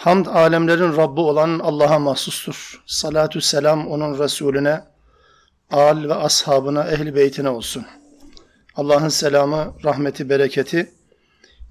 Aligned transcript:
Hamd 0.00 0.26
alemlerin 0.26 0.96
Rabbi 0.96 1.20
olan 1.20 1.58
Allah'a 1.58 1.98
mahsustur. 1.98 2.82
Salatü 2.86 3.40
selam 3.40 3.86
onun 3.86 4.18
Resulüne, 4.18 4.84
al 5.70 6.08
ve 6.08 6.14
ashabına, 6.14 6.88
ehli 6.88 7.14
beytine 7.14 7.48
olsun. 7.48 7.86
Allah'ın 8.74 9.08
selamı, 9.08 9.74
rahmeti, 9.84 10.28
bereketi, 10.28 10.92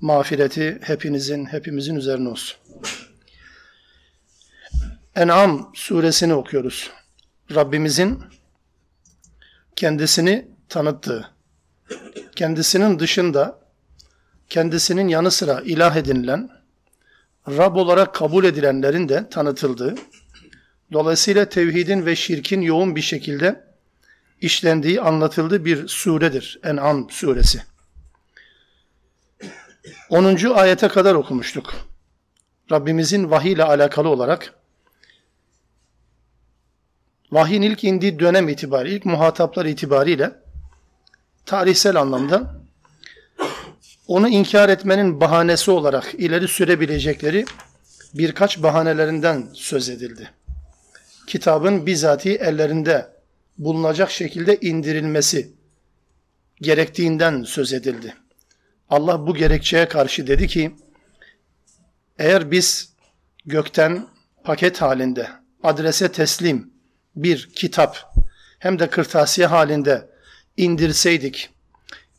mağfireti 0.02 0.80
hepinizin, 0.82 1.46
hepimizin 1.46 1.96
üzerine 1.96 2.30
olsun. 2.30 2.58
En'am 5.16 5.72
suresini 5.74 6.34
okuyoruz. 6.34 6.92
Rabbimizin 7.56 8.24
kendisini 9.76 10.48
tanıttığı, 10.70 11.32
kendisinin 12.36 13.00
dışında, 13.00 13.60
kendisinin 14.50 15.08
yanı 15.08 15.32
sıra 15.32 15.62
ilah 15.62 15.96
edinilen, 15.96 16.59
Rab 17.48 17.76
olarak 17.76 18.16
kabul 18.16 18.44
edilenlerin 18.44 19.10
de 19.10 19.30
tanıtıldığı, 19.30 19.96
dolayısıyla 20.94 21.50
tevhidin 21.50 22.06
ve 22.06 22.16
şirkin 22.16 22.62
yoğun 22.62 22.96
bir 22.96 23.02
şekilde 23.02 23.64
işlendiği 24.42 25.02
anlatıldığı 25.02 25.66
bir 25.66 25.88
suredir. 25.88 26.60
En'am 26.64 27.10
suresi. 27.10 27.64
10. 30.10 30.54
ayete 30.54 30.88
kadar 30.88 31.16
okumuştuk. 31.16 31.74
Rabbimizin 32.72 33.32
vahiy 33.32 33.52
ile 33.52 33.64
alakalı 33.64 34.10
olarak 34.10 34.54
vahyin 37.32 37.62
ilk 37.62 37.84
indiği 37.84 38.20
dönem 38.20 38.50
itibariyle, 38.50 38.96
ilk 38.96 39.06
muhataplar 39.06 39.66
itibariyle 39.66 40.32
tarihsel 41.46 41.96
anlamda 41.96 42.59
onu 44.10 44.30
inkar 44.30 44.70
etmenin 44.70 45.22
bahanesi 45.22 45.72
olarak 45.72 46.14
ileri 46.14 46.48
sürebilecekleri 46.48 47.46
birkaç 48.14 48.64
bahanelerinden 48.64 49.50
söz 49.54 49.90
edildi. 49.90 50.30
Kitabın 51.28 51.86
bizatihi 51.86 52.36
ellerinde 52.36 53.08
bulunacak 53.58 54.12
şekilde 54.12 54.58
indirilmesi 54.60 55.54
gerektiğinden 56.62 57.44
söz 57.44 57.74
edildi. 57.74 58.14
Allah 58.90 59.28
bu 59.28 59.36
gerekçeye 59.36 59.88
karşı 59.88 60.28
dedi 60.28 60.48
ki, 60.48 60.76
eğer 62.20 62.52
biz 62.52 62.94
gökten 63.46 64.08
paket 64.44 64.82
halinde 64.82 65.28
adrese 65.64 66.12
teslim 66.12 66.74
bir 67.16 67.50
kitap 67.56 68.14
hem 68.60 68.80
de 68.80 68.90
kırtasiye 68.90 69.48
halinde 69.48 70.10
indirseydik, 70.58 71.50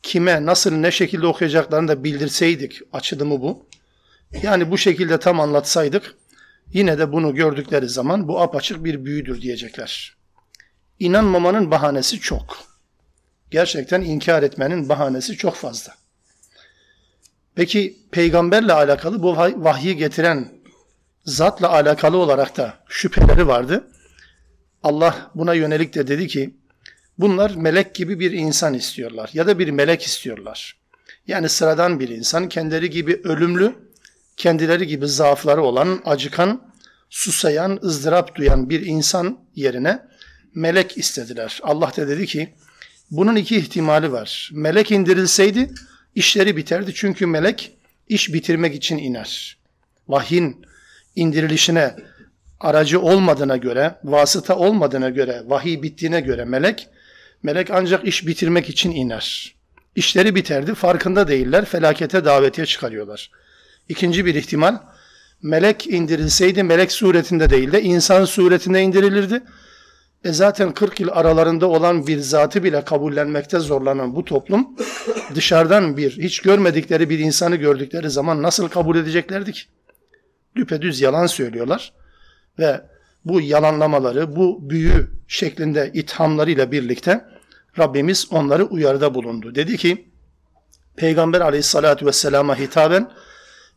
kime 0.03 0.45
nasıl 0.45 0.71
ne 0.71 0.91
şekilde 0.91 1.27
okuyacaklarını 1.27 1.87
da 1.87 2.03
bildirseydik 2.03 2.81
açılımı 2.93 3.41
bu. 3.41 3.65
Yani 4.43 4.71
bu 4.71 4.77
şekilde 4.77 5.19
tam 5.19 5.39
anlatsaydık 5.39 6.15
yine 6.73 6.99
de 6.99 7.11
bunu 7.11 7.35
gördükleri 7.35 7.89
zaman 7.89 8.27
bu 8.27 8.41
apaçık 8.41 8.83
bir 8.83 9.05
büyüdür 9.05 9.41
diyecekler. 9.41 10.15
İnanmamanın 10.99 11.71
bahanesi 11.71 12.19
çok. 12.19 12.57
Gerçekten 13.51 14.01
inkar 14.01 14.43
etmenin 14.43 14.89
bahanesi 14.89 15.37
çok 15.37 15.55
fazla. 15.55 15.93
Peki 17.55 17.97
peygamberle 18.11 18.73
alakalı 18.73 19.23
bu 19.23 19.37
vahyi 19.37 19.97
getiren 19.97 20.51
zatla 21.25 21.69
alakalı 21.69 22.17
olarak 22.17 22.57
da 22.57 22.73
şüpheleri 22.87 23.47
vardı. 23.47 23.87
Allah 24.83 25.31
buna 25.35 25.53
yönelik 25.53 25.95
de 25.95 26.07
dedi 26.07 26.27
ki 26.27 26.55
Bunlar 27.21 27.51
melek 27.55 27.95
gibi 27.95 28.19
bir 28.19 28.31
insan 28.31 28.73
istiyorlar 28.73 29.29
ya 29.33 29.47
da 29.47 29.59
bir 29.59 29.69
melek 29.69 30.03
istiyorlar. 30.03 30.77
Yani 31.27 31.49
sıradan 31.49 31.99
bir 31.99 32.09
insan 32.09 32.49
kendileri 32.49 32.89
gibi 32.89 33.21
ölümlü, 33.23 33.75
kendileri 34.37 34.87
gibi 34.87 35.07
zaafları 35.07 35.61
olan, 35.61 36.01
acıkan, 36.05 36.61
susayan, 37.09 37.79
ızdırap 37.83 38.35
duyan 38.35 38.69
bir 38.69 38.85
insan 38.85 39.39
yerine 39.55 39.99
melek 40.55 40.97
istediler. 40.97 41.59
Allah 41.63 41.91
da 41.97 42.07
dedi 42.07 42.25
ki 42.25 42.53
bunun 43.11 43.35
iki 43.35 43.57
ihtimali 43.57 44.11
var. 44.11 44.49
Melek 44.53 44.91
indirilseydi 44.91 45.71
işleri 46.15 46.57
biterdi 46.57 46.91
çünkü 46.95 47.25
melek 47.25 47.77
iş 48.09 48.33
bitirmek 48.33 48.75
için 48.75 48.97
iner. 48.97 49.57
Vahyin 50.07 50.65
indirilişine 51.15 51.95
aracı 52.59 53.01
olmadığına 53.01 53.57
göre, 53.57 53.95
vasıta 54.03 54.55
olmadığına 54.55 55.09
göre, 55.09 55.43
vahiy 55.45 55.81
bittiğine 55.81 56.21
göre 56.21 56.45
melek 56.45 56.89
Melek 57.43 57.71
ancak 57.71 58.07
iş 58.07 58.27
bitirmek 58.27 58.69
için 58.69 58.91
iner. 58.91 59.55
İşleri 59.95 60.35
biterdi, 60.35 60.73
farkında 60.73 61.27
değiller, 61.27 61.65
felakete 61.65 62.25
davetiye 62.25 62.67
çıkarıyorlar. 62.67 63.31
İkinci 63.89 64.25
bir 64.25 64.35
ihtimal, 64.35 64.77
melek 65.41 65.87
indirilseydi 65.87 66.63
melek 66.63 66.91
suretinde 66.91 67.49
değil 67.49 67.71
de 67.71 67.81
insan 67.81 68.25
suretinde 68.25 68.81
indirilirdi. 68.81 69.43
E 70.23 70.33
zaten 70.33 70.73
40 70.73 70.99
yıl 70.99 71.09
aralarında 71.11 71.67
olan 71.67 72.07
bir 72.07 72.19
zatı 72.19 72.63
bile 72.63 72.85
kabullenmekte 72.85 73.59
zorlanan 73.59 74.15
bu 74.15 74.25
toplum 74.25 74.67
dışarıdan 75.35 75.97
bir 75.97 76.11
hiç 76.11 76.39
görmedikleri 76.39 77.09
bir 77.09 77.19
insanı 77.19 77.55
gördükleri 77.55 78.09
zaman 78.09 78.43
nasıl 78.43 78.67
kabul 78.67 78.97
edeceklerdi 78.97 79.51
ki? 79.51 79.61
Düpedüz 80.55 81.01
yalan 81.01 81.27
söylüyorlar 81.27 81.93
ve 82.59 82.81
bu 83.25 83.41
yalanlamaları, 83.41 84.35
bu 84.35 84.69
büyü 84.69 85.20
şeklinde 85.30 85.90
ithamlarıyla 85.94 86.72
birlikte 86.72 87.24
Rabbimiz 87.78 88.26
onları 88.30 88.64
uyarıda 88.64 89.14
bulundu. 89.14 89.54
Dedi 89.54 89.76
ki, 89.76 90.08
Peygamber 90.96 91.40
aleyhissalatü 91.40 92.06
vesselama 92.06 92.58
hitaben 92.58 93.10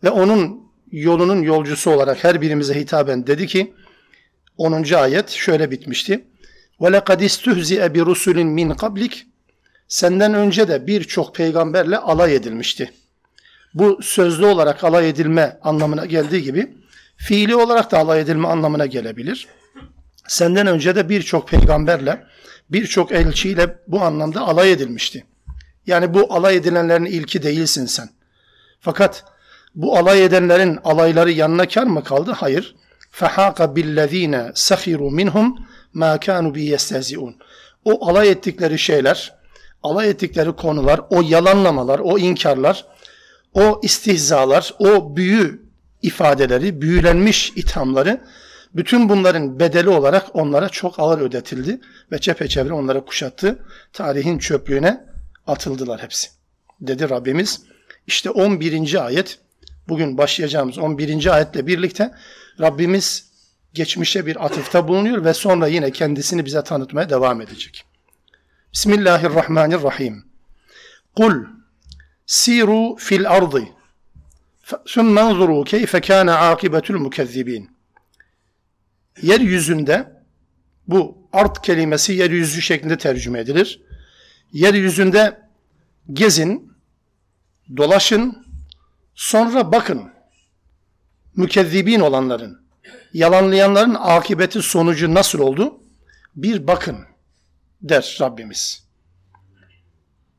ve 0.03 0.09
onun 0.09 0.69
yolunun 0.91 1.41
yolcusu 1.41 1.91
olarak 1.91 2.23
her 2.23 2.41
birimize 2.41 2.79
hitaben 2.79 3.27
dedi 3.27 3.47
ki, 3.47 3.73
10. 4.57 4.93
ayet 4.93 5.29
şöyle 5.29 5.71
bitmişti. 5.71 6.25
وَلَقَدْ 6.79 7.23
اِسْتُهْزِئَ 7.23 7.81
بِرُسُلٍ 7.95 8.37
مِنْ 8.37 8.73
قَبْلِكَ 8.73 9.13
Senden 9.87 10.33
önce 10.33 10.67
de 10.67 10.87
birçok 10.87 11.35
peygamberle 11.35 11.97
alay 11.97 12.35
edilmişti. 12.35 12.91
Bu 13.73 13.99
sözlü 14.01 14.45
olarak 14.45 14.83
alay 14.83 15.09
edilme 15.09 15.59
anlamına 15.61 16.05
geldiği 16.05 16.43
gibi 16.43 16.73
fiili 17.17 17.55
olarak 17.55 17.91
da 17.91 17.97
alay 17.97 18.19
edilme 18.21 18.47
anlamına 18.47 18.85
gelebilir. 18.85 19.47
Senden 20.27 20.67
önce 20.67 20.95
de 20.95 21.09
birçok 21.09 21.47
peygamberle, 21.47 22.23
birçok 22.69 23.11
elçiyle 23.11 23.77
bu 23.87 24.01
anlamda 24.01 24.41
alay 24.41 24.71
edilmişti. 24.71 25.25
Yani 25.85 26.13
bu 26.13 26.33
alay 26.33 26.55
edilenlerin 26.55 27.05
ilki 27.05 27.43
değilsin 27.43 27.85
sen. 27.85 28.09
Fakat 28.79 29.23
bu 29.75 29.97
alay 29.97 30.25
edenlerin 30.25 30.79
alayları 30.83 31.31
yanına 31.31 31.67
kar 31.67 31.83
mı 31.83 32.03
kaldı? 32.03 32.31
Hayır. 32.31 32.75
فَحَاقَ 33.19 33.57
بِالَّذ۪ينَ 33.75 34.53
سَخِرُوا 34.53 35.11
مِنْهُمْ 35.19 35.47
مَا 35.95 36.17
كَانُوا 36.25 36.53
بِيَسْتَهْزِئُونَ 36.53 37.33
O 37.85 38.09
alay 38.09 38.29
ettikleri 38.29 38.79
şeyler, 38.79 39.33
alay 39.83 40.09
ettikleri 40.09 40.51
konular, 40.51 41.01
o 41.09 41.21
yalanlamalar, 41.21 41.99
o 41.99 42.17
inkarlar, 42.17 42.85
o 43.53 43.79
istihzalar, 43.83 44.73
o 44.79 45.15
büyü 45.15 45.61
ifadeleri, 46.01 46.81
büyülenmiş 46.81 47.53
ithamları 47.55 48.21
bütün 48.75 49.09
bunların 49.09 49.59
bedeli 49.59 49.89
olarak 49.89 50.35
onlara 50.35 50.69
çok 50.69 50.99
ağır 50.99 51.21
ödetildi 51.21 51.81
ve 52.11 52.19
çepeçevre 52.19 52.73
onlara 52.73 53.05
kuşattı. 53.05 53.65
Tarihin 53.93 54.39
çöplüğüne 54.39 55.05
atıldılar 55.47 56.03
hepsi. 56.03 56.29
Dedi 56.81 57.09
Rabbimiz. 57.09 57.61
İşte 58.07 58.29
11. 58.29 59.05
ayet, 59.05 59.39
bugün 59.87 60.17
başlayacağımız 60.17 60.77
11. 60.77 61.33
ayetle 61.33 61.67
birlikte 61.67 62.11
Rabbimiz 62.59 63.29
geçmişe 63.73 64.25
bir 64.25 64.45
atıfta 64.45 64.87
bulunuyor 64.87 65.25
ve 65.25 65.33
sonra 65.33 65.67
yine 65.67 65.91
kendisini 65.91 66.45
bize 66.45 66.63
tanıtmaya 66.63 67.09
devam 67.09 67.41
edecek. 67.41 67.85
Bismillahirrahmanirrahim. 68.73 70.25
Kul 71.15 71.33
siru 72.25 72.95
fil 72.95 73.29
ardı 73.29 73.63
ثُمَّ 74.93 75.15
انظُرُوا 75.27 75.61
كَيْفَ 75.73 75.93
كَانَ 76.09 76.29
عَاقِبَةُ 76.43 76.85
الْمُكَذِّبِينَ 76.93 77.63
Yeryüzünde 79.22 80.12
bu 80.88 81.28
art 81.32 81.62
kelimesi 81.62 82.12
yeryüzü 82.12 82.62
şeklinde 82.62 82.98
tercüme 82.98 83.40
edilir. 83.40 83.82
Yeryüzünde 84.52 85.40
gezin, 86.12 86.72
dolaşın, 87.76 88.46
sonra 89.14 89.72
bakın 89.72 90.10
mükezzibin 91.36 92.00
olanların, 92.00 92.60
yalanlayanların 93.12 93.94
akıbeti 93.94 94.62
sonucu 94.62 95.14
nasıl 95.14 95.38
oldu? 95.38 95.80
Bir 96.36 96.66
bakın 96.66 96.98
der 97.82 98.16
Rabbimiz. 98.20 98.84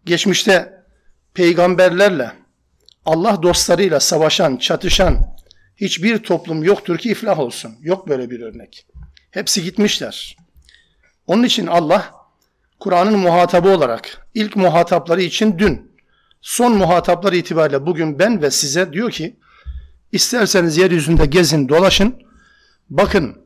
Geçmişte 0.05 0.83
peygamberlerle 1.33 2.31
Allah 3.05 3.43
dostlarıyla 3.43 3.99
savaşan, 3.99 4.57
çatışan 4.57 5.34
hiçbir 5.77 6.17
toplum 6.17 6.63
yoktur 6.63 6.97
ki 6.97 7.09
iflah 7.09 7.39
olsun. 7.39 7.75
Yok 7.81 8.07
böyle 8.07 8.29
bir 8.29 8.39
örnek. 8.39 8.85
Hepsi 9.31 9.63
gitmişler. 9.63 10.37
Onun 11.27 11.43
için 11.43 11.67
Allah 11.67 12.11
Kur'an'ın 12.79 13.19
muhatabı 13.19 13.69
olarak 13.69 14.27
ilk 14.33 14.55
muhatapları 14.55 15.21
için 15.21 15.59
dün, 15.59 15.91
son 16.41 16.77
muhatapları 16.77 17.37
itibariyle 17.37 17.85
bugün 17.85 18.19
ben 18.19 18.41
ve 18.41 18.51
size 18.51 18.93
diyor 18.93 19.11
ki 19.11 19.35
isterseniz 20.11 20.77
yeryüzünde 20.77 21.25
gezin 21.25 21.69
dolaşın 21.69 22.15
bakın 22.89 23.37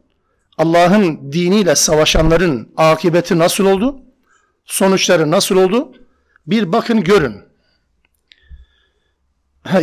Allah'ın 0.58 1.32
diniyle 1.32 1.76
savaşanların 1.76 2.74
akıbeti 2.78 3.40
nasıl 3.40 3.66
oldu? 3.66 4.00
Sonuçları 4.66 5.32
nasıl 5.32 5.56
oldu? 5.56 5.92
Bir 6.48 6.72
bakın 6.72 7.04
görün. 7.04 7.49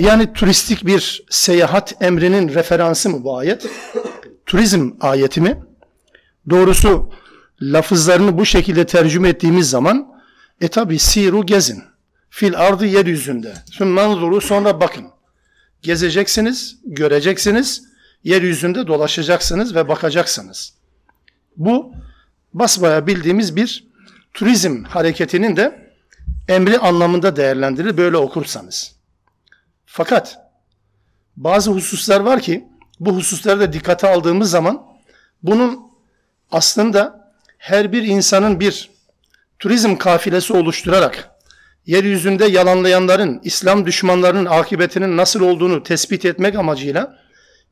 Yani 0.00 0.32
turistik 0.32 0.86
bir 0.86 1.24
seyahat 1.30 2.02
emrinin 2.02 2.48
referansı 2.48 3.10
mı 3.10 3.24
bu 3.24 3.38
ayet? 3.38 3.66
Turizm 4.46 4.90
ayeti 5.00 5.40
mi? 5.40 5.62
Doğrusu 6.50 7.12
lafızlarını 7.62 8.38
bu 8.38 8.46
şekilde 8.46 8.86
tercüme 8.86 9.28
ettiğimiz 9.28 9.70
zaman 9.70 10.08
e 10.60 10.68
tabi 10.68 10.98
siru 10.98 11.46
gezin. 11.46 11.82
Fil 12.30 12.58
ardı 12.58 12.86
yeryüzünde. 12.86 13.54
Sümmanzuru 13.72 14.40
sonra 14.40 14.80
bakın. 14.80 15.06
Gezeceksiniz, 15.82 16.78
göreceksiniz, 16.84 17.82
yeryüzünde 18.24 18.86
dolaşacaksınız 18.86 19.74
ve 19.74 19.88
bakacaksınız. 19.88 20.74
Bu 21.56 21.92
basbaya 22.54 23.06
bildiğimiz 23.06 23.56
bir 23.56 23.86
turizm 24.34 24.84
hareketinin 24.84 25.56
de 25.56 25.92
emri 26.48 26.78
anlamında 26.78 27.36
değerlendirilir 27.36 27.96
böyle 27.96 28.16
okursanız. 28.16 28.95
Fakat 29.96 30.38
bazı 31.36 31.70
hususlar 31.70 32.20
var 32.20 32.40
ki 32.40 32.64
bu 33.00 33.16
hususları 33.16 33.60
da 33.60 33.72
dikkate 33.72 34.08
aldığımız 34.08 34.50
zaman 34.50 34.86
bunun 35.42 35.80
aslında 36.50 37.32
her 37.58 37.92
bir 37.92 38.02
insanın 38.02 38.60
bir 38.60 38.90
turizm 39.58 39.96
kafilesi 39.96 40.52
oluşturarak 40.52 41.30
yeryüzünde 41.86 42.44
yalanlayanların, 42.44 43.40
İslam 43.44 43.86
düşmanlarının 43.86 44.46
akıbetinin 44.46 45.16
nasıl 45.16 45.40
olduğunu 45.40 45.82
tespit 45.82 46.24
etmek 46.24 46.54
amacıyla 46.54 47.18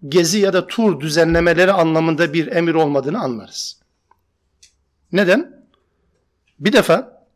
gezi 0.09 0.39
ya 0.39 0.53
da 0.53 0.67
tur 0.67 1.01
düzenlemeleri 1.01 1.73
anlamında 1.73 2.33
bir 2.33 2.47
emir 2.47 2.75
olmadığını 2.75 3.21
anlarız. 3.21 3.81
Neden? 5.13 5.65
Bir 6.61 6.73
defa 6.73 7.27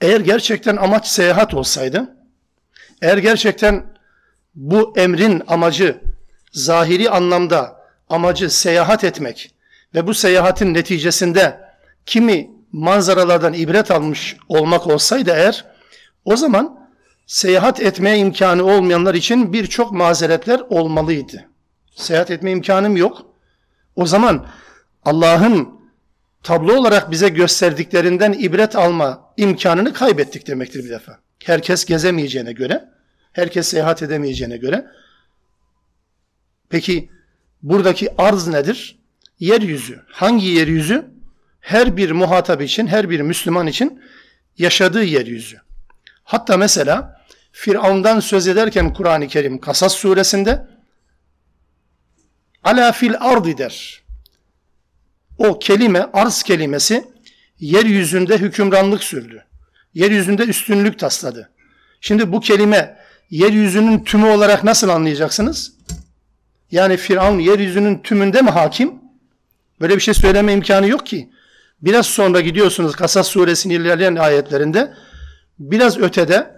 eğer 0.00 0.20
gerçekten 0.20 0.76
amaç 0.76 1.06
seyahat 1.06 1.54
olsaydı, 1.54 2.16
eğer 3.02 3.18
gerçekten 3.18 3.93
bu 4.54 4.92
emrin 4.96 5.42
amacı 5.46 6.00
zahiri 6.52 7.10
anlamda 7.10 7.76
amacı 8.08 8.50
seyahat 8.50 9.04
etmek 9.04 9.54
ve 9.94 10.06
bu 10.06 10.14
seyahatin 10.14 10.74
neticesinde 10.74 11.60
kimi 12.06 12.50
manzaralardan 12.72 13.52
ibret 13.52 13.90
almış 13.90 14.36
olmak 14.48 14.86
olsaydı 14.86 15.30
eğer 15.30 15.64
o 16.24 16.36
zaman 16.36 16.88
seyahat 17.26 17.80
etmeye 17.80 18.18
imkanı 18.18 18.64
olmayanlar 18.64 19.14
için 19.14 19.52
birçok 19.52 19.92
mazeretler 19.92 20.60
olmalıydı. 20.60 21.48
Seyahat 21.96 22.30
etme 22.30 22.50
imkanım 22.50 22.96
yok. 22.96 23.26
O 23.96 24.06
zaman 24.06 24.46
Allah'ın 25.04 25.68
tablo 26.42 26.76
olarak 26.76 27.10
bize 27.10 27.28
gösterdiklerinden 27.28 28.32
ibret 28.32 28.76
alma 28.76 29.32
imkanını 29.36 29.92
kaybettik 29.92 30.46
demektir 30.46 30.84
bir 30.84 30.90
defa. 30.90 31.18
Herkes 31.44 31.84
gezemeyeceğine 31.84 32.52
göre, 32.52 32.84
herkes 33.34 33.68
seyahat 33.68 34.02
edemeyeceğine 34.02 34.56
göre. 34.56 34.86
Peki 36.68 37.10
buradaki 37.62 38.08
arz 38.18 38.46
nedir? 38.46 38.98
Yeryüzü. 39.38 40.02
Hangi 40.08 40.46
yeryüzü? 40.46 41.04
Her 41.60 41.96
bir 41.96 42.10
muhatap 42.10 42.62
için, 42.62 42.86
her 42.86 43.10
bir 43.10 43.20
Müslüman 43.20 43.66
için 43.66 44.02
yaşadığı 44.58 45.04
yeryüzü. 45.04 45.60
Hatta 46.24 46.56
mesela 46.56 47.24
Firavun'dan 47.52 48.20
söz 48.20 48.48
ederken 48.48 48.92
Kur'an-ı 48.92 49.28
Kerim 49.28 49.60
Kasas 49.60 49.94
suresinde 49.94 50.66
ala 52.64 52.92
fil 52.92 53.14
ardi 53.20 53.58
der. 53.58 54.02
O 55.38 55.58
kelime, 55.58 56.06
arz 56.12 56.42
kelimesi 56.42 57.04
yeryüzünde 57.58 58.38
hükümranlık 58.38 59.04
sürdü. 59.04 59.44
Yeryüzünde 59.94 60.44
üstünlük 60.44 60.98
tasladı. 60.98 61.50
Şimdi 62.00 62.32
bu 62.32 62.40
kelime 62.40 63.03
yeryüzünün 63.34 64.04
tümü 64.04 64.26
olarak 64.26 64.64
nasıl 64.64 64.88
anlayacaksınız? 64.88 65.72
Yani 66.70 66.96
Firavun 66.96 67.38
yeryüzünün 67.38 67.98
tümünde 67.98 68.42
mi 68.42 68.50
hakim? 68.50 68.94
Böyle 69.80 69.96
bir 69.96 70.00
şey 70.00 70.14
söyleme 70.14 70.52
imkanı 70.52 70.88
yok 70.88 71.06
ki. 71.06 71.30
Biraz 71.82 72.06
sonra 72.06 72.40
gidiyorsunuz 72.40 72.96
Kasas 72.96 73.28
suresinin 73.28 73.74
ilerleyen 73.74 74.16
ayetlerinde 74.16 74.94
biraz 75.58 75.98
ötede 75.98 76.54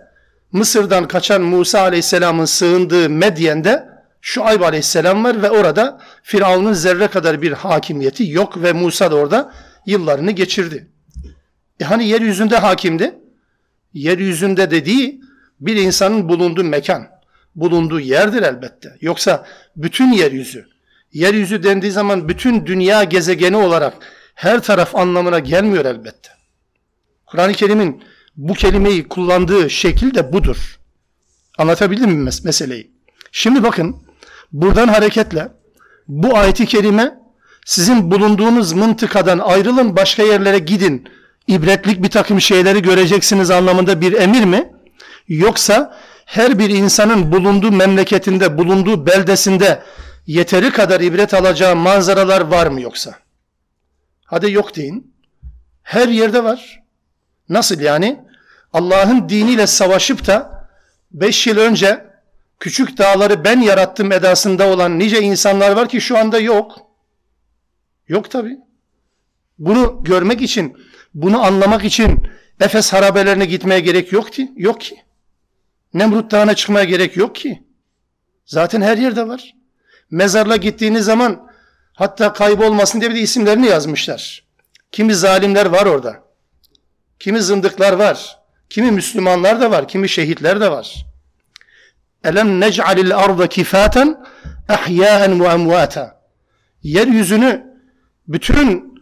Mısır'dan 0.52 1.08
kaçan 1.08 1.42
Musa 1.42 1.80
aleyhisselamın 1.80 2.44
sığındığı 2.44 3.10
Medyen'de 3.10 3.88
Şuayb 4.20 4.60
aleyhisselam 4.60 5.24
var 5.24 5.42
ve 5.42 5.50
orada 5.50 6.00
Firavun'un 6.22 6.72
zerre 6.72 7.08
kadar 7.08 7.42
bir 7.42 7.52
hakimiyeti 7.52 8.30
yok 8.30 8.62
ve 8.62 8.72
Musa 8.72 9.10
da 9.10 9.14
orada 9.16 9.52
yıllarını 9.86 10.30
geçirdi. 10.30 10.88
E 11.80 11.84
hani 11.84 12.08
yeryüzünde 12.08 12.56
hakimdi? 12.56 13.14
Yeryüzünde 13.94 14.70
dediği 14.70 15.26
bir 15.60 15.76
insanın 15.76 16.28
bulunduğu 16.28 16.64
mekan, 16.64 17.08
bulunduğu 17.54 18.00
yerdir 18.00 18.42
elbette. 18.42 18.96
Yoksa 19.00 19.46
bütün 19.76 20.12
yeryüzü, 20.12 20.66
yeryüzü 21.12 21.62
dendiği 21.62 21.92
zaman 21.92 22.28
bütün 22.28 22.66
dünya 22.66 23.04
gezegeni 23.04 23.56
olarak 23.56 23.94
her 24.34 24.62
taraf 24.62 24.96
anlamına 24.96 25.38
gelmiyor 25.38 25.84
elbette. 25.84 26.30
Kur'an-ı 27.26 27.52
Kerim'in 27.52 28.02
bu 28.36 28.54
kelimeyi 28.54 29.08
kullandığı 29.08 29.70
şekil 29.70 30.14
de 30.14 30.32
budur. 30.32 30.78
Anlatabildim 31.58 32.10
mi 32.10 32.16
mes 32.16 32.44
meseleyi? 32.44 32.90
Şimdi 33.32 33.62
bakın 33.62 33.96
buradan 34.52 34.88
hareketle 34.88 35.48
bu 36.08 36.36
ayeti 36.36 36.66
kerime 36.66 37.18
sizin 37.64 38.10
bulunduğunuz 38.10 38.72
mıntıkadan 38.72 39.38
ayrılın 39.38 39.96
başka 39.96 40.22
yerlere 40.22 40.58
gidin. 40.58 41.08
ibretlik 41.46 42.02
bir 42.02 42.10
takım 42.10 42.40
şeyleri 42.40 42.82
göreceksiniz 42.82 43.50
anlamında 43.50 44.00
bir 44.00 44.12
emir 44.12 44.44
mi? 44.44 44.72
Yoksa 45.28 45.98
her 46.24 46.58
bir 46.58 46.70
insanın 46.70 47.32
bulunduğu 47.32 47.72
memleketinde, 47.72 48.58
bulunduğu 48.58 49.06
beldesinde 49.06 49.82
yeteri 50.26 50.72
kadar 50.72 51.00
ibret 51.00 51.34
alacağı 51.34 51.76
manzaralar 51.76 52.40
var 52.40 52.66
mı 52.66 52.80
yoksa? 52.80 53.14
Hadi 54.24 54.52
yok 54.52 54.76
deyin. 54.76 55.14
Her 55.82 56.08
yerde 56.08 56.44
var. 56.44 56.82
Nasıl 57.48 57.80
yani? 57.80 58.20
Allah'ın 58.72 59.28
diniyle 59.28 59.66
savaşıp 59.66 60.26
da 60.26 60.68
beş 61.12 61.46
yıl 61.46 61.58
önce 61.58 62.06
küçük 62.60 62.98
dağları 62.98 63.44
ben 63.44 63.60
yarattım 63.60 64.12
edasında 64.12 64.68
olan 64.68 64.98
nice 64.98 65.20
insanlar 65.20 65.70
var 65.70 65.88
ki 65.88 66.00
şu 66.00 66.18
anda 66.18 66.38
yok. 66.38 66.78
Yok 68.08 68.30
tabi. 68.30 68.58
Bunu 69.58 70.04
görmek 70.04 70.42
için, 70.42 70.76
bunu 71.14 71.42
anlamak 71.42 71.84
için 71.84 72.28
Efes 72.60 72.92
harabelerine 72.92 73.44
gitmeye 73.44 73.80
gerek 73.80 74.12
yok 74.12 74.32
ki. 74.32 74.52
Yok 74.56 74.80
ki. 74.80 75.05
Nemrut 75.96 76.30
Dağı'na 76.30 76.54
çıkmaya 76.54 76.84
gerek 76.84 77.16
yok 77.16 77.34
ki. 77.34 77.62
Zaten 78.46 78.82
her 78.82 78.98
yerde 78.98 79.28
var. 79.28 79.54
Mezarla 80.10 80.56
gittiğiniz 80.56 81.04
zaman 81.04 81.50
hatta 81.92 82.32
kaybolmasın 82.32 83.00
diye 83.00 83.10
bir 83.10 83.16
de 83.16 83.20
isimlerini 83.20 83.66
yazmışlar. 83.66 84.44
Kimi 84.92 85.14
zalimler 85.14 85.66
var 85.66 85.86
orada. 85.86 86.22
Kimi 87.18 87.42
zındıklar 87.42 87.92
var. 87.92 88.38
Kimi 88.70 88.90
Müslümanlar 88.90 89.60
da 89.60 89.70
var, 89.70 89.88
kimi 89.88 90.08
şehitler 90.08 90.60
de 90.60 90.70
var. 90.70 91.06
Elem 92.24 92.60
nec'alil 92.60 93.16
arda 93.16 93.48
kifaten 93.48 94.24
ahya'en 94.68 95.40
ve 95.40 95.46
emvata. 95.46 96.20
Yeryüzünü 96.82 97.66
bütün 98.28 98.94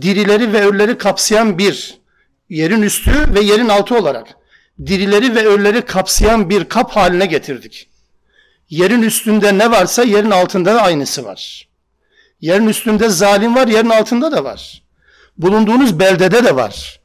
dirileri 0.00 0.52
ve 0.52 0.66
ölüleri 0.66 0.98
kapsayan 0.98 1.58
bir 1.58 2.00
yerin 2.48 2.82
üstü 2.82 3.34
ve 3.34 3.40
yerin 3.40 3.68
altı 3.68 3.98
olarak 3.98 4.36
dirileri 4.86 5.34
ve 5.34 5.46
ölüleri 5.46 5.82
kapsayan 5.82 6.50
bir 6.50 6.64
kap 6.64 6.90
haline 6.90 7.26
getirdik. 7.26 7.88
Yerin 8.70 9.02
üstünde 9.02 9.58
ne 9.58 9.70
varsa 9.70 10.02
yerin 10.02 10.30
altında 10.30 10.74
da 10.74 10.82
aynısı 10.82 11.24
var. 11.24 11.68
Yerin 12.40 12.68
üstünde 12.68 13.08
zalim 13.08 13.54
var, 13.54 13.66
yerin 13.66 13.90
altında 13.90 14.32
da 14.32 14.44
var. 14.44 14.82
Bulunduğunuz 15.38 15.98
beldede 15.98 16.44
de 16.44 16.56
var 16.56 17.00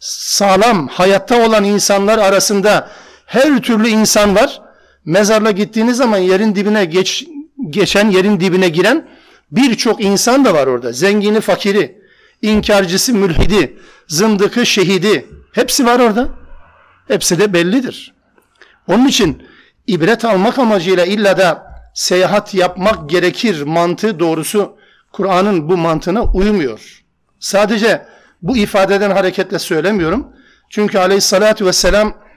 sağlam 0.00 0.88
hayatta 0.88 1.46
olan 1.46 1.64
insanlar 1.64 2.18
arasında 2.18 2.90
her 3.26 3.62
türlü 3.62 3.88
insan 3.88 4.36
var. 4.36 4.60
Mezarla 5.04 5.50
gittiğiniz 5.50 5.96
zaman 5.96 6.18
yerin 6.18 6.54
dibine 6.54 6.84
geç, 6.84 7.26
geçen, 7.70 8.10
yerin 8.10 8.40
dibine 8.40 8.68
giren 8.68 9.08
Birçok 9.50 10.04
insan 10.04 10.44
da 10.44 10.54
var 10.54 10.66
orada. 10.66 10.92
Zengini, 10.92 11.40
fakiri, 11.40 11.98
inkarcısı, 12.42 13.14
mülhidi, 13.14 13.76
zındıkı, 14.08 14.66
şehidi. 14.66 15.26
Hepsi 15.52 15.86
var 15.86 16.00
orada. 16.00 16.28
Hepsi 17.08 17.38
de 17.38 17.52
bellidir. 17.52 18.14
Onun 18.88 19.06
için 19.06 19.48
ibret 19.86 20.24
almak 20.24 20.58
amacıyla 20.58 21.04
illa 21.04 21.38
da 21.38 21.68
seyahat 21.94 22.54
yapmak 22.54 23.10
gerekir 23.10 23.62
mantığı 23.62 24.18
doğrusu 24.18 24.78
Kur'an'ın 25.12 25.68
bu 25.68 25.76
mantığına 25.76 26.22
uymuyor. 26.22 27.04
Sadece 27.40 28.06
bu 28.42 28.56
ifadeden 28.56 29.10
hareketle 29.10 29.58
söylemiyorum. 29.58 30.32
Çünkü 30.70 30.98
aleyhissalatü 30.98 31.66
vesselam 31.66 32.28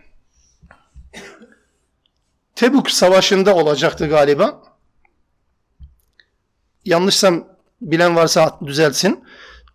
Tebuk 2.56 2.92
savaşında 2.92 3.56
olacaktı 3.56 4.08
galiba. 4.08 4.62
Yanlışsam 6.86 7.48
bilen 7.82 8.16
varsa 8.16 8.60
düzelsin. 8.66 9.24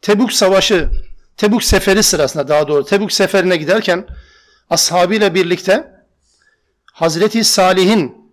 Tebuk 0.02 0.32
savaşı, 0.32 0.90
Tebuk 1.36 1.64
seferi 1.64 2.02
sırasında 2.02 2.48
daha 2.48 2.68
doğru 2.68 2.84
Tebuk 2.84 3.12
seferine 3.12 3.56
giderken 3.56 4.06
ashabıyla 4.70 5.34
birlikte 5.34 5.92
Hazreti 6.92 7.44
Salih'in 7.44 8.32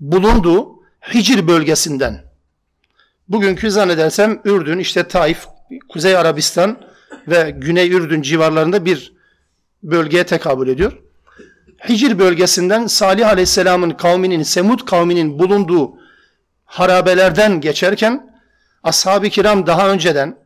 bulunduğu 0.00 0.82
Hicr 1.14 1.48
bölgesinden 1.48 2.24
bugünkü 3.28 3.70
zannedersem 3.70 4.40
Ürdün, 4.44 4.78
işte 4.78 5.08
Taif, 5.08 5.46
Kuzey 5.88 6.16
Arabistan 6.16 6.80
ve 7.28 7.50
Güney 7.50 7.92
Ürdün 7.92 8.22
civarlarında 8.22 8.84
bir 8.84 9.12
bölgeye 9.82 10.26
tekabül 10.26 10.68
ediyor. 10.68 10.98
Hicr 11.88 12.18
bölgesinden 12.18 12.86
Salih 12.86 13.28
Aleyhisselam'ın 13.28 13.90
kavminin, 13.90 14.42
Semud 14.42 14.86
kavminin 14.86 15.38
bulunduğu 15.38 15.98
harabelerden 16.64 17.60
geçerken 17.60 18.38
ashab-ı 18.82 19.28
kiram 19.28 19.66
daha 19.66 19.90
önceden 19.90 20.38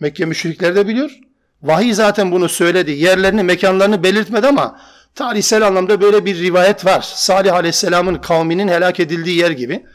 Mekke 0.00 0.24
müşrikleri 0.24 0.76
de 0.76 0.86
biliyor. 0.86 1.18
Vahiy 1.62 1.94
zaten 1.94 2.32
bunu 2.32 2.48
söyledi. 2.48 2.90
Yerlerini, 2.90 3.42
mekanlarını 3.42 4.02
belirtmedi 4.02 4.46
ama 4.46 4.80
tarihsel 5.14 5.66
anlamda 5.66 6.00
böyle 6.00 6.24
bir 6.24 6.38
rivayet 6.38 6.84
var. 6.86 7.00
Salih 7.14 7.54
Aleyhisselam'ın 7.54 8.14
kavminin 8.14 8.68
helak 8.68 9.00
edildiği 9.00 9.38
yer 9.38 9.50
gibi. 9.50 9.86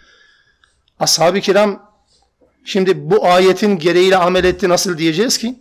Ashab-ı 1.00 1.40
kiram 1.40 1.92
şimdi 2.66 3.10
bu 3.10 3.28
ayetin 3.28 3.80
gereğiyle 3.80 4.18
amel 4.18 4.44
etti 4.44 4.70
nasıl 4.70 4.98
diyeceğiz 4.98 5.38
ki? 5.38 5.56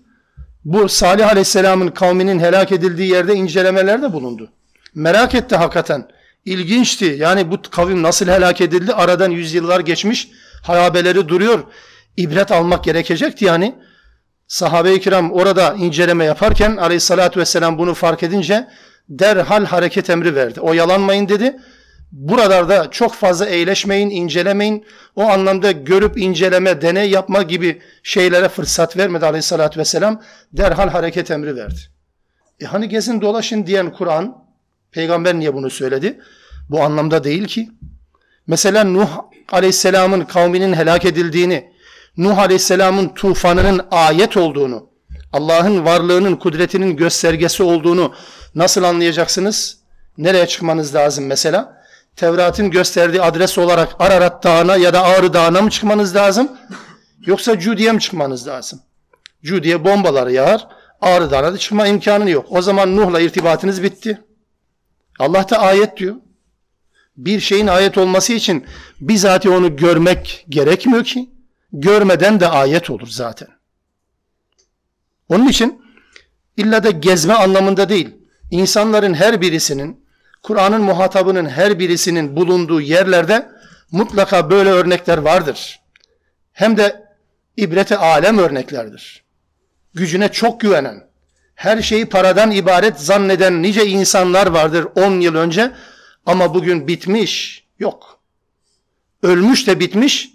Bu 0.65 0.89
Salih 0.89 1.29
Aleyhisselam'ın 1.29 1.89
kavminin 1.89 2.41
helak 2.41 2.73
edildiği 2.73 3.11
yerde 3.11 3.35
incelemelerde 3.35 4.13
bulundu. 4.13 4.51
Merak 4.95 5.35
etti 5.35 5.57
hakikaten. 5.57 6.09
İlginçti. 6.45 7.17
Yani 7.19 7.51
bu 7.51 7.63
kavim 7.71 8.03
nasıl 8.03 8.29
helak 8.29 8.61
edildi? 8.61 8.93
Aradan 8.93 9.31
yüzyıllar 9.31 9.81
geçmiş. 9.81 10.29
Harabeleri 10.63 11.29
duruyor. 11.29 11.65
İbret 12.17 12.53
almak 12.53 12.85
gerekecekti 12.85 13.45
yani. 13.45 13.75
Sahabe-i 14.53 15.01
kiram 15.01 15.33
orada 15.33 15.75
inceleme 15.75 16.25
yaparken 16.25 16.77
aleyhissalatü 16.77 17.41
vesselam 17.41 17.79
bunu 17.79 17.95
fark 17.95 18.23
edince 18.23 18.69
derhal 19.09 19.65
hareket 19.65 20.11
emri 20.11 20.35
verdi. 20.35 20.61
O 20.61 20.73
yalanmayın 20.73 21.29
dedi. 21.29 21.57
Buralarda 22.13 22.91
çok 22.91 23.15
fazla 23.15 23.47
eğleşmeyin, 23.47 24.11
incelemeyin. 24.11 24.85
O 25.17 25.23
anlamda 25.23 25.73
görüp 25.73 26.19
inceleme, 26.19 26.83
deney 26.83 27.11
yapma 27.11 27.43
gibi 27.43 27.81
şeylere 28.03 28.49
fırsat 28.49 28.97
vermedi 28.97 29.27
aleyhissalatü 29.27 29.81
vesselam. 29.81 30.23
Derhal 30.53 30.89
hareket 30.89 31.31
emri 31.31 31.57
verdi. 31.57 31.81
E 32.61 32.65
hani 32.65 32.89
gezin 32.89 33.21
dolaşın 33.21 33.67
diyen 33.67 33.93
Kur'an, 33.93 34.45
peygamber 34.91 35.35
niye 35.35 35.55
bunu 35.55 35.71
söyledi? 35.71 36.21
Bu 36.71 36.83
anlamda 36.83 37.25
değil 37.25 37.47
ki. 37.47 37.71
Mesela 38.47 38.85
Nuh 38.85 39.11
aleyhisselamın 39.53 40.25
kavminin 40.25 40.73
helak 40.73 41.05
edildiğini, 41.05 41.72
Nuh 42.17 42.39
aleyhisselamın 42.39 43.09
tufanının 43.09 43.81
ayet 43.91 44.37
olduğunu, 44.37 44.89
Allah'ın 45.33 45.85
varlığının, 45.85 46.37
kudretinin 46.37 46.97
göstergesi 46.97 47.63
olduğunu 47.63 48.15
nasıl 48.55 48.83
anlayacaksınız? 48.83 49.79
Nereye 50.19 50.47
çıkmanız 50.47 50.95
lazım 50.95 51.27
mesela? 51.27 51.83
Tevrat'ın 52.17 52.71
gösterdiği 52.71 53.23
adres 53.23 53.59
olarak 53.59 53.89
Ararat 53.99 54.45
Dağı'na 54.45 54.77
ya 54.77 54.93
da 54.95 55.03
Ağrı 55.03 55.33
Dağı'na 55.33 55.63
mı 55.63 55.71
çıkmanız 55.71 56.17
lazım? 56.17 56.53
Yoksa 57.27 57.59
Cudi'ye 57.59 57.93
mi 57.93 58.01
çıkmanız 58.01 58.49
lazım? 58.49 58.81
Cudi'ye 59.45 59.85
bombalar 59.85 60.27
yağar, 60.27 60.69
Ağrı 61.01 61.31
Dağı'na 61.31 61.53
da 61.53 61.59
çıkma 61.59 61.87
imkanı 61.87 62.31
yok. 62.31 62.47
O 62.51 62.63
zaman 62.63 62.97
Nuh'la 62.97 63.21
irtibatınız 63.21 63.83
bitti. 63.83 64.21
Allah 65.19 65.51
da 65.51 65.59
ayet 65.59 65.97
diyor. 65.97 66.15
Bir 67.17 67.41
şeyin 67.41 67.67
ayet 67.67 67.99
olması 67.99 68.33
için 68.33 68.67
bizatihi 69.01 69.55
onu 69.55 69.77
görmek 69.77 70.47
gerekmiyor 70.49 71.05
ki. 71.05 71.31
Görmeden 71.73 72.41
de 72.41 72.49
ayet 72.49 72.91
olur 72.91 73.09
zaten. 73.09 73.49
Onun 75.29 75.49
için 75.49 75.83
illa 76.57 76.85
da 76.85 76.91
gezme 76.91 77.35
anlamında 77.35 77.89
değil. 77.89 78.15
İnsanların 78.51 79.15
her 79.15 79.41
birisinin 79.41 80.07
Kur'an'ın 80.43 80.83
muhatabının 80.83 81.47
her 81.47 81.79
birisinin 81.79 82.37
bulunduğu 82.37 82.81
yerlerde 82.81 83.49
mutlaka 83.91 84.51
böyle 84.51 84.71
örnekler 84.71 85.19
vardır. 85.19 85.81
Hem 86.53 86.77
de 86.77 87.05
ibrete 87.57 87.97
alem 87.97 88.39
örneklerdir. 88.39 89.25
Gücüne 89.95 90.33
çok 90.33 90.61
güvenen, 90.61 91.05
her 91.55 91.83
şeyi 91.83 92.09
paradan 92.09 92.51
ibaret 92.51 93.01
zanneden 93.01 93.63
nice 93.63 93.87
insanlar 93.87 94.47
vardır 94.47 94.87
10 94.97 95.21
yıl 95.21 95.35
önce 95.35 95.73
ama 96.27 96.55
bugün 96.55 96.89
bitmiş. 96.89 97.65
Yok. 97.79 98.21
Ölmüş 99.23 99.67
de 99.67 99.81
bitmiş 99.81 100.31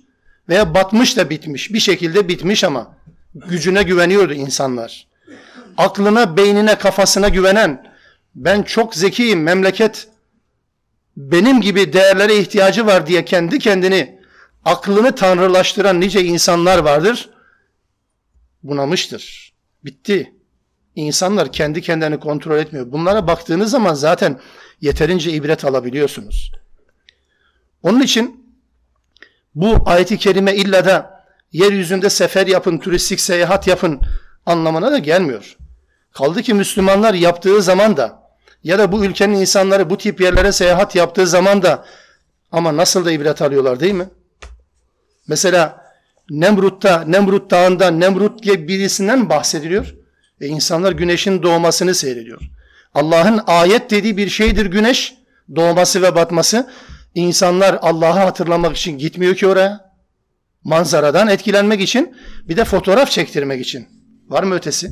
veya 0.50 0.74
batmış 0.74 1.18
da 1.18 1.30
bitmiş. 1.30 1.74
Bir 1.74 1.80
şekilde 1.80 2.28
bitmiş 2.28 2.64
ama 2.64 2.98
gücüne 3.36 3.84
güveniyordu 3.84 4.34
insanlar. 4.34 5.08
Aklına, 5.78 6.38
beynine, 6.38 6.78
kafasına 6.78 7.30
güvenen, 7.30 7.94
ben 8.36 8.64
çok 8.64 8.96
zekiyim, 8.96 9.44
memleket 9.44 10.08
benim 11.18 11.62
gibi 11.62 11.94
değerlere 11.94 12.38
ihtiyacı 12.38 12.86
var 12.86 13.08
diye 13.08 13.26
kendi 13.26 13.60
kendini 13.60 14.20
aklını 14.66 15.16
tanrılaştıran 15.16 16.02
nice 16.02 16.24
insanlar 16.24 16.78
vardır. 16.78 17.30
Bunamıştır. 18.64 19.54
Bitti. 19.86 20.34
İnsanlar 20.96 21.52
kendi 21.52 21.82
kendini 21.82 22.20
kontrol 22.20 22.58
etmiyor. 22.58 22.92
Bunlara 22.92 23.28
baktığınız 23.28 23.72
zaman 23.72 23.94
zaten 23.94 24.40
yeterince 24.82 25.32
ibret 25.32 25.66
alabiliyorsunuz. 25.66 26.52
Onun 27.84 28.02
için 28.02 28.47
bu 29.58 29.84
ayeti 29.86 30.18
kerime 30.18 30.56
illa 30.56 30.86
da 30.86 31.24
yeryüzünde 31.52 32.10
sefer 32.10 32.48
yapın, 32.48 32.78
turistik 32.78 33.20
seyahat 33.20 33.68
yapın 33.68 34.02
anlamına 34.46 34.92
da 34.92 34.98
gelmiyor. 34.98 35.58
Kaldı 36.12 36.42
ki 36.42 36.54
Müslümanlar 36.54 37.14
yaptığı 37.14 37.62
zaman 37.62 37.98
da 37.98 38.24
ya 38.64 38.80
da 38.80 38.92
bu 38.92 39.06
ülkenin 39.06 39.34
insanları 39.34 39.90
bu 39.90 39.98
tip 39.98 40.22
yerlere 40.22 40.52
seyahat 40.52 40.96
yaptığı 40.96 41.28
zaman 41.28 41.62
da 41.62 41.86
ama 42.52 42.78
nasıl 42.78 43.06
da 43.06 43.12
ibret 43.12 43.42
alıyorlar 43.42 43.80
değil 43.80 43.94
mi? 43.94 44.10
Mesela 45.28 45.82
Nemrut'ta, 46.30 47.04
Nemrut 47.08 47.52
Dağı'nda 47.52 47.92
Nemrut 47.92 48.44
diye 48.44 48.68
birisinden 48.68 49.30
bahsediliyor. 49.30 49.96
Ve 50.42 50.48
insanlar 50.48 50.92
güneşin 50.92 51.44
doğmasını 51.44 51.96
seyrediyor. 51.96 52.42
Allah'ın 52.94 53.42
ayet 53.48 53.92
dediği 53.92 54.18
bir 54.18 54.30
şeydir 54.30 54.66
güneş. 54.66 55.16
Doğması 55.56 56.02
ve 56.02 56.16
batması. 56.16 56.70
İnsanlar 57.18 57.80
Allah'ı 57.82 58.20
hatırlamak 58.20 58.78
için 58.78 58.98
gitmiyor 58.98 59.36
ki 59.36 59.48
oraya. 59.48 59.92
Manzaradan 60.64 61.28
etkilenmek 61.28 61.82
için 61.82 62.18
bir 62.44 62.58
de 62.58 62.66
fotoğraf 62.66 63.12
çektirmek 63.12 63.62
için. 63.62 63.88
Var 64.28 64.44
mı 64.44 64.56
ötesi? 64.56 64.92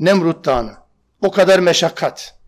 Nemrut 0.00 0.44
Dağı'nı. 0.44 0.72
O 1.20 1.30
kadar 1.30 1.58
meşakkat. 1.58 2.38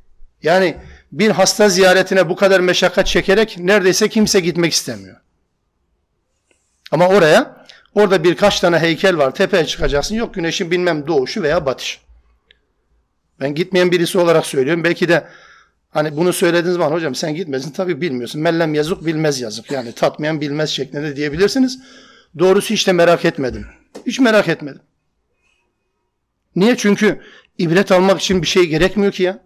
Yani 0.42 0.76
bir 1.12 1.30
hasta 1.30 1.68
ziyaretine 1.68 2.28
bu 2.28 2.36
kadar 2.36 2.60
meşakkat 2.60 3.06
çekerek 3.06 3.58
neredeyse 3.58 4.08
kimse 4.08 4.40
gitmek 4.40 4.72
istemiyor. 4.72 5.16
Ama 6.90 7.08
oraya 7.08 7.66
orada 7.94 8.24
birkaç 8.24 8.60
tane 8.60 8.78
heykel 8.78 9.18
var. 9.18 9.34
Tepeye 9.34 9.66
çıkacaksın. 9.66 10.14
Yok 10.14 10.34
güneşin 10.34 10.70
bilmem 10.70 11.06
doğuşu 11.06 11.42
veya 11.42 11.66
batışı. 11.66 12.00
Ben 13.40 13.54
gitmeyen 13.54 13.90
birisi 13.90 14.18
olarak 14.18 14.46
söylüyorum. 14.46 14.84
Belki 14.84 15.08
de 15.08 15.28
hani 15.94 16.16
bunu 16.16 16.32
söylediğiniz 16.32 16.76
zaman 16.76 16.92
hocam 16.92 17.14
sen 17.14 17.34
gitmesin 17.34 17.70
tabii 17.70 18.00
bilmiyorsun. 18.00 18.40
Mellem 18.40 18.74
yazık 18.74 19.06
bilmez 19.06 19.40
yazık. 19.40 19.70
Yani 19.70 19.92
tatmayan 19.92 20.40
bilmez 20.40 20.70
şeklinde 20.70 21.16
diyebilirsiniz. 21.16 21.78
Doğrusu 22.38 22.74
hiç 22.74 22.86
de 22.86 22.92
merak 22.92 23.24
etmedim. 23.24 23.66
Hiç 24.06 24.20
merak 24.20 24.48
etmedim. 24.48 24.80
Niye? 26.56 26.76
Çünkü 26.76 27.20
ibret 27.58 27.92
almak 27.92 28.20
için 28.20 28.42
bir 28.42 28.46
şey 28.46 28.66
gerekmiyor 28.66 29.12
ki 29.12 29.22
ya. 29.22 29.44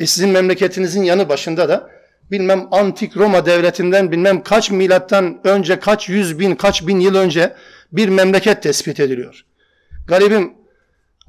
E 0.00 0.06
sizin 0.06 0.30
memleketinizin 0.30 1.02
yanı 1.02 1.28
başında 1.28 1.68
da 1.68 1.90
bilmem 2.30 2.68
antik 2.70 3.16
Roma 3.16 3.46
devletinden 3.46 4.12
bilmem 4.12 4.42
kaç 4.42 4.70
milattan 4.70 5.40
önce 5.44 5.80
kaç 5.80 6.08
yüz 6.08 6.38
bin 6.38 6.54
kaç 6.54 6.86
bin 6.86 7.00
yıl 7.00 7.14
önce 7.14 7.54
bir 7.92 8.08
memleket 8.08 8.62
tespit 8.62 9.00
ediliyor. 9.00 9.44
Garibim 10.06 10.52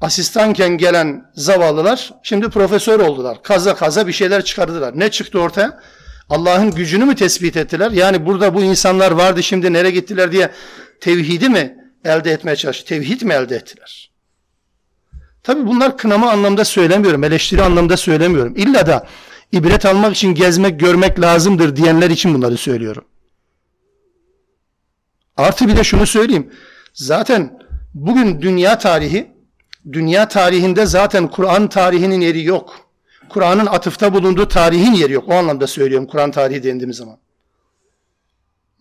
asistanken 0.00 0.78
gelen 0.78 1.30
zavallılar 1.34 2.12
şimdi 2.22 2.48
profesör 2.48 3.00
oldular. 3.00 3.42
Kaza 3.42 3.74
kaza 3.74 4.06
bir 4.06 4.12
şeyler 4.12 4.44
çıkardılar. 4.44 4.98
Ne 4.98 5.10
çıktı 5.10 5.40
ortaya? 5.40 5.80
Allah'ın 6.30 6.70
gücünü 6.70 7.04
mü 7.04 7.14
tespit 7.14 7.56
ettiler? 7.56 7.90
Yani 7.90 8.26
burada 8.26 8.54
bu 8.54 8.62
insanlar 8.62 9.10
vardı 9.10 9.42
şimdi 9.42 9.72
nereye 9.72 9.90
gittiler 9.90 10.32
diye 10.32 10.50
tevhidi 11.00 11.48
mi 11.48 11.76
elde 12.04 12.32
etmeye 12.32 12.56
çalıştı? 12.56 12.88
Tevhid 12.88 13.22
mi 13.22 13.34
elde 13.34 13.56
ettiler? 13.56 14.10
Tabi 15.42 15.66
bunlar 15.66 15.98
kınama 15.98 16.30
anlamda 16.30 16.64
söylemiyorum, 16.64 17.24
eleştiri 17.24 17.62
anlamda 17.62 17.96
söylemiyorum. 17.96 18.56
İlla 18.56 18.86
da 18.86 19.06
ibret 19.52 19.86
almak 19.86 20.16
için 20.16 20.34
gezmek, 20.34 20.80
görmek 20.80 21.20
lazımdır 21.20 21.76
diyenler 21.76 22.10
için 22.10 22.34
bunları 22.34 22.56
söylüyorum. 22.56 23.04
Artı 25.36 25.68
bir 25.68 25.76
de 25.76 25.84
şunu 25.84 26.06
söyleyeyim. 26.06 26.52
Zaten 26.92 27.58
bugün 27.94 28.42
dünya 28.42 28.78
tarihi, 28.78 29.37
dünya 29.92 30.28
tarihinde 30.28 30.86
zaten 30.86 31.28
Kur'an 31.28 31.68
tarihinin 31.68 32.20
yeri 32.20 32.44
yok. 32.44 32.88
Kur'an'ın 33.28 33.66
atıfta 33.66 34.14
bulunduğu 34.14 34.48
tarihin 34.48 34.92
yeri 34.92 35.12
yok. 35.12 35.28
O 35.28 35.34
anlamda 35.34 35.66
söylüyorum 35.66 36.06
Kur'an 36.06 36.30
tarihi 36.30 36.62
dendiğimiz 36.62 36.96
zaman. 36.96 37.18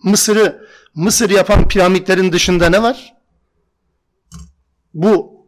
Mısır'ı, 0.03 0.67
Mısır 0.95 1.29
yapan 1.29 1.67
piramitlerin 1.67 2.31
dışında 2.31 2.69
ne 2.69 2.81
var? 2.81 3.13
Bu 4.93 5.45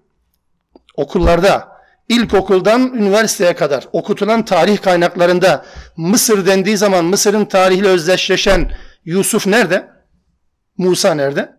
okullarda, 0.95 1.69
ilkokuldan 2.09 2.93
üniversiteye 2.93 3.55
kadar 3.55 3.87
okutulan 3.93 4.45
tarih 4.45 4.81
kaynaklarında 4.81 5.65
Mısır 5.97 6.45
dendiği 6.45 6.77
zaman 6.77 7.05
Mısır'ın 7.05 7.45
tarihiyle 7.45 7.87
özdeşleşen 7.87 8.71
Yusuf 9.05 9.47
nerede? 9.47 9.89
Musa 10.77 11.13
nerede? 11.13 11.57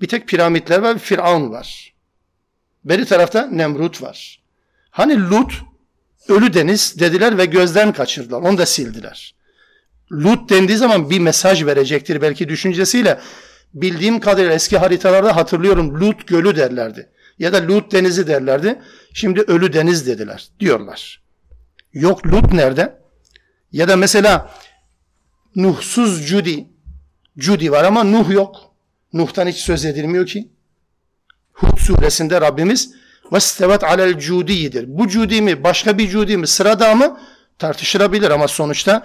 Bir 0.00 0.08
tek 0.08 0.28
piramitler 0.28 0.78
var, 0.78 0.98
Firavun 0.98 1.50
var. 1.50 1.94
Beri 2.84 3.04
tarafta 3.04 3.46
Nemrut 3.46 4.02
var. 4.02 4.42
Hani 4.90 5.30
Lut 5.30 5.62
ölü 6.28 6.54
deniz 6.54 7.00
dediler 7.00 7.38
ve 7.38 7.44
gözden 7.44 7.92
kaçırdılar. 7.92 8.40
Onu 8.40 8.58
da 8.58 8.66
sildiler. 8.66 9.34
Lut 10.12 10.50
dendiği 10.50 10.78
zaman 10.78 11.10
bir 11.10 11.20
mesaj 11.20 11.64
verecektir 11.64 12.22
belki 12.22 12.48
düşüncesiyle. 12.48 13.20
Bildiğim 13.74 14.20
kadarıyla 14.20 14.54
eski 14.54 14.78
haritalarda 14.78 15.36
hatırlıyorum 15.36 16.00
Lut 16.00 16.26
gölü 16.26 16.56
derlerdi. 16.56 17.10
Ya 17.38 17.52
da 17.52 17.68
Lut 17.68 17.92
denizi 17.92 18.26
derlerdi. 18.26 18.78
Şimdi 19.12 19.40
ölü 19.40 19.72
deniz 19.72 20.06
dediler 20.06 20.48
diyorlar. 20.60 21.22
Yok 21.92 22.26
Lut 22.26 22.52
nerede? 22.52 22.98
Ya 23.72 23.88
da 23.88 23.96
mesela 23.96 24.50
Nuhsuz 25.56 26.26
Cudi. 26.26 26.68
Cudi 27.38 27.72
var 27.72 27.84
ama 27.84 28.04
Nuh 28.04 28.30
yok. 28.30 28.56
Nuh'tan 29.12 29.46
hiç 29.46 29.56
söz 29.56 29.84
edilmiyor 29.84 30.26
ki. 30.26 30.48
Hud 31.60 31.78
suresinde 31.78 32.40
Rabbimiz 32.40 32.94
vestevet 33.32 33.84
alel 33.84 34.18
cudidir. 34.18 34.84
Bu 34.88 35.08
cudi 35.08 35.42
mi 35.42 35.64
başka 35.64 35.98
bir 35.98 36.08
cudi 36.08 36.36
mi 36.36 36.46
sırada 36.46 36.94
mı 36.94 37.20
tartışılabilir 37.58 38.30
ama 38.30 38.48
sonuçta 38.48 39.02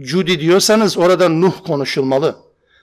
cudi 0.00 0.40
diyorsanız 0.40 0.96
orada 0.96 1.28
Nuh 1.28 1.64
konuşulmalı. 1.66 2.36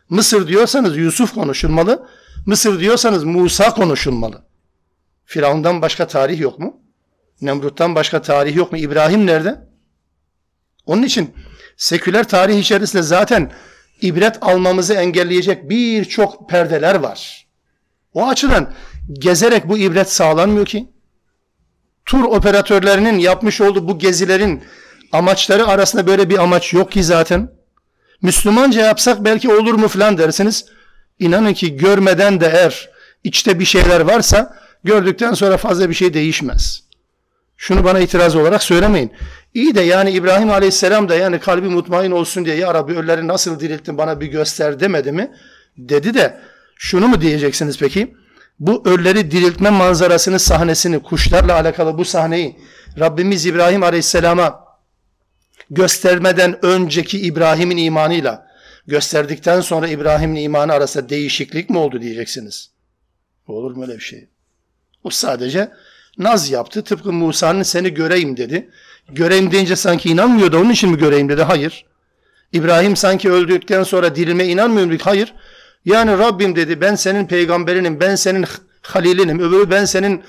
Mısır 0.10 0.48
diyorsanız 0.48 0.98
Yusuf 0.98 1.34
konuşulmalı. 1.34 2.08
Mısır 2.46 2.80
diyorsanız 2.80 3.24
Musa 3.24 3.74
konuşulmalı. 3.74 4.44
Firavundan 5.26 5.82
başka 5.82 6.08
tarih 6.08 6.40
yok 6.40 6.60
mu? 6.60 6.80
Nemrut'tan 7.42 7.96
başka 7.96 8.22
tarih 8.22 8.56
yok 8.56 8.72
mu? 8.72 8.78
İbrahim 8.78 9.28
nerede? 9.28 9.68
Onun 10.86 11.04
için 11.04 11.34
seküler 11.78 12.28
tarih 12.28 12.60
içerisinde 12.60 13.04
zaten 13.04 13.52
ibret 14.02 14.38
almamızı 14.42 14.94
engelleyecek 14.94 15.70
birçok 15.70 16.50
perdeler 16.50 16.96
var. 16.96 17.48
O 18.14 18.28
açıdan 18.28 18.74
gezerek 19.12 19.70
bu 19.70 19.78
ibret 19.78 20.12
sağlanmıyor 20.12 20.66
ki. 20.66 20.90
Tur 22.06 22.24
operatörlerinin 22.24 23.20
yapmış 23.20 23.62
olduğu 23.62 23.88
bu 23.88 24.00
gezilerin 24.00 24.64
amaçları 25.12 25.68
arasında 25.68 26.08
böyle 26.08 26.30
bir 26.30 26.38
amaç 26.38 26.74
yok 26.74 26.92
ki 26.92 27.04
zaten. 27.04 27.52
Müslümanca 28.22 28.82
yapsak 28.82 29.26
belki 29.26 29.54
olur 29.54 29.74
mu 29.74 29.88
falan 29.88 30.18
dersiniz. 30.18 30.66
İnanın 31.20 31.54
ki 31.54 31.78
görmeden 31.78 32.42
de 32.42 32.46
eğer 32.54 32.90
içte 33.24 33.60
bir 33.60 33.66
şeyler 33.66 34.00
varsa 34.00 34.58
gördükten 34.84 35.34
sonra 35.34 35.58
fazla 35.58 35.90
bir 35.90 35.94
şey 35.94 36.14
değişmez. 36.14 36.84
Şunu 37.58 37.84
bana 37.84 38.00
itiraz 38.00 38.36
olarak 38.36 38.64
söylemeyin. 38.64 39.12
İyi 39.54 39.76
de 39.76 39.82
yani 39.82 40.12
İbrahim 40.12 40.50
Aleyhisselam 40.50 41.10
da 41.10 41.16
yani 41.16 41.40
kalbi 41.40 41.68
mutmain 41.68 42.12
olsun 42.12 42.46
diye 42.46 42.56
ya 42.56 42.74
Rabbi 42.74 42.94
ölüleri 42.94 43.28
nasıl 43.28 43.60
dirilttin 43.60 43.98
bana 43.98 44.22
bir 44.22 44.28
göster 44.28 44.80
demedi 44.80 45.12
mi? 45.12 45.32
Dedi 45.78 46.14
de 46.14 46.40
şunu 46.76 47.08
mu 47.08 47.22
diyeceksiniz 47.22 47.78
peki? 47.78 48.16
Bu 48.60 48.84
ölüleri 48.86 49.32
diriltme 49.32 49.70
manzarasını, 49.70 50.40
sahnesini, 50.40 51.04
kuşlarla 51.04 51.54
alakalı 51.54 51.98
bu 51.98 52.06
sahneyi 52.06 52.58
Rabbimiz 53.00 53.46
İbrahim 53.46 53.84
Aleyhisselam'a 53.84 54.64
göstermeden 55.70 56.66
önceki 56.66 57.20
İbrahim'in 57.20 57.78
imanıyla 57.78 58.48
gösterdikten 58.88 59.62
sonra 59.62 59.88
İbrahim'in 59.88 60.42
imanı 60.42 60.74
arasında 60.74 61.10
değişiklik 61.10 61.70
mi 61.70 61.78
oldu 61.78 62.02
diyeceksiniz. 62.02 62.70
Olur 63.48 63.76
mu 63.76 63.84
öyle 63.84 63.94
bir 63.94 64.04
şey? 64.04 64.28
O 65.04 65.10
sadece 65.10 65.72
naz 66.18 66.52
yaptı. 66.52 66.84
Tıpkı 66.84 67.14
Musa'nın 67.14 67.64
seni 67.64 67.94
göreyim 67.94 68.38
dedi. 68.38 68.70
Göreyim 69.10 69.52
deyince 69.52 69.76
sanki 69.76 70.10
inanmıyordu. 70.10 70.58
Onun 70.58 70.70
için 70.70 70.92
mi 70.92 70.98
göreyim 70.98 71.30
dedi. 71.30 71.42
Hayır. 71.44 71.86
İbrahim 72.54 72.96
sanki 72.96 73.32
öldükten 73.32 73.84
sonra 73.84 74.16
dirilme 74.16 74.46
inanmıyor 74.46 74.86
muydu? 74.88 75.04
Hayır. 75.06 75.34
Yani 75.86 76.18
Rabbim 76.18 76.56
dedi 76.56 76.82
ben 76.82 76.96
senin 76.96 77.28
peygamberinim, 77.28 78.00
ben 78.00 78.16
senin 78.16 78.46
halilinim, 78.82 79.40
öbürü 79.40 79.70
ben 79.70 79.86
senin 79.86 80.24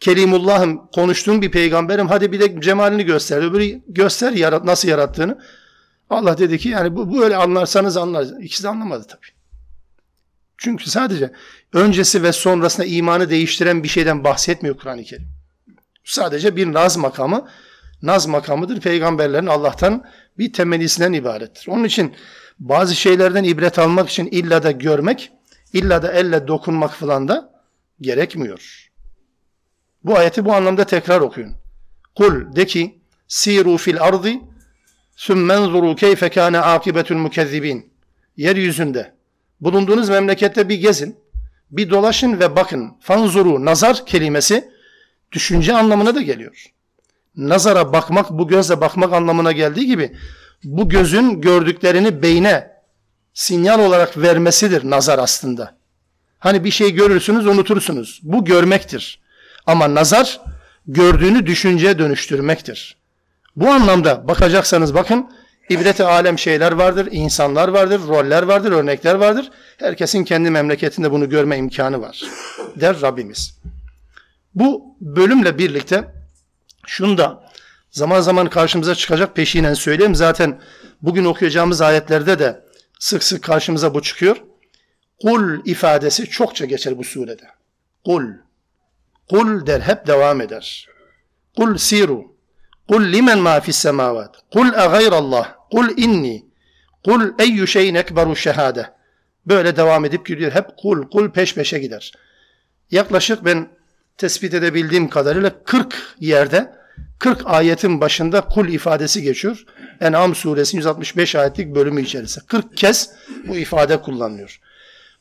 Kelimullah'ım, 0.00 0.86
konuştuğum 0.94 1.42
bir 1.42 1.50
peygamberim. 1.50 2.08
Hadi 2.08 2.32
bir 2.32 2.40
de 2.40 2.60
cemalini 2.60 3.04
göster. 3.04 3.42
Öbürü 3.42 3.80
göster 3.88 4.32
yarat, 4.32 4.64
nasıl 4.64 4.88
yarattığını. 4.88 5.38
Allah 6.10 6.38
dedi 6.38 6.58
ki 6.58 6.68
yani 6.68 6.96
bu 6.96 7.20
böyle 7.20 7.36
anlarsanız 7.36 7.96
anlar. 7.96 8.26
İkisi 8.40 8.62
de 8.62 8.68
anlamadı 8.68 9.06
tabii. 9.08 9.26
Çünkü 10.58 10.90
sadece 10.90 11.32
öncesi 11.72 12.22
ve 12.22 12.32
sonrasında 12.32 12.86
imanı 12.86 13.30
değiştiren 13.30 13.82
bir 13.82 13.88
şeyden 13.88 14.24
bahsetmiyor 14.24 14.76
Kur'an-ı 14.76 15.04
Kerim. 15.04 15.28
Sadece 16.04 16.56
bir 16.56 16.72
naz 16.72 16.96
makamı, 16.96 17.48
naz 18.02 18.26
makamıdır. 18.26 18.80
Peygamberlerin 18.80 19.46
Allah'tan 19.46 20.04
bir 20.38 20.52
temennisinden 20.52 21.12
ibarettir. 21.12 21.68
Onun 21.68 21.84
için 21.84 22.14
bazı 22.58 22.94
şeylerden 22.94 23.44
ibret 23.44 23.78
almak 23.78 24.08
için 24.08 24.26
illa 24.26 24.62
da 24.62 24.70
görmek, 24.70 25.32
illa 25.72 26.02
da 26.02 26.12
elle 26.12 26.48
dokunmak 26.48 26.94
falan 26.94 27.28
da 27.28 27.52
gerekmiyor. 28.00 28.90
Bu 30.04 30.16
ayeti 30.18 30.44
bu 30.44 30.52
anlamda 30.52 30.84
tekrar 30.84 31.20
okuyun. 31.20 31.52
Kul 32.16 32.56
de 32.56 32.66
ki 32.66 32.98
siru 33.28 33.76
fil 33.76 34.02
ardı 34.02 34.30
sümmenzuru 35.16 35.96
keyfe 35.96 36.28
kâne 36.28 36.58
akibetul 36.58 37.16
mukezzibin. 37.16 37.92
Yeryüzünde 38.36 39.14
bulunduğunuz 39.60 40.08
memlekette 40.08 40.68
bir 40.68 40.76
gezin, 40.76 41.16
bir 41.70 41.90
dolaşın 41.90 42.40
ve 42.40 42.56
bakın. 42.56 42.92
Fanzuru, 43.00 43.64
nazar 43.64 44.06
kelimesi 44.06 44.70
düşünce 45.32 45.76
anlamına 45.76 46.14
da 46.14 46.20
geliyor. 46.20 46.66
Nazara 47.36 47.92
bakmak, 47.92 48.30
bu 48.30 48.48
gözle 48.48 48.80
bakmak 48.80 49.12
anlamına 49.12 49.52
geldiği 49.52 49.86
gibi 49.86 50.16
bu 50.64 50.88
gözün 50.88 51.40
gördüklerini 51.40 52.22
beyne 52.22 52.70
sinyal 53.34 53.80
olarak 53.80 54.16
vermesidir 54.16 54.90
nazar 54.90 55.18
aslında. 55.18 55.78
Hani 56.38 56.64
bir 56.64 56.70
şey 56.70 56.94
görürsünüz, 56.94 57.46
unutursunuz. 57.46 58.20
Bu 58.22 58.44
görmektir. 58.44 59.20
Ama 59.66 59.94
nazar 59.94 60.40
gördüğünü 60.86 61.46
düşünceye 61.46 61.98
dönüştürmektir. 61.98 62.96
Bu 63.56 63.70
anlamda 63.70 64.28
bakacaksanız 64.28 64.94
bakın 64.94 65.30
İbreti 65.68 66.04
alem 66.04 66.38
şeyler 66.38 66.72
vardır, 66.72 67.08
insanlar 67.10 67.68
vardır, 67.68 68.00
roller 68.08 68.42
vardır, 68.42 68.72
örnekler 68.72 69.14
vardır. 69.14 69.50
Herkesin 69.76 70.24
kendi 70.24 70.50
memleketinde 70.50 71.10
bunu 71.10 71.28
görme 71.28 71.56
imkanı 71.56 72.00
var. 72.00 72.22
Der 72.76 73.00
Rabbimiz. 73.00 73.58
Bu 74.54 74.96
bölümle 75.00 75.58
birlikte 75.58 76.04
şunu 76.86 77.18
da 77.18 77.47
zaman 77.90 78.20
zaman 78.20 78.48
karşımıza 78.48 78.94
çıkacak 78.94 79.36
peşinen 79.36 79.74
söyleyeyim. 79.74 80.14
Zaten 80.14 80.60
bugün 81.02 81.24
okuyacağımız 81.24 81.80
ayetlerde 81.80 82.38
de 82.38 82.64
sık 82.98 83.22
sık 83.22 83.42
karşımıza 83.42 83.94
bu 83.94 84.02
çıkıyor. 84.02 84.36
Kul 85.22 85.60
ifadesi 85.64 86.26
çokça 86.26 86.64
geçer 86.64 86.98
bu 86.98 87.04
surede. 87.04 87.46
Kul. 88.04 88.24
Kul 89.30 89.66
der 89.66 89.80
hep 89.80 90.06
devam 90.06 90.40
eder. 90.40 90.88
Kul 91.56 91.76
siru. 91.76 92.24
Kul 92.88 93.12
limen 93.12 93.38
ma 93.38 93.60
fis 93.60 93.76
semavat. 93.76 94.36
Kul 94.52 94.68
a 94.76 94.86
gayrallah. 94.86 95.54
Kul 95.70 95.88
inni. 95.96 96.46
Kul 97.04 97.22
eyyü 97.38 97.66
şeyin 97.66 97.94
ekberu 97.94 98.36
şehade. 98.36 98.90
Böyle 99.46 99.76
devam 99.76 100.04
edip 100.04 100.26
gidiyor. 100.26 100.52
Hep 100.52 100.66
kul 100.76 101.10
kul 101.10 101.30
peş 101.30 101.54
peşe 101.54 101.78
gider. 101.78 102.12
Yaklaşık 102.90 103.44
ben 103.44 103.68
tespit 104.18 104.54
edebildiğim 104.54 105.08
kadarıyla 105.08 105.64
40 105.64 106.16
yerde 106.20 106.77
40 107.18 107.42
ayetin 107.46 108.00
başında 108.00 108.40
kul 108.40 108.68
ifadesi 108.68 109.22
geçiyor. 109.22 109.64
En'am 110.00 110.34
suresi 110.34 110.76
165 110.76 111.34
ayetlik 111.34 111.74
bölümü 111.74 112.02
içerisinde. 112.02 112.44
40 112.46 112.76
kez 112.76 113.10
bu 113.48 113.56
ifade 113.56 114.02
kullanılıyor. 114.02 114.60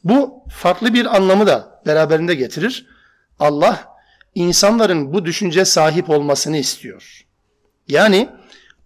Bu 0.04 0.44
farklı 0.50 0.94
bir 0.94 1.16
anlamı 1.16 1.48
da 1.48 1.82
beraberinde 1.86 2.36
getirir. 2.36 2.86
Allah 3.40 3.86
insanların 4.36 5.14
bu 5.14 5.26
düşünce 5.26 5.66
sahip 5.66 6.10
olmasını 6.10 6.58
istiyor. 6.58 7.26
Yani 7.88 8.30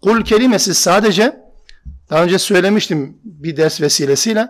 kul 0.02 0.24
kelimesi 0.24 0.74
sadece 0.74 1.36
daha 2.10 2.24
önce 2.24 2.40
söylemiştim 2.40 3.18
bir 3.24 3.58
ders 3.58 3.82
vesilesiyle 3.82 4.50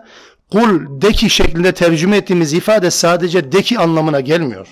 Kul 0.52 1.00
de 1.02 1.12
ki 1.12 1.30
şeklinde 1.30 1.72
tercüme 1.72 2.16
ettiğimiz 2.16 2.52
ifade 2.52 2.90
sadece 2.90 3.52
de 3.52 3.62
ki 3.62 3.78
anlamına 3.78 4.20
gelmiyor. 4.20 4.68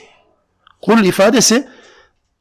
Kul 0.82 1.04
ifadesi 1.04 1.68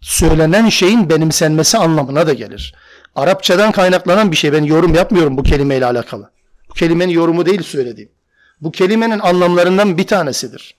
söylenen 0.02 0.70
şeyin 0.70 1.10
benimsenmesi 1.10 1.78
anlamına 1.78 2.28
da 2.28 2.34
gelir. 2.34 2.76
Arapçadan 3.16 3.72
kaynaklanan 3.72 4.32
bir 4.32 4.38
şey. 4.38 4.54
Ben 4.54 4.64
yorum 4.64 4.96
yapmıyorum 4.96 5.38
bu 5.38 5.44
kelimeyle 5.44 5.86
alakalı. 5.86 6.32
Bu 6.70 6.74
kelimenin 6.74 7.14
yorumu 7.14 7.46
değil 7.46 7.64
söylediğim. 7.64 8.10
Bu 8.62 8.72
kelimenin 8.72 9.20
anlamlarından 9.20 9.98
bir 9.98 10.08
tanesidir. 10.08 10.76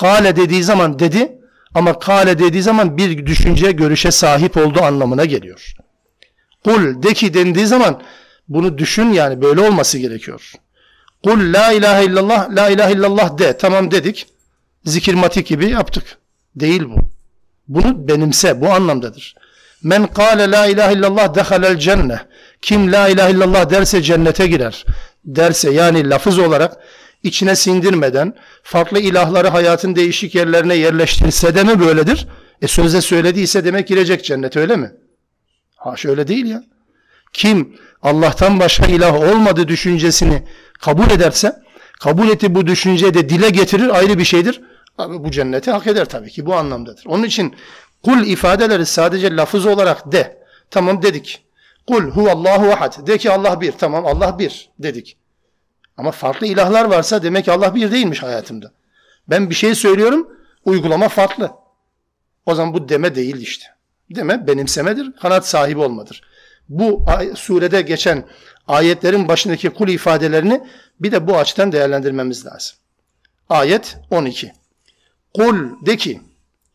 Kale 0.00 0.36
dediği 0.36 0.64
zaman 0.64 0.98
dedi 0.98 1.38
ama 1.74 1.98
kale 1.98 2.38
dediği 2.38 2.62
zaman 2.62 2.96
bir 2.96 3.26
düşünce, 3.26 3.72
görüşe 3.72 4.10
sahip 4.10 4.56
olduğu 4.56 4.82
anlamına 4.82 5.24
geliyor. 5.24 5.74
Kul 6.64 7.02
de 7.02 7.14
ki 7.14 7.34
dendiği 7.34 7.66
zaman 7.66 8.02
bunu 8.48 8.78
düşün 8.78 9.12
yani 9.12 9.42
böyle 9.42 9.60
olması 9.60 9.98
gerekiyor. 9.98 10.52
Kul 11.24 11.52
la 11.52 11.72
ilahe 11.72 12.04
illallah, 12.04 12.50
la 12.50 12.68
ilahe 12.68 12.92
illallah 12.92 13.38
de. 13.38 13.56
Tamam 13.56 13.90
dedik. 13.90 14.26
Zikirmatik 14.84 15.46
gibi 15.46 15.70
yaptık. 15.70 16.18
Değil 16.56 16.84
bu. 16.84 17.15
Bunu 17.68 18.08
benimse. 18.08 18.60
Bu 18.60 18.70
anlamdadır. 18.70 19.34
Men 19.82 20.06
kâle 20.06 20.50
la 20.50 20.66
ilahe 20.66 20.94
illallah 20.94 21.34
dehalel 21.34 21.78
cenne. 21.78 22.20
Kim 22.62 22.92
la 22.92 23.08
ilahe 23.08 23.30
illallah 23.30 23.70
derse 23.70 24.02
cennete 24.02 24.46
girer. 24.46 24.84
Derse 25.24 25.70
yani 25.70 26.10
lafız 26.10 26.38
olarak 26.38 26.76
içine 27.22 27.56
sindirmeden 27.56 28.34
farklı 28.62 29.00
ilahları 29.00 29.48
hayatın 29.48 29.96
değişik 29.96 30.34
yerlerine 30.34 30.74
yerleştirse 30.74 31.54
de 31.54 31.64
mi 31.64 31.80
böyledir? 31.80 32.26
E 32.62 32.68
sözde 32.68 33.00
söylediyse 33.00 33.64
demek 33.64 33.88
girecek 33.88 34.24
cennete 34.24 34.60
öyle 34.60 34.76
mi? 34.76 34.92
Ha 35.76 35.96
şöyle 35.96 36.28
değil 36.28 36.46
ya. 36.46 36.64
Kim 37.32 37.76
Allah'tan 38.02 38.60
başka 38.60 38.86
ilah 38.86 39.14
olmadı 39.14 39.68
düşüncesini 39.68 40.42
kabul 40.80 41.10
ederse, 41.10 41.56
kabul 42.00 42.28
etti 42.28 42.54
bu 42.54 42.66
düşünceyi 42.66 43.14
de 43.14 43.28
dile 43.28 43.50
getirir 43.50 43.98
ayrı 43.98 44.18
bir 44.18 44.24
şeydir. 44.24 44.60
Abi 44.98 45.24
bu 45.24 45.30
cenneti 45.30 45.70
hak 45.70 45.86
eder 45.86 46.04
tabii 46.04 46.30
ki 46.30 46.46
bu 46.46 46.54
anlamdadır. 46.54 47.04
Onun 47.06 47.22
için 47.22 47.54
kul 48.04 48.26
ifadeleri 48.26 48.86
sadece 48.86 49.36
lafız 49.36 49.66
olarak 49.66 50.12
de. 50.12 50.42
Tamam 50.70 51.02
dedik. 51.02 51.44
Kul 51.86 52.10
huvallahu 52.10 52.72
ahad. 52.72 53.06
De 53.06 53.18
ki 53.18 53.30
Allah 53.30 53.60
bir. 53.60 53.72
Tamam 53.72 54.06
Allah 54.06 54.38
bir 54.38 54.70
dedik. 54.78 55.16
Ama 55.96 56.10
farklı 56.10 56.46
ilahlar 56.46 56.84
varsa 56.84 57.22
demek 57.22 57.44
ki 57.44 57.52
Allah 57.52 57.74
bir 57.74 57.92
değilmiş 57.92 58.22
hayatımda. 58.22 58.72
Ben 59.28 59.50
bir 59.50 59.54
şey 59.54 59.74
söylüyorum, 59.74 60.28
uygulama 60.64 61.08
farklı. 61.08 61.50
O 62.46 62.54
zaman 62.54 62.74
bu 62.74 62.88
deme 62.88 63.14
değil 63.14 63.36
işte. 63.36 63.66
Deme 64.10 64.46
benimsemedir, 64.46 65.12
kanat 65.12 65.48
sahibi 65.48 65.80
olmadır. 65.80 66.22
Bu 66.68 67.04
surede 67.34 67.82
geçen 67.82 68.24
ayetlerin 68.68 69.28
başındaki 69.28 69.70
kul 69.70 69.88
ifadelerini 69.88 70.62
bir 71.00 71.12
de 71.12 71.26
bu 71.26 71.36
açıdan 71.36 71.72
değerlendirmemiz 71.72 72.46
lazım. 72.46 72.76
Ayet 73.48 73.96
12. 74.10 74.52
Kul 75.36 75.86
de 75.86 75.96
ki, 75.96 76.20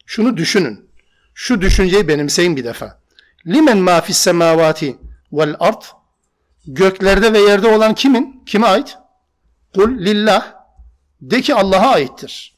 şunu 0.06 0.38
düşünün. 0.38 0.90
Şu 1.34 1.62
düşünceyi 1.62 2.08
benimseyin 2.08 2.56
bir 2.56 2.64
defa. 2.64 3.02
Limen 3.48 3.78
ma 3.78 4.02
fis 4.02 4.18
semavati 4.18 4.98
vel 5.32 5.56
ard 5.60 5.82
Göklerde 6.68 7.34
ve 7.34 7.40
yerde 7.40 7.68
olan 7.68 7.96
kimin? 7.96 8.44
Kime 8.46 8.68
ait? 8.68 8.98
Kul 9.76 9.98
lillah. 9.98 10.54
De 11.22 11.42
ki 11.42 11.56
Allah'a 11.56 11.92
aittir. 11.92 12.56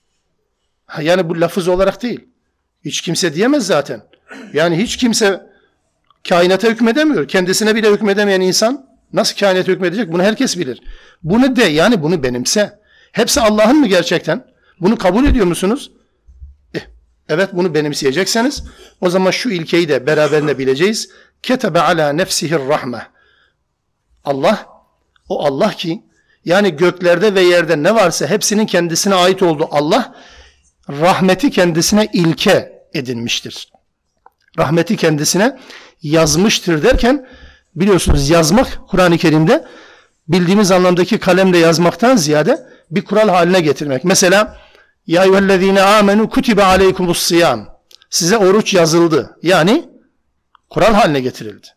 Yani 1.02 1.30
bu 1.30 1.42
lafız 1.42 1.68
olarak 1.68 2.02
değil. 2.02 2.28
Hiç 2.86 3.02
kimse 3.02 3.34
diyemez 3.34 3.68
zaten. 3.68 4.04
Yani 4.54 4.78
hiç 4.78 4.98
kimse 4.98 5.42
kainata 6.30 6.68
hükmedemiyor. 6.68 7.28
Kendisine 7.28 7.76
bile 7.76 7.92
hükmedemeyen 7.92 8.42
insan 8.42 8.90
nasıl 9.14 9.38
kainata 9.38 9.72
hükmedecek? 9.72 10.12
Bunu 10.12 10.24
herkes 10.24 10.58
bilir. 10.58 10.82
Bunu 11.24 11.56
de 11.56 11.64
yani 11.64 12.02
bunu 12.04 12.24
benimse. 12.24 12.80
Hepsi 13.12 13.42
Allah'ın 13.42 13.80
mı 13.80 13.88
gerçekten? 13.88 14.53
Bunu 14.84 14.98
kabul 14.98 15.26
ediyor 15.26 15.46
musunuz? 15.46 15.92
Eh, 16.74 16.82
evet 17.30 17.50
bunu 17.54 17.74
benimseyecekseniz 17.74 18.64
o 19.02 19.10
zaman 19.10 19.32
şu 19.32 19.50
ilkeyi 19.50 19.90
de 19.90 20.08
beraberinde 20.08 20.58
bileceğiz. 20.58 21.10
Ketebe 21.44 21.82
ala 21.82 22.14
nefsihir 22.14 22.60
rahme. 22.60 23.08
Allah 24.24 24.68
o 25.30 25.46
Allah 25.46 25.72
ki 25.72 26.04
yani 26.46 26.76
göklerde 26.76 27.36
ve 27.36 27.42
yerde 27.42 27.84
ne 27.84 27.96
varsa 27.96 28.28
hepsinin 28.28 28.66
kendisine 28.66 29.16
ait 29.16 29.44
olduğu 29.44 29.68
Allah 29.72 30.16
rahmeti 30.90 31.52
kendisine 31.52 32.10
ilke 32.14 32.84
edinmiştir. 32.94 33.72
Rahmeti 34.60 34.98
kendisine 34.98 35.60
yazmıştır 36.02 36.84
derken 36.84 37.28
biliyorsunuz 37.76 38.30
yazmak 38.30 38.80
Kur'an-ı 38.88 39.18
Kerim'de 39.18 39.66
bildiğimiz 40.28 40.72
anlamdaki 40.72 41.18
kalemle 41.18 41.58
yazmaktan 41.58 42.16
ziyade 42.16 42.68
bir 42.92 43.06
kural 43.06 43.30
haline 43.30 43.62
getirmek. 43.62 44.04
Mesela 44.04 44.63
ya 45.08 45.24
eyyühellezine 45.24 45.82
amenu 45.82 46.30
kutibe 46.30 46.64
aleykumus 46.64 47.22
siyam. 47.22 47.80
Size 48.10 48.38
oruç 48.38 48.74
yazıldı. 48.74 49.38
Yani 49.42 49.90
kural 50.70 50.94
haline 50.94 51.20
getirildi. 51.20 51.68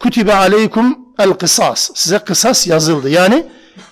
Kutibe 0.00 0.34
aleykum 0.34 0.98
el 1.18 1.30
kısas. 1.30 1.90
Size 1.94 2.18
kısas 2.18 2.66
yazıldı. 2.66 3.10
Yani 3.10 3.46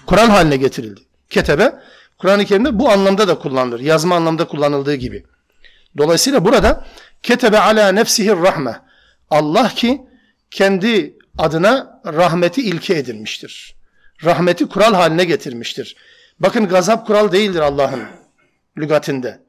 kural 0.06 0.28
haline 0.28 0.56
getirildi. 0.56 1.00
Ketebe 1.30 1.74
Kur'an-ı 2.18 2.44
Kerim'de 2.44 2.78
bu 2.78 2.90
anlamda 2.90 3.28
da 3.28 3.38
kullanılır. 3.38 3.80
Yazma 3.80 4.16
anlamda 4.16 4.46
kullanıldığı 4.46 4.94
gibi. 4.94 5.24
Dolayısıyla 5.98 6.44
burada 6.44 6.86
ketebe 7.22 7.58
ala 7.58 7.92
nefsihir 7.92 8.36
rahme. 8.36 8.80
Allah 9.30 9.68
ki 9.68 10.02
kendi 10.50 11.18
adına 11.38 12.00
rahmeti 12.06 12.62
ilke 12.62 12.94
edinmiştir. 12.94 13.76
Rahmeti 14.24 14.68
kural 14.68 14.94
haline 14.94 15.24
getirmiştir. 15.24 15.96
Bakın 16.40 16.68
gazap 16.68 17.06
kural 17.06 17.32
değildir 17.32 17.60
Allah'ın 17.60 18.25
lügatinde. 18.78 19.40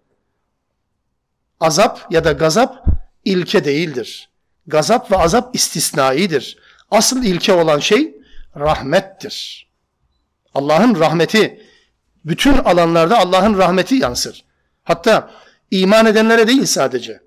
Azap 1.59 2.07
ya 2.09 2.23
da 2.23 2.31
gazap 2.31 2.85
ilke 3.25 3.65
değildir. 3.65 4.29
Gazap 4.67 5.11
ve 5.11 5.17
azap 5.17 5.55
istisnaidir. 5.55 6.57
Asıl 6.91 7.23
ilke 7.23 7.53
olan 7.53 7.79
şey 7.79 8.15
rahmettir. 8.55 9.67
Allah'ın 10.53 10.99
rahmeti 10.99 11.61
bütün 12.25 12.57
alanlarda 12.57 13.17
Allah'ın 13.17 13.57
rahmeti 13.57 13.95
yansır. 13.95 14.45
Hatta 14.83 15.31
iman 15.71 16.05
edenlere 16.05 16.47
değil 16.47 16.65
sadece. 16.65 17.21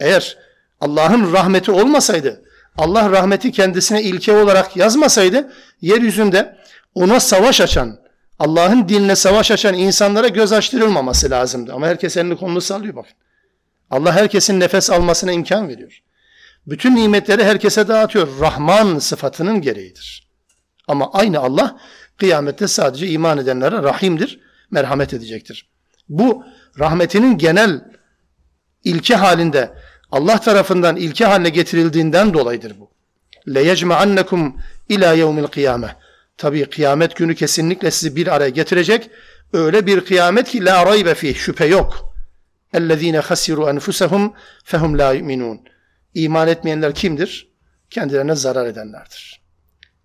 Eğer 0.00 0.38
Allah'ın 0.80 1.32
rahmeti 1.32 1.70
olmasaydı, 1.70 2.42
Allah 2.76 3.10
rahmeti 3.10 3.52
kendisine 3.52 4.02
ilke 4.02 4.36
olarak 4.36 4.76
yazmasaydı, 4.76 5.52
yeryüzünde 5.80 6.58
ona 6.94 7.20
savaş 7.20 7.60
açan, 7.60 8.00
Allah'ın 8.38 8.88
dinine 8.88 9.16
savaş 9.16 9.50
açan 9.50 9.74
insanlara 9.74 10.28
göz 10.28 10.52
açtırılmaması 10.52 11.30
lazımdı. 11.30 11.72
Ama 11.72 11.86
herkes 11.86 12.16
elini 12.16 12.36
kolunu 12.36 12.60
sallıyor 12.60 12.96
bakın. 12.96 13.12
Allah 13.90 14.12
herkesin 14.12 14.60
nefes 14.60 14.90
almasına 14.90 15.32
imkan 15.32 15.68
veriyor. 15.68 16.02
Bütün 16.66 16.96
nimetleri 16.96 17.44
herkese 17.44 17.88
dağıtıyor. 17.88 18.28
Rahman 18.40 18.98
sıfatının 18.98 19.60
gereğidir. 19.60 20.28
Ama 20.88 21.12
aynı 21.12 21.38
Allah 21.38 21.78
kıyamette 22.16 22.68
sadece 22.68 23.08
iman 23.08 23.38
edenlere 23.38 23.82
rahimdir, 23.82 24.40
merhamet 24.70 25.14
edecektir. 25.14 25.68
Bu 26.08 26.44
rahmetinin 26.78 27.38
genel 27.38 27.84
ilke 28.84 29.14
halinde 29.14 29.74
Allah 30.10 30.40
tarafından 30.40 30.96
ilke 30.96 31.24
haline 31.24 31.48
getirildiğinden 31.48 32.34
dolayıdır 32.34 32.80
bu. 32.80 32.90
Le 33.54 33.62
yecma'annekum 33.62 34.56
ila 34.88 35.12
yevmil 35.12 35.46
kıyame. 35.46 35.96
Tabi 36.38 36.64
kıyamet 36.64 37.16
günü 37.16 37.34
kesinlikle 37.34 37.90
sizi 37.90 38.16
bir 38.16 38.26
araya 38.26 38.48
getirecek. 38.48 39.10
Öyle 39.52 39.86
bir 39.86 40.04
kıyamet 40.04 40.48
ki 40.48 40.64
la 40.64 40.86
raybe 40.86 41.14
fih 41.14 41.36
şüphe 41.36 41.66
yok. 41.66 42.14
Ellezine 42.72 43.18
hasiru 43.18 43.68
enfusahum 43.68 44.32
fehum 44.64 44.98
la 44.98 45.12
yu'minun. 45.12 45.60
İman 46.14 46.48
etmeyenler 46.48 46.94
kimdir? 46.94 47.48
Kendilerine 47.90 48.34
zarar 48.34 48.66
edenlerdir. 48.66 49.40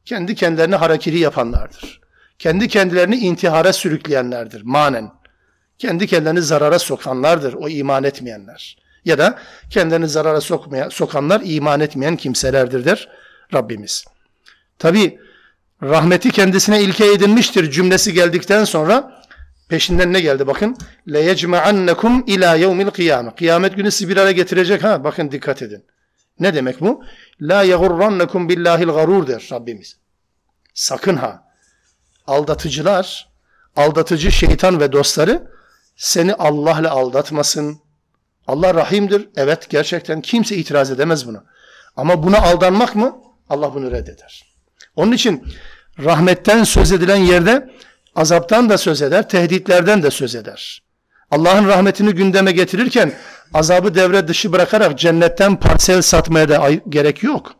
Kendi 0.05 0.35
kendilerine 0.35 0.75
harekiri 0.75 1.19
yapanlardır. 1.19 2.01
Kendi 2.39 2.67
kendilerini 2.67 3.15
intihara 3.15 3.73
sürükleyenlerdir 3.73 4.61
manen. 4.61 5.11
Kendi 5.77 6.07
kendilerini 6.07 6.41
zarara 6.41 6.79
sokanlardır 6.79 7.53
o 7.53 7.69
iman 7.69 8.03
etmeyenler. 8.03 8.77
Ya 9.05 9.17
da 9.17 9.39
kendilerini 9.69 10.07
zarara 10.07 10.41
sokmaya, 10.41 10.89
sokanlar 10.89 11.41
iman 11.43 11.79
etmeyen 11.79 12.15
kimselerdir 12.15 12.85
der 12.85 13.09
Rabbimiz. 13.53 14.05
Tabi 14.79 15.19
rahmeti 15.83 16.31
kendisine 16.31 16.81
ilke 16.81 17.13
edinmiştir 17.13 17.71
cümlesi 17.71 18.13
geldikten 18.13 18.63
sonra 18.63 19.23
peşinden 19.69 20.13
ne 20.13 20.19
geldi 20.19 20.47
bakın. 20.47 20.77
Le 21.07 21.19
yecma'annekum 21.19 22.23
ila 22.27 22.55
yevmil 22.55 22.89
kıyame. 22.89 23.35
Kıyamet 23.35 23.75
günü 23.75 23.91
sizi 23.91 24.09
bir 24.09 24.17
araya 24.17 24.31
getirecek 24.31 24.83
ha 24.83 25.03
bakın 25.03 25.31
dikkat 25.31 25.61
edin. 25.61 25.85
Ne 26.39 26.53
demek 26.53 26.81
bu? 26.81 27.03
La 27.41 27.63
yagurrannekum 27.63 28.49
billahil 28.49 28.87
garur 28.87 29.27
der 29.27 29.49
Rabbimiz. 29.51 29.97
Sakın 30.73 31.15
ha. 31.15 31.43
Aldatıcılar, 32.27 33.29
aldatıcı 33.75 34.31
şeytan 34.31 34.79
ve 34.79 34.91
dostları 34.91 35.47
seni 35.95 36.33
Allah'la 36.33 36.91
aldatmasın. 36.91 37.79
Allah 38.47 38.73
rahimdir. 38.73 39.29
Evet 39.35 39.69
gerçekten 39.69 40.21
kimse 40.21 40.55
itiraz 40.55 40.91
edemez 40.91 41.27
buna. 41.27 41.43
Ama 41.95 42.23
buna 42.23 42.37
aldanmak 42.41 42.95
mı? 42.95 43.17
Allah 43.49 43.73
bunu 43.73 43.91
reddeder. 43.91 44.53
Onun 44.95 45.11
için 45.11 45.43
rahmetten 45.99 46.63
söz 46.63 46.91
edilen 46.91 47.15
yerde 47.15 47.69
Azaptan 48.15 48.69
da 48.69 48.77
söz 48.77 49.01
eder, 49.01 49.29
tehditlerden 49.29 50.03
de 50.03 50.11
söz 50.11 50.35
eder. 50.35 50.83
Allah'ın 51.31 51.67
rahmetini 51.67 52.13
gündeme 52.13 52.51
getirirken 52.51 53.13
azabı 53.53 53.95
devre 53.95 54.27
dışı 54.27 54.51
bırakarak 54.51 54.99
cennetten 54.99 55.59
parsel 55.59 56.01
satmaya 56.01 56.49
da 56.49 56.71
gerek 56.89 57.23
yok. 57.23 57.55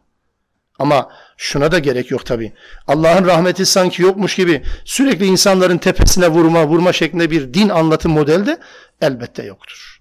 Ama 0.80 1.10
şuna 1.38 1.72
da 1.72 1.80
gerek 1.80 2.12
yok 2.12 2.26
tabi. 2.26 2.54
Allah'ın 2.88 3.26
rahmeti 3.26 3.66
sanki 3.66 4.02
yokmuş 4.02 4.36
gibi 4.36 4.64
sürekli 4.86 5.26
insanların 5.26 5.78
tepesine 5.78 6.28
vurma, 6.28 6.68
vurma 6.68 6.94
şeklinde 6.94 7.32
bir 7.32 7.54
din 7.54 7.70
anlatım 7.70 8.12
modeli 8.12 8.46
de 8.46 8.60
elbette 9.02 9.44
yoktur. 9.44 10.00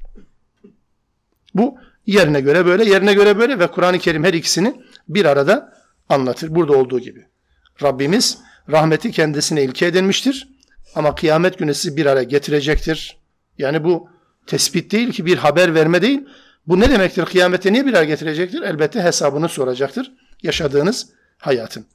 Bu 1.55 1.79
yerine 2.07 2.40
göre 2.40 2.66
böyle, 2.66 2.85
yerine 2.85 3.14
göre 3.14 3.38
böyle 3.38 3.59
ve 3.59 3.66
Kur'an-ı 3.66 3.99
Kerim 3.99 4.25
her 4.25 4.35
ikisini 4.35 4.83
bir 5.09 5.25
arada 5.25 5.73
anlatır. 6.09 6.55
Burada 6.55 6.77
olduğu 6.77 7.01
gibi. 7.01 7.32
Rabbimiz 7.82 8.38
rahmeti 8.69 9.12
kendisine 9.12 9.63
ilke 9.63 9.86
edilmiştir. 9.86 10.47
Ama 10.95 11.15
kıyamet 11.15 11.60
günü 11.60 11.73
sizi 11.73 11.97
bir 11.97 12.06
araya 12.06 12.23
getirecektir. 12.23 13.17
Yani 13.58 13.84
bu 13.84 14.10
tespit 14.47 14.91
değil 14.91 15.12
ki 15.12 15.25
bir 15.25 15.38
haber 15.38 15.75
verme 15.75 16.01
değil. 16.01 16.25
Bu 16.67 16.80
ne 16.80 16.91
demektir? 16.91 17.25
Kıyamete 17.25 17.73
niye 17.73 17.86
bir 17.86 17.93
araya 17.93 18.06
getirecektir? 18.06 18.62
Elbette 18.62 19.03
hesabını 19.03 19.49
soracaktır. 19.49 20.12
Yaşadığınız 20.43 21.10
hayatın. 21.38 21.86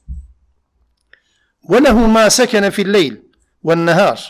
وَلَهُ 1.69 2.13
مَا 2.17 2.27
سَكَنَ 2.27 2.71
فِي 2.71 2.83
اللَّيْلِ 2.83 3.21
وَالنَّهَارِ 3.65 4.29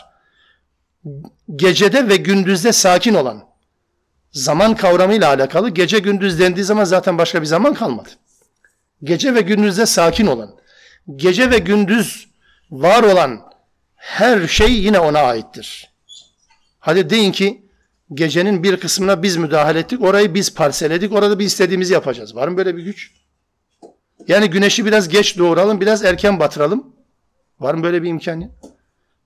Gecede 1.55 2.09
ve 2.09 2.15
gündüzde 2.15 2.71
sakin 2.71 3.13
olan 3.13 3.43
zaman 4.31 4.75
kavramıyla 4.75 5.27
alakalı 5.27 5.69
gece 5.69 5.99
gündüz 5.99 6.39
dendiği 6.39 6.63
zaman 6.63 6.83
zaten 6.83 7.17
başka 7.17 7.41
bir 7.41 7.45
zaman 7.45 7.73
kalmadı. 7.73 8.09
Gece 9.03 9.35
ve 9.35 9.41
gündüzde 9.41 9.85
sakin 9.85 10.27
olan, 10.27 10.55
gece 11.16 11.50
ve 11.50 11.58
gündüz 11.58 12.28
var 12.70 13.02
olan 13.02 13.40
her 13.94 14.48
şey 14.48 14.72
yine 14.72 14.98
ona 14.98 15.18
aittir. 15.18 15.90
Hadi 16.80 17.10
deyin 17.10 17.32
ki 17.32 17.62
gecenin 18.14 18.62
bir 18.62 18.76
kısmına 18.76 19.22
biz 19.22 19.36
müdahale 19.36 19.78
ettik, 19.78 20.02
orayı 20.02 20.34
biz 20.34 20.54
parseledik, 20.54 21.12
orada 21.12 21.38
bir 21.38 21.44
istediğimizi 21.44 21.92
yapacağız. 21.92 22.36
Var 22.36 22.48
mı 22.48 22.56
böyle 22.56 22.76
bir 22.76 22.82
güç? 22.82 23.12
Yani 24.28 24.50
güneşi 24.50 24.84
biraz 24.84 25.08
geç 25.08 25.38
doğuralım, 25.38 25.80
biraz 25.80 26.04
erken 26.04 26.40
batıralım. 26.40 26.92
Var 27.60 27.74
mı 27.74 27.82
böyle 27.82 28.02
bir 28.02 28.08
imkan? 28.08 28.50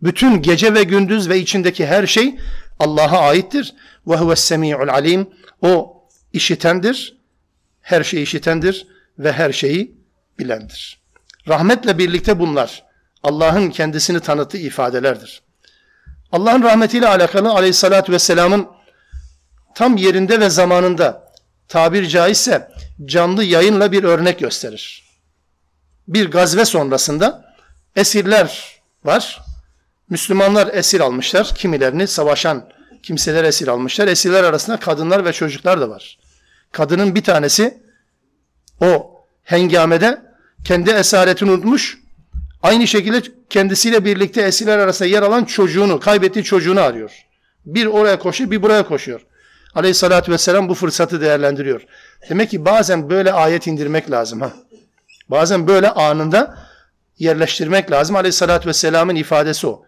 Bütün 0.02 0.42
gece 0.42 0.74
ve 0.74 0.82
gündüz 0.82 1.28
ve 1.28 1.38
içindeki 1.38 1.86
her 1.86 2.06
şey 2.06 2.34
Allah'a 2.78 3.18
aittir. 3.18 3.74
Ve 4.06 4.16
huves 4.16 4.40
semi'ul 4.40 4.88
alim. 4.88 5.30
O 5.62 6.02
işitendir, 6.32 7.16
her 7.80 8.04
şeyi 8.04 8.22
işitendir 8.22 8.86
ve 9.18 9.32
her 9.32 9.52
şeyi 9.52 9.94
bilendir. 10.38 11.01
Rahmetle 11.48 11.98
birlikte 11.98 12.38
bunlar 12.38 12.84
Allah'ın 13.22 13.70
kendisini 13.70 14.20
tanıttığı 14.20 14.58
ifadelerdir. 14.58 15.42
Allah'ın 16.32 16.62
rahmetiyle 16.62 17.08
alakalı 17.08 17.50
aleyhissalatü 17.50 18.12
vesselamın 18.12 18.68
tam 19.74 19.96
yerinde 19.96 20.40
ve 20.40 20.50
zamanında 20.50 21.32
tabir 21.68 22.08
caizse 22.08 22.68
canlı 23.04 23.44
yayınla 23.44 23.92
bir 23.92 24.04
örnek 24.04 24.38
gösterir. 24.38 25.04
Bir 26.08 26.30
gazve 26.30 26.64
sonrasında 26.64 27.54
esirler 27.96 28.80
var. 29.04 29.42
Müslümanlar 30.10 30.74
esir 30.74 31.00
almışlar. 31.00 31.54
Kimilerini 31.54 32.06
savaşan 32.08 32.68
kimseler 33.02 33.44
esir 33.44 33.68
almışlar. 33.68 34.08
Esirler 34.08 34.44
arasında 34.44 34.80
kadınlar 34.80 35.24
ve 35.24 35.32
çocuklar 35.32 35.80
da 35.80 35.88
var. 35.88 36.18
Kadının 36.72 37.14
bir 37.14 37.24
tanesi 37.24 37.82
o 38.80 39.24
hengamede 39.44 40.22
kendi 40.64 40.90
esaretini 40.90 41.50
unutmuş. 41.50 41.98
Aynı 42.62 42.86
şekilde 42.86 43.22
kendisiyle 43.50 44.04
birlikte 44.04 44.42
esirler 44.42 44.78
arasında 44.78 45.08
yer 45.08 45.22
alan 45.22 45.44
çocuğunu, 45.44 46.00
kaybettiği 46.00 46.44
çocuğunu 46.44 46.80
arıyor. 46.80 47.12
Bir 47.66 47.86
oraya 47.86 48.18
koşuyor, 48.18 48.50
bir 48.50 48.62
buraya 48.62 48.86
koşuyor. 48.86 49.20
Aleyhissalatü 49.74 50.32
vesselam 50.32 50.68
bu 50.68 50.74
fırsatı 50.74 51.20
değerlendiriyor. 51.20 51.84
Demek 52.30 52.50
ki 52.50 52.64
bazen 52.64 53.10
böyle 53.10 53.32
ayet 53.32 53.66
indirmek 53.66 54.10
lazım. 54.10 54.40
ha. 54.40 54.52
Bazen 55.28 55.66
böyle 55.66 55.90
anında 55.90 56.58
yerleştirmek 57.18 57.90
lazım. 57.90 58.16
Aleyhissalatü 58.16 58.68
vesselamın 58.68 59.14
ifadesi 59.14 59.66
o. 59.66 59.84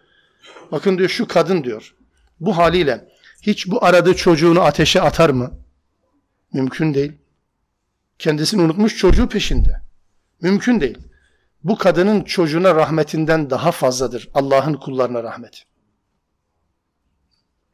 Bakın 0.73 0.99
diyor 0.99 1.09
şu 1.09 1.29
kadın 1.29 1.65
diyor. 1.65 1.95
Bu 2.41 2.57
haliyle 2.57 3.09
hiç 3.43 3.67
bu 3.67 3.85
aradığı 3.85 4.15
çocuğunu 4.17 4.61
ateşe 4.61 5.03
atar 5.03 5.31
mı? 5.31 5.59
Mümkün 6.53 6.95
değil. 6.95 7.13
Kendisini 8.19 8.63
unutmuş 8.63 8.97
çocuğu 8.97 9.29
peşinde. 9.29 9.84
Mümkün 10.45 10.81
değil. 10.81 10.99
Bu 11.63 11.79
kadının 11.79 12.21
çocuğuna 12.25 12.75
rahmetinden 12.75 13.51
daha 13.51 13.73
fazladır 13.73 14.29
Allah'ın 14.35 14.75
kullarına 14.75 15.23
rahmet. 15.23 15.65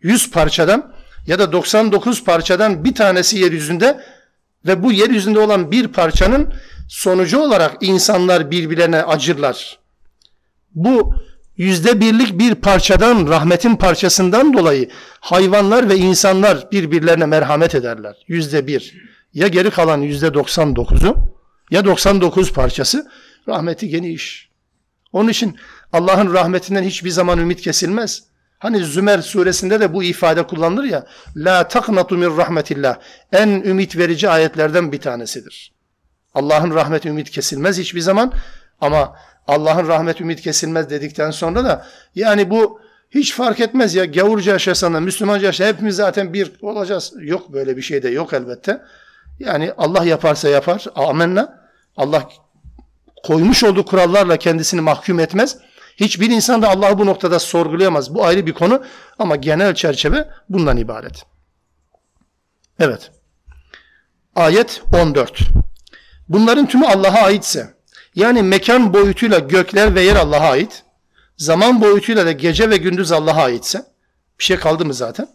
Yüz 0.01 0.31
parçadan 0.31 0.95
ya 1.27 1.39
da 1.39 1.53
99 1.53 2.25
parçadan 2.25 2.85
bir 2.85 2.95
tanesi 2.95 3.39
yeryüzünde 3.39 4.01
ve 4.67 4.83
bu 4.83 4.93
yeryüzünde 4.93 5.39
olan 5.39 5.71
bir 5.71 5.89
parçanın 5.89 6.55
sonucu 6.89 7.41
olarak 7.41 7.77
insanlar 7.81 8.51
birbirlerine 8.51 9.03
acırlar. 9.03 9.79
Bu 10.75 11.15
yüzde 11.57 12.01
birlik 12.01 12.39
bir 12.39 12.55
parçadan, 12.55 13.27
rahmetin 13.27 13.77
parçasından 13.77 14.55
dolayı 14.55 14.91
hayvanlar 15.21 15.89
ve 15.89 15.97
insanlar 15.97 16.71
birbirlerine 16.73 17.27
merhamet 17.27 17.75
ederler. 17.75 18.17
Yüzde 18.29 18.67
bir. 18.67 18.95
Ya 19.35 19.49
geri 19.49 19.71
kalan 19.71 20.01
yüzde 20.01 20.27
99'u 20.27 21.40
ya 21.71 21.85
99 21.85 22.53
parçası 22.53 23.11
rahmeti 23.49 23.89
geniş. 23.89 24.51
Onun 25.13 25.29
için 25.29 25.57
Allah'ın 25.93 26.35
rahmetinden 26.35 26.83
hiçbir 26.83 27.11
zaman 27.11 27.39
ümit 27.39 27.61
kesilmez. 27.61 28.23
Hani 28.59 28.85
Zümer 28.85 29.19
suresinde 29.19 29.81
de 29.81 29.95
bu 29.95 30.03
ifade 30.03 30.43
kullanılır 30.43 30.85
ya. 30.85 31.07
La 31.37 31.69
taknatu 31.69 32.17
min 32.17 32.37
rahmetillah. 32.37 32.97
En 33.33 33.49
ümit 33.49 33.97
verici 33.97 34.29
ayetlerden 34.29 34.93
bir 34.93 35.01
tanesidir. 35.01 35.73
Allah'ın 36.35 36.75
rahmeti 36.75 37.09
ümit 37.09 37.31
kesilmez 37.31 37.79
hiçbir 37.79 38.01
zaman 38.01 38.33
ama 38.81 39.17
Allah'ın 39.47 39.89
rahmet 39.89 40.21
ümit 40.21 40.41
kesilmez 40.41 40.91
dedikten 40.91 41.31
sonra 41.31 41.65
da 41.65 41.87
yani 42.15 42.51
bu 42.51 42.81
hiç 43.11 43.35
fark 43.35 43.61
etmez 43.61 43.95
ya 43.95 44.05
gavurca 44.05 44.53
yaşasan 44.53 44.95
da 44.95 45.01
Müslümanca 45.01 45.47
yaşasan 45.47 45.73
hepimiz 45.73 45.97
zaten 45.97 46.33
bir 46.33 46.53
olacağız. 46.63 47.13
Yok 47.21 47.53
böyle 47.53 47.77
bir 47.77 47.83
şey 47.83 48.03
de 48.03 48.09
yok 48.09 48.33
elbette. 48.33 48.81
Yani 49.39 49.73
Allah 49.79 50.05
yaparsa 50.05 50.49
yapar. 50.49 50.85
Amenna. 50.95 51.60
Allah 52.01 52.29
koymuş 53.23 53.65
olduğu 53.65 53.85
kurallarla 53.85 54.37
kendisini 54.37 54.81
mahkum 54.81 55.21
etmez. 55.21 55.59
Hiçbir 55.97 56.31
insan 56.31 56.63
da 56.63 56.69
Allah'ı 56.69 56.99
bu 56.99 57.07
noktada 57.07 57.39
sorgulayamaz. 57.39 58.15
Bu 58.15 58.25
ayrı 58.25 58.47
bir 58.47 58.53
konu 58.53 58.85
ama 59.19 59.37
genel 59.37 59.75
çerçeve 59.75 60.29
bundan 60.49 60.77
ibaret. 60.77 61.25
Evet. 62.79 63.11
Ayet 64.37 64.83
14. 65.03 65.39
Bunların 66.29 66.67
tümü 66.67 66.87
Allah'a 66.87 67.25
aitse 67.25 67.75
yani 68.15 68.43
mekan 68.43 68.95
boyutuyla 68.95 69.39
gökler 69.39 69.95
ve 69.95 70.03
yer 70.03 70.17
Allah'a 70.17 70.51
ait. 70.51 70.83
Zaman 71.37 71.81
boyutuyla 71.81 72.27
da 72.27 72.33
gece 72.33 72.71
ve 72.71 72.77
gündüz 72.77 73.13
Allah'a 73.13 73.43
aitse 73.43 73.79
bir 74.39 74.45
şey 74.45 74.57
kaldı 74.57 74.85
mı 74.85 74.95
zaten? 74.95 75.29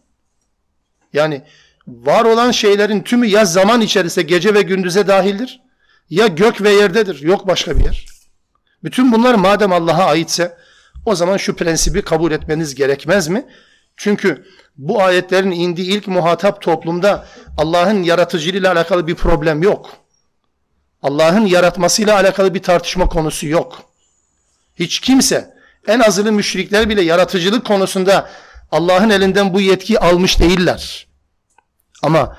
Yani 1.13 1.43
var 1.87 2.25
olan 2.25 2.51
şeylerin 2.51 3.01
tümü 3.01 3.27
ya 3.27 3.45
zaman 3.45 3.81
içerisinde 3.81 4.25
gece 4.25 4.53
ve 4.53 4.61
gündüze 4.61 5.07
dahildir 5.07 5.64
ya 6.09 6.27
gök 6.27 6.61
ve 6.61 6.69
yerdedir. 6.69 7.21
Yok 7.21 7.47
başka 7.47 7.79
bir 7.79 7.85
yer. 7.85 8.05
Bütün 8.83 9.11
bunlar 9.11 9.35
madem 9.35 9.73
Allah'a 9.73 10.05
aitse 10.05 10.57
o 11.05 11.15
zaman 11.15 11.37
şu 11.37 11.55
prensibi 11.55 12.01
kabul 12.01 12.31
etmeniz 12.31 12.75
gerekmez 12.75 13.27
mi? 13.27 13.45
Çünkü 13.97 14.45
bu 14.77 15.03
ayetlerin 15.03 15.51
indiği 15.51 15.91
ilk 15.91 16.07
muhatap 16.07 16.61
toplumda 16.61 17.25
Allah'ın 17.57 18.03
yaratıcılığıyla 18.03 18.71
alakalı 18.71 19.07
bir 19.07 19.15
problem 19.15 19.63
yok. 19.63 19.89
Allah'ın 21.03 21.45
yaratmasıyla 21.45 22.15
alakalı 22.15 22.53
bir 22.53 22.63
tartışma 22.63 23.09
konusu 23.09 23.47
yok. 23.47 23.81
Hiç 24.79 24.99
kimse 24.99 25.55
en 25.87 25.99
azılı 25.99 26.31
müşrikler 26.31 26.89
bile 26.89 27.01
yaratıcılık 27.01 27.65
konusunda 27.65 28.29
Allah'ın 28.71 29.09
elinden 29.09 29.53
bu 29.53 29.61
yetkiyi 29.61 29.99
almış 29.99 30.39
değiller. 30.39 31.07
Ama 32.03 32.37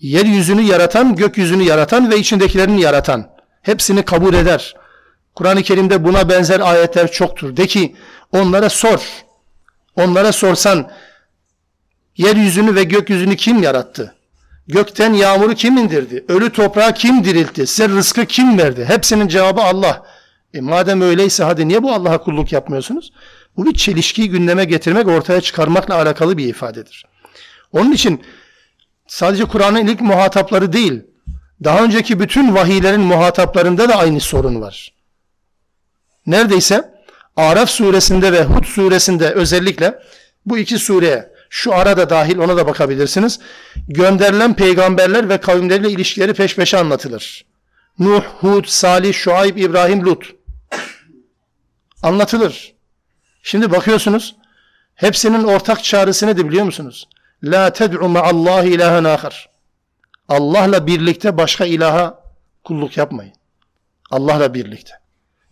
yeryüzünü 0.00 0.62
yaratan, 0.62 1.16
gökyüzünü 1.16 1.62
yaratan 1.62 2.10
ve 2.10 2.18
içindekilerini 2.18 2.80
yaratan 2.80 3.30
hepsini 3.62 4.02
kabul 4.02 4.34
eder. 4.34 4.74
Kur'an-ı 5.34 5.62
Kerim'de 5.62 6.04
buna 6.04 6.28
benzer 6.28 6.60
ayetler 6.60 7.12
çoktur. 7.12 7.56
De 7.56 7.66
ki 7.66 7.96
onlara 8.32 8.68
sor. 8.70 9.00
Onlara 9.96 10.32
sorsan 10.32 10.90
yeryüzünü 12.16 12.74
ve 12.74 12.84
gökyüzünü 12.84 13.36
kim 13.36 13.62
yarattı? 13.62 14.14
Gökten 14.66 15.12
yağmuru 15.12 15.54
kim 15.54 15.76
indirdi? 15.76 16.24
Ölü 16.28 16.50
toprağı 16.50 16.94
kim 16.94 17.24
diriltti? 17.24 17.66
Size 17.66 17.88
rızkı 17.88 18.26
kim 18.26 18.58
verdi? 18.58 18.84
Hepsinin 18.84 19.28
cevabı 19.28 19.62
Allah. 19.62 20.06
E 20.54 20.60
madem 20.60 21.00
öyleyse 21.00 21.44
hadi 21.44 21.68
niye 21.68 21.82
bu 21.82 21.92
Allah'a 21.92 22.18
kulluk 22.18 22.52
yapmıyorsunuz? 22.52 23.12
Bu 23.56 23.66
bir 23.66 23.74
çelişkiyi 23.74 24.30
gündeme 24.30 24.64
getirmek, 24.64 25.08
ortaya 25.08 25.40
çıkarmakla 25.40 25.94
alakalı 25.94 26.38
bir 26.38 26.48
ifadedir. 26.48 27.06
Onun 27.72 27.92
için 27.92 28.22
sadece 29.10 29.44
Kur'an'ın 29.44 29.86
ilk 29.86 30.00
muhatapları 30.00 30.72
değil, 30.72 31.02
daha 31.64 31.84
önceki 31.84 32.20
bütün 32.20 32.54
vahiylerin 32.54 33.00
muhataplarında 33.00 33.88
da 33.88 33.94
aynı 33.94 34.20
sorun 34.20 34.60
var. 34.60 34.92
Neredeyse 36.26 36.94
Araf 37.36 37.70
suresinde 37.70 38.32
ve 38.32 38.44
Hud 38.44 38.64
suresinde 38.64 39.30
özellikle 39.30 39.98
bu 40.46 40.58
iki 40.58 40.78
sureye 40.78 41.32
şu 41.50 41.74
arada 41.74 42.10
dahil 42.10 42.38
ona 42.38 42.56
da 42.56 42.66
bakabilirsiniz. 42.66 43.40
Gönderilen 43.88 44.54
peygamberler 44.54 45.28
ve 45.28 45.38
kavimleriyle 45.38 45.90
ilişkileri 45.90 46.34
peş 46.34 46.56
peşe 46.56 46.78
anlatılır. 46.78 47.44
Nuh, 47.98 48.24
Hud, 48.40 48.64
Salih, 48.64 49.14
Şuayb, 49.14 49.56
İbrahim, 49.56 50.06
Lut. 50.06 50.34
Anlatılır. 52.02 52.74
Şimdi 53.42 53.70
bakıyorsunuz 53.70 54.36
hepsinin 54.94 55.44
ortak 55.44 55.84
çağrısı 55.84 56.26
nedir 56.26 56.48
biliyor 56.48 56.64
musunuz? 56.64 57.08
La 57.44 57.72
ted'u 57.72 58.08
ma'allahi 58.08 58.68
ilahen 58.68 59.04
ahar. 59.04 59.48
Allah'la 60.28 60.86
birlikte 60.86 61.36
başka 61.36 61.64
ilaha 61.64 62.22
kulluk 62.64 62.96
yapmayın. 62.96 63.32
Allah'la 64.10 64.54
birlikte. 64.54 64.92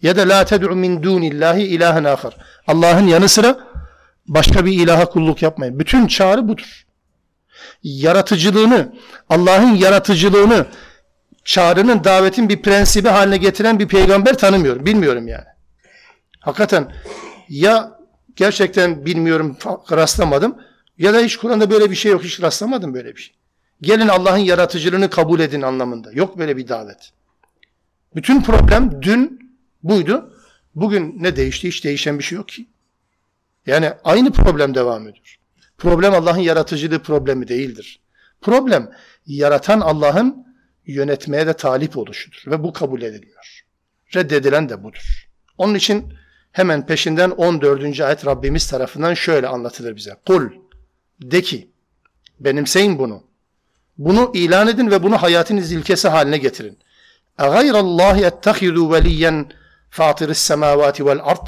Ya 0.02 0.16
da 0.16 0.28
la 0.28 0.44
ted'u 0.44 0.76
min 0.76 1.02
dunillahi 1.02 1.62
ilahen 1.62 2.04
ahar. 2.04 2.36
Allah'ın 2.66 3.06
yanı 3.06 3.28
sıra 3.28 3.58
başka 4.26 4.64
bir 4.64 4.72
ilaha 4.72 5.06
kulluk 5.06 5.42
yapmayın. 5.42 5.78
Bütün 5.78 6.06
çağrı 6.06 6.48
budur. 6.48 6.86
Yaratıcılığını, 7.82 8.92
Allah'ın 9.28 9.74
yaratıcılığını 9.74 10.66
çağrının, 11.44 12.04
davetin 12.04 12.48
bir 12.48 12.62
prensibi 12.62 13.08
haline 13.08 13.36
getiren 13.36 13.78
bir 13.78 13.88
peygamber 13.88 14.38
tanımıyorum. 14.38 14.86
Bilmiyorum 14.86 15.28
yani. 15.28 15.46
Hakikaten 16.40 16.92
ya 17.48 17.98
gerçekten 18.36 19.06
bilmiyorum, 19.06 19.56
rastlamadım 19.90 20.58
ya 20.98 21.14
da 21.14 21.20
hiç 21.20 21.36
Kur'an'da 21.36 21.70
böyle 21.70 21.90
bir 21.90 21.96
şey 21.96 22.12
yok, 22.12 22.24
hiç 22.24 22.42
rastlamadım 22.42 22.94
böyle 22.94 23.16
bir 23.16 23.20
şey. 23.20 23.34
Gelin 23.80 24.08
Allah'ın 24.08 24.38
yaratıcılığını 24.38 25.10
kabul 25.10 25.40
edin 25.40 25.62
anlamında. 25.62 26.12
Yok 26.12 26.38
böyle 26.38 26.56
bir 26.56 26.68
davet. 26.68 27.12
Bütün 28.14 28.42
problem 28.42 29.02
dün 29.02 29.52
buydu. 29.82 30.34
Bugün 30.74 31.16
ne 31.22 31.36
değişti? 31.36 31.68
Hiç 31.68 31.84
değişen 31.84 32.18
bir 32.18 32.24
şey 32.24 32.36
yok 32.36 32.48
ki. 32.48 32.66
Yani 33.66 33.92
aynı 34.04 34.32
problem 34.32 34.74
devam 34.74 35.02
ediyor. 35.02 35.38
Problem 35.78 36.14
Allah'ın 36.14 36.40
yaratıcılığı 36.40 37.02
problemi 37.02 37.48
değildir. 37.48 38.00
Problem 38.40 38.90
yaratan 39.26 39.80
Allah'ın 39.80 40.46
yönetmeye 40.86 41.46
de 41.46 41.52
talip 41.52 41.96
oluşudur 41.96 42.50
ve 42.50 42.62
bu 42.62 42.72
kabul 42.72 43.02
edilmiyor. 43.02 43.60
Reddedilen 44.14 44.68
de 44.68 44.82
budur. 44.82 45.28
Onun 45.58 45.74
için 45.74 46.14
hemen 46.52 46.86
peşinden 46.86 47.30
14. 47.30 48.00
ayet 48.00 48.26
Rabbimiz 48.26 48.66
tarafından 48.66 49.14
şöyle 49.14 49.48
anlatılır 49.48 49.96
bize. 49.96 50.16
Kul 50.26 50.50
de 51.21 51.41
ki 51.41 51.71
benimseyin 52.39 52.99
bunu. 52.99 53.23
Bunu 53.97 54.31
ilan 54.33 54.67
edin 54.67 54.91
ve 54.91 55.03
bunu 55.03 55.21
hayatınız 55.21 55.71
ilkesi 55.71 56.07
haline 56.07 56.37
getirin. 56.37 56.79
اَغَيْرَ 57.39 57.71
اللّٰهِ 57.71 58.29
اَتَّخِذُوا 58.29 58.87
وَلِيًّا 58.93 59.45
فَاطِرِ 59.91 60.29
السَّمَاوَاتِ 60.29 60.97
وَالْأَرْضِ 61.01 61.47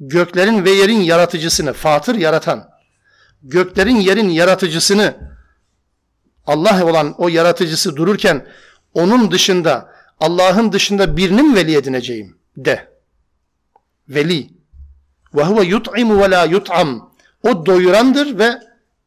Göklerin 0.00 0.64
ve 0.64 0.70
yerin 0.70 1.00
yaratıcısını, 1.00 1.72
fatır 1.72 2.14
yaratan, 2.14 2.70
göklerin 3.42 3.96
yerin 3.96 4.28
yaratıcısını, 4.28 5.16
Allah 6.46 6.84
olan 6.84 7.14
o 7.18 7.28
yaratıcısı 7.28 7.96
dururken 7.96 8.46
onun 8.94 9.30
dışında, 9.30 9.92
Allah'ın 10.20 10.72
dışında 10.72 11.16
birini 11.16 11.42
mi 11.42 11.54
veli 11.54 11.76
edineceğim? 11.76 12.38
De. 12.56 12.88
Veli. 14.08 14.50
Ve 15.34 15.42
huve 15.42 15.64
yut'imu 15.64 16.22
ve 16.22 16.30
la 16.30 16.44
yut'am. 16.44 17.11
o 17.43 17.65
doyurandır 17.65 18.37
ve 18.39 18.51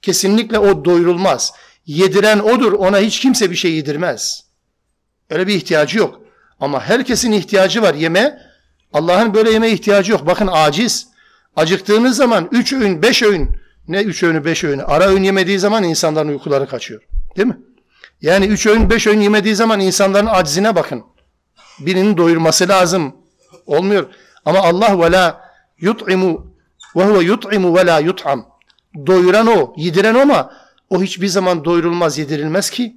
kesinlikle 0.03 0.59
o 0.59 0.85
doyurulmaz. 0.85 1.53
Yediren 1.87 2.39
odur. 2.39 2.73
Ona 2.73 2.99
hiç 2.99 3.21
kimse 3.21 3.51
bir 3.51 3.57
şey 3.57 3.73
yedirmez. 3.73 4.45
Öyle 5.31 5.47
bir 5.47 5.55
ihtiyacı 5.55 5.99
yok. 5.99 6.21
Ama 6.61 6.81
herkesin 6.81 7.33
ihtiyacı 7.33 7.83
var 7.83 7.95
yeme. 7.95 8.39
Allah'ın 8.93 9.35
böyle 9.35 9.51
yeme 9.51 9.71
ihtiyacı 9.71 10.13
yok. 10.13 10.27
Bakın 10.27 10.49
aciz. 10.53 11.09
Acıktığınız 11.57 12.17
zaman 12.17 12.49
üç 12.53 12.73
öğün, 12.73 13.03
beş 13.03 13.23
öğün, 13.23 13.57
ne 13.89 14.03
üç 14.03 14.23
öğünü, 14.23 14.45
beş 14.45 14.65
öğünü, 14.65 14.83
ara 14.83 15.09
öğün 15.09 15.23
yemediği 15.23 15.59
zaman 15.59 15.85
insanların 15.85 16.29
uykuları 16.29 16.69
kaçıyor. 16.69 17.03
Değil 17.37 17.49
mi? 17.49 17.59
Yani 18.21 18.47
üç 18.47 18.67
öğün, 18.67 18.91
beş 18.91 19.07
öğün 19.07 19.21
yemediği 19.21 19.55
zaman 19.55 19.81
insanların 19.81 20.27
aczine 20.27 20.75
bakın. 20.75 21.05
Birinin 21.81 22.17
doyurması 22.17 22.69
lazım. 22.69 23.17
Olmuyor. 23.67 24.07
Ama 24.45 24.59
Allah 24.59 25.01
ve 25.01 25.13
la 25.13 25.41
yut'imu 25.79 26.56
ve 26.97 27.05
huve 27.05 27.25
yut'imu 27.25 27.77
ve 27.77 27.87
la 27.87 27.99
yut'am. 27.99 28.47
Doyuran 29.07 29.47
o, 29.47 29.75
yediren 29.77 30.15
o 30.15 30.21
ama 30.21 30.53
o 30.91 31.03
hiçbir 31.03 31.29
zaman 31.29 31.65
doyurulmaz, 31.65 32.19
yedirilmez 32.19 32.71
ki. 32.71 32.97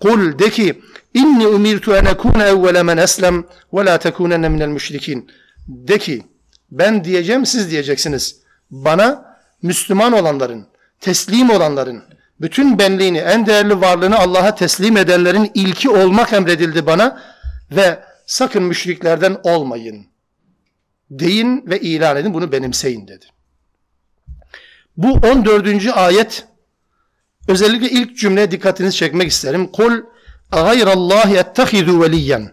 Kul 0.00 0.38
de 0.38 0.50
ki 0.50 0.82
inni 1.14 1.46
umirtu 1.46 1.94
en 1.94 2.04
ekune 2.04 2.44
evvele 2.44 2.82
men 2.82 2.96
eslem 2.96 3.44
ve 3.72 3.84
la 3.84 3.98
tekunenne 3.98 4.48
minel 4.48 4.68
müşrikin. 4.68 5.30
De 5.68 5.98
ki 5.98 6.22
ben 6.70 7.04
diyeceğim 7.04 7.46
siz 7.46 7.70
diyeceksiniz. 7.70 8.40
Bana 8.70 9.36
Müslüman 9.62 10.12
olanların, 10.12 10.66
teslim 11.00 11.50
olanların, 11.50 12.02
bütün 12.40 12.78
benliğini, 12.78 13.18
en 13.18 13.46
değerli 13.46 13.80
varlığını 13.80 14.18
Allah'a 14.18 14.54
teslim 14.54 14.96
edenlerin 14.96 15.50
ilki 15.54 15.90
olmak 15.90 16.32
emredildi 16.32 16.86
bana 16.86 17.22
ve 17.70 18.00
sakın 18.26 18.62
müşriklerden 18.62 19.40
olmayın. 19.42 20.06
Deyin 21.10 21.64
ve 21.66 21.80
ilan 21.80 22.16
edin 22.16 22.34
bunu 22.34 22.52
benimseyin 22.52 23.08
dedi. 23.08 23.26
Bu 24.96 25.12
14. 25.12 25.86
ayet 25.94 26.46
özellikle 27.48 27.90
ilk 27.90 28.18
cümleye 28.18 28.50
dikkatinizi 28.50 28.96
çekmek 28.96 29.30
isterim. 29.30 29.66
Kul 29.66 29.92
gayrallahi 30.52 31.36
ettehidu 31.36 32.02
veliyen. 32.02 32.52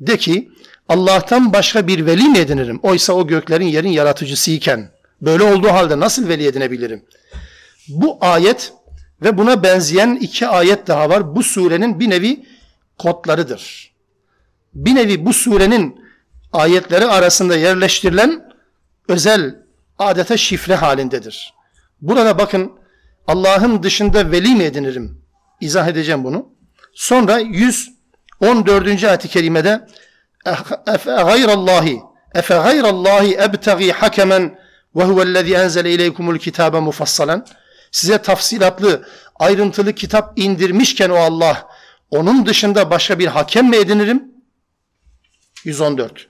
De 0.00 0.16
ki 0.16 0.50
Allah'tan 0.88 1.52
başka 1.52 1.86
bir 1.86 2.06
veli 2.06 2.28
mi 2.28 2.38
edinirim? 2.38 2.80
Oysa 2.82 3.12
o 3.12 3.26
göklerin 3.26 3.66
yerin 3.66 3.88
yaratıcısıyken 3.88 4.90
böyle 5.22 5.42
olduğu 5.42 5.68
halde 5.68 6.00
nasıl 6.00 6.28
veli 6.28 6.46
edinebilirim? 6.46 7.04
Bu 7.88 8.18
ayet 8.20 8.72
ve 9.22 9.38
buna 9.38 9.62
benzeyen 9.62 10.18
iki 10.20 10.46
ayet 10.46 10.86
daha 10.86 11.10
var. 11.10 11.36
Bu 11.36 11.42
surenin 11.42 12.00
bir 12.00 12.10
nevi 12.10 12.46
kodlarıdır. 12.98 13.92
Bir 14.74 14.94
nevi 14.94 15.26
bu 15.26 15.32
surenin 15.32 16.07
ayetleri 16.52 17.06
arasında 17.06 17.56
yerleştirilen 17.56 18.52
özel 19.08 19.54
adeta 19.98 20.36
şifre 20.36 20.74
halindedir. 20.74 21.54
Burada 22.00 22.38
bakın 22.38 22.72
Allah'ın 23.26 23.82
dışında 23.82 24.32
veli 24.32 24.54
mi 24.54 24.64
edinirim? 24.64 25.22
İzah 25.60 25.88
edeceğim 25.88 26.24
bunu. 26.24 26.48
Sonra 26.94 27.38
114. 27.38 29.04
ayet-i 29.04 29.28
kerimede 29.28 29.86
efe 30.86 31.10
gayrallahi 31.10 32.00
efe 32.34 32.54
gayrallahi 32.54 33.34
ebtagi 33.34 33.92
hakemen 33.92 34.58
ve 34.96 35.04
huvellezî 35.04 35.54
enzele 35.54 35.92
ileykumul 35.92 36.38
kitabe 36.38 36.80
mufassalan 36.80 37.46
size 37.90 38.18
tafsilatlı 38.18 39.08
ayrıntılı 39.38 39.92
kitap 39.92 40.38
indirmişken 40.38 41.10
o 41.10 41.16
Allah 41.16 41.68
onun 42.10 42.46
dışında 42.46 42.90
başka 42.90 43.18
bir 43.18 43.26
hakem 43.26 43.66
mi 43.66 43.76
edinirim? 43.76 44.22
114 45.64 46.28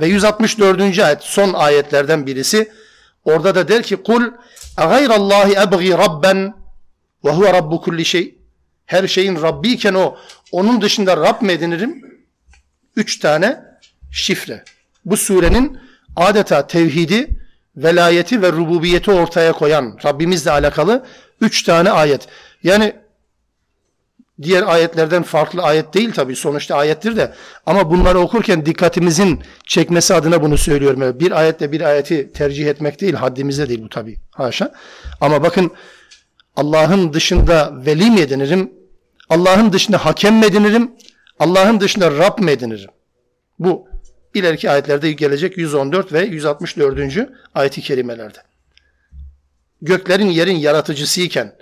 ve 0.00 0.06
164. 0.06 0.98
ayet 0.98 1.22
son 1.22 1.52
ayetlerden 1.52 2.26
birisi 2.26 2.72
orada 3.24 3.54
da 3.54 3.68
der 3.68 3.82
ki 3.82 3.96
kul 3.96 4.22
gayrallahi 4.76 5.52
ebgi 5.52 5.92
rabben 5.92 6.54
ve 7.24 7.30
huve 7.30 7.52
rabbu 7.52 7.80
kulli 7.80 8.04
şey 8.04 8.38
her 8.88 9.08
şeyin 9.08 9.42
Rabbi 9.42 9.68
iken 9.68 9.94
o 9.94 10.16
onun 10.52 10.80
dışında 10.80 11.16
Rab 11.16 11.42
mı 11.42 11.52
edinirim? 11.52 12.20
Üç 12.96 13.18
tane 13.18 13.60
şifre. 14.12 14.64
Bu 15.04 15.16
surenin 15.16 15.78
adeta 16.16 16.66
tevhidi, 16.66 17.28
velayeti 17.76 18.42
ve 18.42 18.52
rububiyeti 18.52 19.10
ortaya 19.10 19.52
koyan 19.52 19.98
Rabbimizle 20.04 20.50
alakalı 20.50 21.04
üç 21.40 21.62
tane 21.62 21.90
ayet. 21.90 22.28
Yani 22.62 22.96
diğer 24.42 24.62
ayetlerden 24.62 25.22
farklı 25.22 25.62
ayet 25.62 25.94
değil 25.94 26.12
tabi 26.12 26.36
sonuçta 26.36 26.76
ayettir 26.76 27.16
de 27.16 27.32
ama 27.66 27.90
bunları 27.90 28.18
okurken 28.18 28.66
dikkatimizin 28.66 29.42
çekmesi 29.66 30.14
adına 30.14 30.42
bunu 30.42 30.58
söylüyorum. 30.58 31.20
Bir 31.20 31.32
ayetle 31.32 31.72
bir 31.72 31.80
ayeti 31.80 32.32
tercih 32.32 32.66
etmek 32.66 33.00
değil 33.00 33.14
haddimize 33.14 33.68
değil 33.68 33.82
bu 33.82 33.88
tabi 33.88 34.16
haşa. 34.30 34.72
Ama 35.20 35.42
bakın 35.42 35.70
Allah'ın 36.56 37.12
dışında 37.12 37.72
veli 37.86 38.10
mi 38.10 38.20
edinirim? 38.20 38.72
Allah'ın 39.28 39.72
dışında 39.72 40.04
hakem 40.04 40.34
mi 40.36 40.46
edinirim? 40.46 40.90
Allah'ın 41.38 41.80
dışında 41.80 42.10
Rab 42.10 42.38
mı 42.38 42.50
edinirim? 42.50 42.90
Bu 43.58 43.88
ileriki 44.34 44.70
ayetlerde 44.70 45.12
gelecek 45.12 45.58
114 45.58 46.12
ve 46.12 46.24
164. 46.24 47.28
ayet-i 47.54 47.80
kerimelerde. 47.80 48.38
Göklerin 49.82 50.26
yerin 50.26 50.56
yaratıcısıyken, 50.56 51.54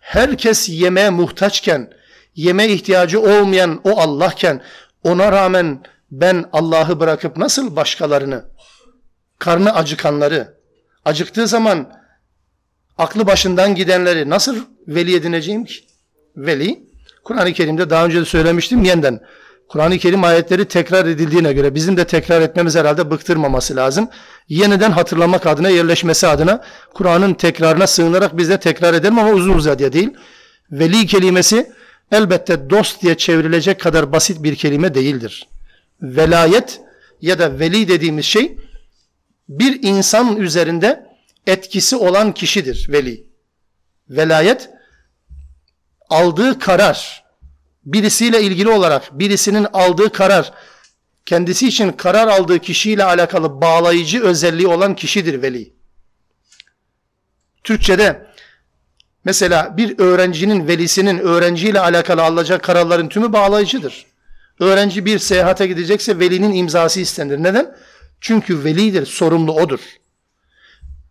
herkes 0.00 0.68
yemeğe 0.68 1.10
muhtaçken, 1.10 1.90
yeme 2.38 2.68
ihtiyacı 2.68 3.20
olmayan 3.20 3.80
o 3.84 4.00
Allah'ken, 4.00 4.62
ona 5.04 5.32
rağmen 5.32 5.82
ben 6.10 6.44
Allah'ı 6.52 7.00
bırakıp 7.00 7.36
nasıl 7.36 7.76
başkalarını, 7.76 8.44
karnı 9.38 9.74
acıkanları, 9.74 10.54
acıktığı 11.04 11.46
zaman 11.46 11.92
aklı 12.98 13.26
başından 13.26 13.74
gidenleri 13.74 14.30
nasıl 14.30 14.56
veli 14.88 15.16
edineceğim 15.16 15.64
ki? 15.64 15.74
Veli, 16.36 16.88
Kur'an-ı 17.24 17.52
Kerim'de 17.52 17.90
daha 17.90 18.04
önce 18.04 18.20
de 18.20 18.24
söylemiştim 18.24 18.84
yeniden 18.84 19.20
Kur'an-ı 19.68 19.98
Kerim 19.98 20.24
ayetleri 20.24 20.64
tekrar 20.64 21.06
edildiğine 21.06 21.52
göre 21.52 21.74
bizim 21.74 21.96
de 21.96 22.06
tekrar 22.06 22.40
etmemiz 22.40 22.76
herhalde 22.76 23.10
bıktırmaması 23.10 23.76
lazım. 23.76 24.08
Yeniden 24.48 24.90
hatırlamak 24.90 25.46
adına, 25.46 25.68
yerleşmesi 25.68 26.26
adına 26.26 26.64
Kur'an'ın 26.94 27.34
tekrarına 27.34 27.86
sığınarak 27.86 28.36
biz 28.36 28.50
de 28.50 28.60
tekrar 28.60 28.94
edelim 28.94 29.18
ama 29.18 29.30
uzun 29.30 29.54
uzadıya 29.54 29.92
değil. 29.92 30.10
Veli 30.70 31.06
kelimesi 31.06 31.72
elbette 32.12 32.70
dost 32.70 33.02
diye 33.02 33.16
çevrilecek 33.16 33.80
kadar 33.80 34.12
basit 34.12 34.42
bir 34.42 34.56
kelime 34.56 34.94
değildir. 34.94 35.48
Velayet 36.02 36.80
ya 37.20 37.38
da 37.38 37.58
veli 37.58 37.88
dediğimiz 37.88 38.24
şey 38.24 38.58
bir 39.48 39.82
insan 39.82 40.36
üzerinde 40.36 41.06
etkisi 41.46 41.96
olan 41.96 42.34
kişidir 42.34 42.86
veli. 42.90 43.26
Velayet 44.10 44.70
aldığı 46.10 46.58
karar, 46.58 47.24
birisiyle 47.84 48.42
ilgili 48.42 48.68
olarak 48.68 49.18
birisinin 49.18 49.66
aldığı 49.72 50.12
karar, 50.12 50.52
kendisi 51.26 51.68
için 51.68 51.92
karar 51.92 52.28
aldığı 52.28 52.58
kişiyle 52.58 53.04
alakalı 53.04 53.60
bağlayıcı 53.60 54.22
özelliği 54.22 54.68
olan 54.68 54.94
kişidir 54.94 55.42
veli. 55.42 55.72
Türkçe'de 57.64 58.27
mesela 59.28 59.76
bir 59.76 59.98
öğrencinin 59.98 60.68
velisinin 60.68 61.18
öğrenciyle 61.18 61.80
alakalı 61.80 62.22
alacak 62.22 62.62
kararların 62.62 63.08
tümü 63.08 63.32
bağlayıcıdır. 63.32 64.06
Öğrenci 64.60 65.04
bir 65.04 65.18
seyahate 65.18 65.66
gidecekse 65.66 66.18
velinin 66.18 66.54
imzası 66.54 67.00
istenir. 67.00 67.42
Neden? 67.42 67.76
Çünkü 68.20 68.64
velidir, 68.64 69.06
sorumlu 69.06 69.52
odur. 69.52 69.80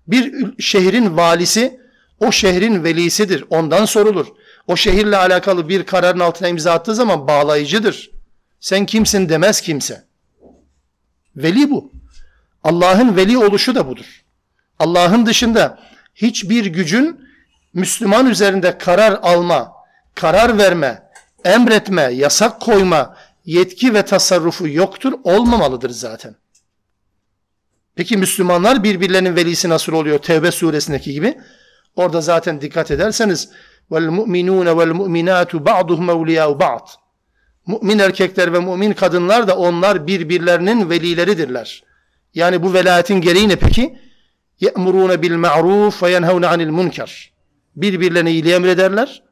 Bir 0.07 0.33
şehrin 0.59 1.17
valisi 1.17 1.79
o 2.19 2.31
şehrin 2.31 2.83
velisidir. 2.83 3.43
Ondan 3.49 3.85
sorulur. 3.85 4.27
O 4.67 4.75
şehirle 4.75 5.17
alakalı 5.17 5.69
bir 5.69 5.83
kararın 5.83 6.19
altına 6.19 6.47
imza 6.47 6.73
attığı 6.73 6.95
zaman 6.95 7.27
bağlayıcıdır. 7.27 8.11
Sen 8.59 8.85
kimsin 8.85 9.29
demez 9.29 9.61
kimse. 9.61 10.03
Veli 11.35 11.69
bu. 11.69 11.91
Allah'ın 12.63 13.15
veli 13.15 13.37
oluşu 13.37 13.75
da 13.75 13.87
budur. 13.87 14.23
Allah'ın 14.79 15.25
dışında 15.25 15.79
hiçbir 16.15 16.65
gücün 16.65 17.26
Müslüman 17.77 18.25
üzerinde 18.25 18.77
karar 18.77 19.19
alma, 19.21 19.73
karar 20.15 20.57
verme, 20.57 21.03
emretme, 21.45 22.01
yasak 22.01 22.61
koyma, 22.61 23.17
yetki 23.45 23.93
ve 23.93 24.05
tasarrufu 24.05 24.67
yoktur, 24.67 25.13
olmamalıdır 25.23 25.89
zaten. 25.89 26.35
Peki 27.95 28.17
Müslümanlar 28.17 28.83
birbirlerinin 28.83 29.35
velisi 29.35 29.69
nasıl 29.69 29.93
oluyor? 29.93 30.19
Tevbe 30.19 30.51
suresindeki 30.51 31.13
gibi. 31.13 31.37
Orada 31.95 32.21
zaten 32.21 32.61
dikkat 32.61 32.91
ederseniz 32.91 33.49
vel 33.91 34.07
mu'minatu 34.93 35.65
ba'duhum 35.65 36.09
evliya'u 36.09 36.59
ba'd. 36.59 36.87
Mümin 37.67 37.99
erkekler 37.99 38.53
ve 38.53 38.59
mümin 38.59 38.93
kadınlar 38.93 39.47
da 39.47 39.57
onlar 39.57 40.07
birbirlerinin 40.07 40.89
velileridirler. 40.89 41.83
Yani 42.33 42.63
bu 42.63 42.73
velayetin 42.73 43.21
gereği 43.21 43.49
ne 43.49 43.55
peki? 43.55 43.99
Ma'ruf 44.75 46.03
ve 46.03 46.11
yenhevne 46.11 46.47
anil 46.47 46.69
munkar. 46.69 47.36
Birbirlerine 47.77 48.31
iyiliği 48.31 48.53
emrederler 48.53 49.23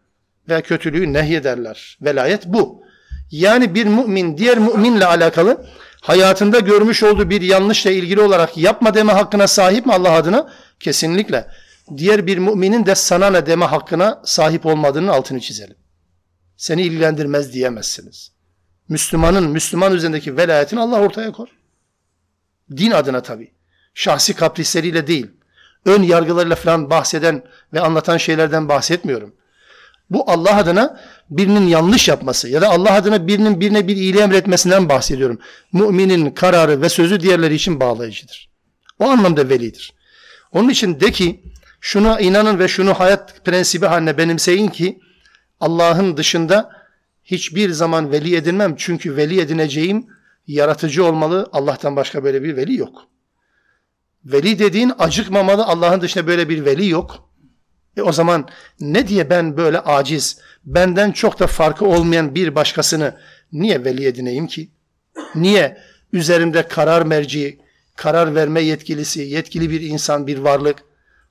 ve 0.50 0.62
kötülüğü 0.62 1.14
nehyederler. 1.14 1.98
Velayet 2.02 2.46
bu. 2.46 2.84
Yani 3.32 3.76
bir 3.76 3.86
mümin 3.86 4.38
diğer 4.38 4.58
müminle 4.58 5.06
alakalı 5.06 5.66
hayatında 6.02 6.60
görmüş 6.60 7.04
olduğu 7.04 7.30
bir 7.30 7.42
yanlışla 7.42 7.92
ilgili 7.92 8.22
olarak 8.22 8.58
yapma 8.58 8.94
deme 8.94 9.14
hakkına 9.14 9.48
sahip 9.48 9.86
mi 9.86 9.94
Allah 9.94 10.12
adına? 10.12 10.54
Kesinlikle. 10.80 11.48
Diğer 11.98 12.28
bir 12.28 12.38
müminin 12.38 12.86
de 12.86 12.96
sana 12.96 13.30
ne 13.30 13.46
deme 13.46 13.66
hakkına 13.66 14.22
sahip 14.26 14.66
olmadığının 14.66 15.08
altını 15.08 15.40
çizelim. 15.40 15.76
Seni 16.58 16.82
ilgilendirmez 16.82 17.54
diyemezsiniz. 17.54 18.32
Müslümanın, 18.90 19.50
Müslüman 19.50 19.94
üzerindeki 19.94 20.38
velayetini 20.38 20.80
Allah 20.80 21.02
ortaya 21.02 21.32
kor. 21.32 21.48
Din 22.78 22.92
adına 22.92 23.22
tabi. 23.22 23.52
Şahsi 23.94 24.34
kaprisleriyle 24.34 25.08
değil. 25.08 25.28
Ön 25.86 26.04
yargılarıyla 26.04 26.56
falan 26.56 26.90
bahseden 26.90 27.44
ve 27.74 27.80
anlatan 27.80 28.18
şeylerden 28.18 28.70
bahsetmiyorum. 28.70 29.36
Bu 30.10 30.32
Allah 30.32 30.58
adına 30.58 31.00
birinin 31.30 31.68
yanlış 31.68 32.08
yapması 32.08 32.50
ya 32.50 32.62
da 32.62 32.70
Allah 32.70 32.94
adına 32.94 33.28
birinin 33.28 33.60
birine 33.60 33.88
bir 33.88 33.96
iyiliği 33.96 34.22
emretmesinden 34.22 34.90
bahsediyorum. 34.90 35.40
Müminin 35.74 36.32
kararı 36.32 36.82
ve 36.82 36.90
sözü 36.90 37.20
diğerleri 37.20 37.56
için 37.56 37.80
bağlayıcıdır. 37.80 38.50
O 39.00 39.06
anlamda 39.06 39.50
velidir. 39.50 39.94
Onun 40.52 40.70
için 40.70 41.00
de 41.00 41.12
ki 41.12 41.44
şuna 41.82 42.20
inanın 42.20 42.60
ve 42.60 42.68
şunu 42.68 42.94
hayat 42.94 43.46
prensibi 43.46 43.86
haline 43.86 44.18
benimseyin 44.18 44.68
ki 44.68 45.00
Allah'ın 45.60 46.18
dışında 46.18 46.72
hiçbir 47.24 47.70
zaman 47.70 48.12
veli 48.12 48.36
edinmem. 48.36 48.76
Çünkü 48.78 49.16
veli 49.16 49.40
edineceğim 49.40 50.08
yaratıcı 50.48 51.06
olmalı. 51.06 51.50
Allah'tan 51.52 51.96
başka 51.96 52.24
böyle 52.24 52.44
bir 52.44 52.56
veli 52.56 52.76
yok. 52.76 53.08
Veli 54.26 54.60
dediğin 54.60 54.92
acıkmamalı. 55.00 55.66
Allah'ın 55.66 56.02
dışında 56.02 56.28
böyle 56.28 56.50
bir 56.50 56.66
veli 56.66 56.90
yok. 56.90 57.30
E 57.98 58.02
o 58.02 58.12
zaman 58.12 58.48
ne 58.80 59.08
diye 59.08 59.30
ben 59.30 59.58
böyle 59.58 59.80
aciz, 59.80 60.40
benden 60.66 61.12
çok 61.12 61.40
da 61.40 61.48
farkı 61.48 61.86
olmayan 61.86 62.36
bir 62.36 62.56
başkasını 62.56 63.18
niye 63.52 63.86
veli 63.86 64.06
edineyim 64.06 64.48
ki? 64.48 64.70
Niye 65.36 65.78
üzerimde 66.14 66.68
karar 66.68 67.02
merci, 67.02 67.60
karar 67.96 68.36
verme 68.36 68.62
yetkilisi, 68.62 69.22
yetkili 69.22 69.70
bir 69.70 69.82
insan, 69.82 70.28
bir 70.28 70.38
varlık 70.38 70.84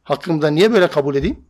hakkımda 0.03 0.51
niye 0.51 0.73
böyle 0.73 0.89
kabul 0.89 1.15
edeyim? 1.15 1.45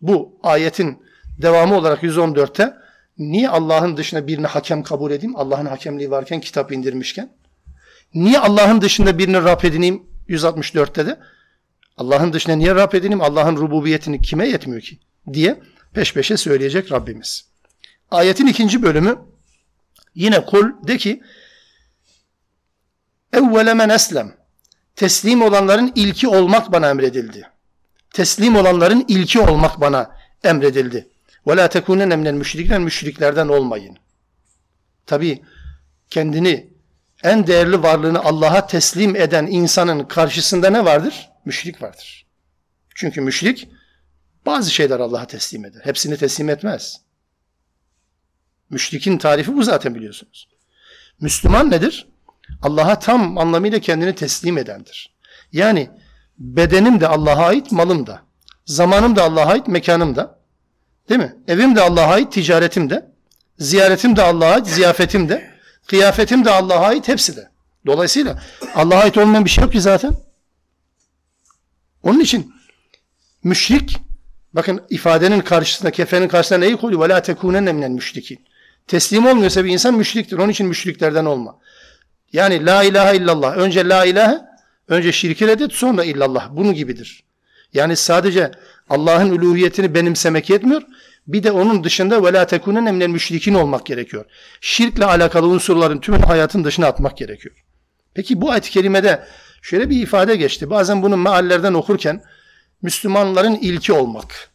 Bu 0.00 0.38
ayetin 0.42 1.02
devamı 1.42 1.76
olarak 1.76 2.02
114'te 2.02 2.74
niye 3.18 3.48
Allah'ın 3.48 3.96
dışında 3.96 4.26
birini 4.26 4.46
hakem 4.46 4.82
kabul 4.82 5.10
edeyim? 5.10 5.36
Allah'ın 5.36 5.66
hakemliği 5.66 6.10
varken 6.10 6.40
kitap 6.40 6.72
indirmişken. 6.72 7.32
Niye 8.14 8.38
Allah'ın 8.38 8.80
dışında 8.80 9.18
birini 9.18 9.36
Rab 9.36 9.64
edineyim? 9.64 10.02
164'te 10.28 11.06
de. 11.06 11.20
Allah'ın 11.96 12.32
dışında 12.32 12.56
niye 12.56 12.74
Rab 12.74 12.92
edineyim? 12.92 13.20
Allah'ın 13.20 13.56
rububiyetini 13.56 14.22
kime 14.22 14.48
yetmiyor 14.48 14.82
ki? 14.82 14.98
diye 15.32 15.60
peş 15.92 16.14
peşe 16.14 16.36
söyleyecek 16.36 16.92
Rabbimiz. 16.92 17.48
Ayetin 18.10 18.46
ikinci 18.46 18.82
bölümü 18.82 19.18
yine 20.14 20.44
kul 20.44 20.86
de 20.86 20.96
ki 20.96 21.22
evvele 23.32 23.94
eslem 23.94 24.36
teslim 24.96 25.42
olanların 25.42 25.92
ilki 25.94 26.28
olmak 26.28 26.72
bana 26.72 26.90
emredildi. 26.90 27.50
Teslim 28.12 28.56
olanların 28.56 29.04
ilki 29.08 29.40
olmak 29.40 29.80
bana 29.80 30.16
emredildi. 30.44 31.08
Ve 31.46 31.56
la 31.56 31.68
tekûnen 31.68 32.18
minel 32.18 32.32
müşrikler 32.32 32.78
müşriklerden 32.78 33.48
olmayın. 33.48 33.98
Tabi 35.06 35.42
kendini 36.10 36.73
en 37.24 37.46
değerli 37.46 37.82
varlığını 37.82 38.24
Allah'a 38.24 38.66
teslim 38.66 39.16
eden 39.16 39.46
insanın 39.46 40.04
karşısında 40.04 40.70
ne 40.70 40.84
vardır? 40.84 41.30
Müşrik 41.44 41.82
vardır. 41.82 42.26
Çünkü 42.94 43.20
müşrik 43.20 43.68
bazı 44.46 44.70
şeyler 44.70 45.00
Allah'a 45.00 45.26
teslim 45.26 45.64
eder. 45.64 45.80
Hepsini 45.84 46.16
teslim 46.16 46.48
etmez. 46.48 47.00
Müşrikin 48.70 49.18
tarifi 49.18 49.56
bu 49.56 49.62
zaten 49.62 49.94
biliyorsunuz. 49.94 50.48
Müslüman 51.20 51.70
nedir? 51.70 52.08
Allah'a 52.62 52.98
tam 52.98 53.38
anlamıyla 53.38 53.78
kendini 53.78 54.14
teslim 54.14 54.58
edendir. 54.58 55.14
Yani 55.52 55.90
bedenim 56.38 57.00
de 57.00 57.08
Allah'a 57.08 57.46
ait, 57.46 57.72
malım 57.72 58.06
da. 58.06 58.22
Zamanım 58.64 59.16
da 59.16 59.22
Allah'a 59.22 59.46
ait, 59.46 59.68
mekanım 59.68 60.16
da. 60.16 60.38
Değil 61.08 61.20
mi? 61.20 61.36
Evim 61.48 61.76
de 61.76 61.80
Allah'a 61.80 62.12
ait, 62.12 62.32
ticaretim 62.32 62.90
de. 62.90 63.10
Ziyaretim 63.58 64.16
de 64.16 64.22
Allah'a 64.22 64.54
ait, 64.54 64.66
ziyafetim 64.66 65.28
de. 65.28 65.53
Kıyafetim 65.87 66.45
de 66.45 66.51
Allah'a 66.51 66.87
ait, 66.87 67.07
hepsi 67.07 67.35
de. 67.35 67.49
Dolayısıyla 67.85 68.43
Allah'a 68.75 68.99
ait 68.99 69.17
olmayan 69.17 69.45
bir 69.45 69.49
şey 69.49 69.63
yok 69.63 69.73
ki 69.73 69.81
zaten. 69.81 70.13
Onun 72.03 72.19
için 72.19 72.53
müşrik 73.43 73.97
bakın 74.53 74.81
ifadenin 74.89 75.41
karşısında 75.41 75.91
kefenin 75.91 76.27
karşısına 76.27 76.57
neyi 76.57 76.77
koyuyor? 76.77 77.09
وَلَا 77.09 77.21
تَكُونَنَّ 77.21 77.69
مِنَ 77.69 77.85
الْمüşrikin. 77.85 78.39
Teslim 78.87 79.25
olmuyorsa 79.25 79.65
bir 79.65 79.69
insan 79.69 79.93
müşriktir. 79.93 80.37
Onun 80.37 80.49
için 80.49 80.67
müşriklerden 80.67 81.25
olma. 81.25 81.59
Yani 82.33 82.65
la 82.65 82.83
ilahe 82.83 83.17
illallah. 83.17 83.57
Önce 83.57 83.89
la 83.89 84.05
ilahe, 84.05 84.37
önce 84.87 85.11
şirki 85.11 85.47
reddet 85.47 85.73
sonra 85.73 86.03
illallah. 86.03 86.49
Bunu 86.51 86.73
gibidir. 86.73 87.23
Yani 87.73 87.95
sadece 87.95 88.51
Allah'ın 88.89 89.29
uluhiyetini 89.29 89.95
benimsemek 89.95 90.49
yetmiyor. 90.49 90.81
Bir 91.26 91.42
de 91.42 91.52
onun 91.52 91.84
dışında 91.84 92.24
ve 92.24 92.32
la 92.32 92.46
tekûnenne 92.46 92.92
minel 92.92 93.08
müşrikin 93.08 93.54
olmak 93.54 93.86
gerekiyor. 93.86 94.24
Şirkle 94.60 95.04
alakalı 95.04 95.46
unsurların 95.46 95.98
tümünü 95.98 96.22
hayatın 96.24 96.64
dışına 96.64 96.86
atmak 96.86 97.16
gerekiyor. 97.16 97.54
Peki 98.14 98.40
bu 98.40 98.50
ayet-i 98.50 98.70
kerimede 98.70 99.24
şöyle 99.62 99.90
bir 99.90 100.02
ifade 100.02 100.36
geçti. 100.36 100.70
Bazen 100.70 101.02
bunu 101.02 101.16
meallerden 101.16 101.74
okurken 101.74 102.22
Müslümanların 102.82 103.54
ilki 103.54 103.92
olmak, 103.92 104.50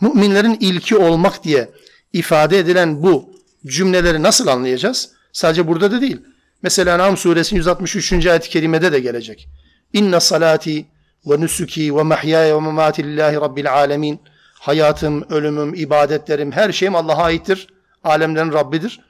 müminlerin 0.00 0.56
ilki 0.60 0.96
olmak 0.96 1.44
diye 1.44 1.70
ifade 2.12 2.58
edilen 2.58 3.02
bu 3.02 3.30
cümleleri 3.66 4.22
nasıl 4.22 4.46
anlayacağız? 4.46 5.10
Sadece 5.32 5.68
burada 5.68 5.92
da 5.92 6.00
değil. 6.00 6.20
Mesela 6.62 6.98
Nam 6.98 7.16
suresi 7.16 7.56
163. 7.56 8.26
ayet-i 8.26 8.48
kerimede 8.50 8.92
de 8.92 9.00
gelecek. 9.00 9.48
İnne 9.92 10.20
salati 10.20 10.86
ve 11.26 11.40
nusuki 11.40 11.96
ve 11.96 12.02
mahyaya 12.02 12.56
ve 12.56 12.60
mamati 12.60 13.04
lillahi 13.04 13.36
rabbil 13.36 13.72
alemin. 13.72 14.20
Hayatım, 14.66 15.24
ölümüm, 15.30 15.74
ibadetlerim, 15.74 16.52
her 16.52 16.72
şeyim 16.72 16.94
Allah'a 16.94 17.22
aittir. 17.22 17.66
Alemlerin 18.04 18.52
Rabbidir. 18.52 19.00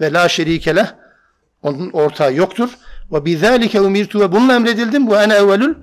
ve 0.00 0.12
la 0.12 0.28
şerikeleh 0.28 0.86
onun 1.62 1.90
ortağı 1.90 2.34
yoktur. 2.34 2.70
Ve 3.12 3.24
bizalike 3.24 3.80
umirtu 3.80 4.20
ve 4.20 4.32
bununla 4.32 4.54
emredildim. 4.54 5.06
Bu 5.06 5.16
ene 5.16 5.34
evvelül 5.34 5.74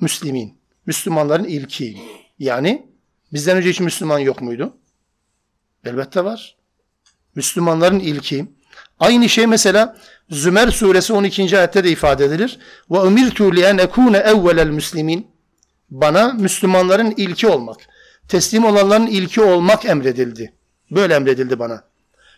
müslimin. 0.00 0.58
Müslümanların 0.86 1.44
ilkiyim. 1.44 1.98
Yani 2.38 2.86
bizden 3.32 3.56
önce 3.56 3.70
hiç 3.70 3.80
Müslüman 3.80 4.18
yok 4.18 4.42
muydu? 4.42 4.76
Elbette 5.84 6.24
var. 6.24 6.56
Müslümanların 7.34 8.00
ilkiyim. 8.00 8.50
Aynı 9.00 9.28
şey 9.28 9.46
mesela 9.46 9.96
Zümer 10.30 10.68
suresi 10.68 11.12
12. 11.12 11.58
ayette 11.58 11.84
de 11.84 11.90
ifade 11.90 12.24
edilir. 12.24 12.58
Ve 12.90 12.98
umirtu 12.98 13.56
li 13.56 13.62
en 13.62 13.78
ekune 13.78 14.18
evvelel 14.18 14.68
müslimin. 14.68 15.26
Bana 15.90 16.32
Müslümanların 16.32 17.14
ilki 17.16 17.46
olmak, 17.48 17.76
teslim 18.28 18.64
olanların 18.64 19.06
ilki 19.06 19.40
olmak 19.40 19.84
emredildi. 19.84 20.52
Böyle 20.90 21.14
emredildi 21.14 21.58
bana. 21.58 21.82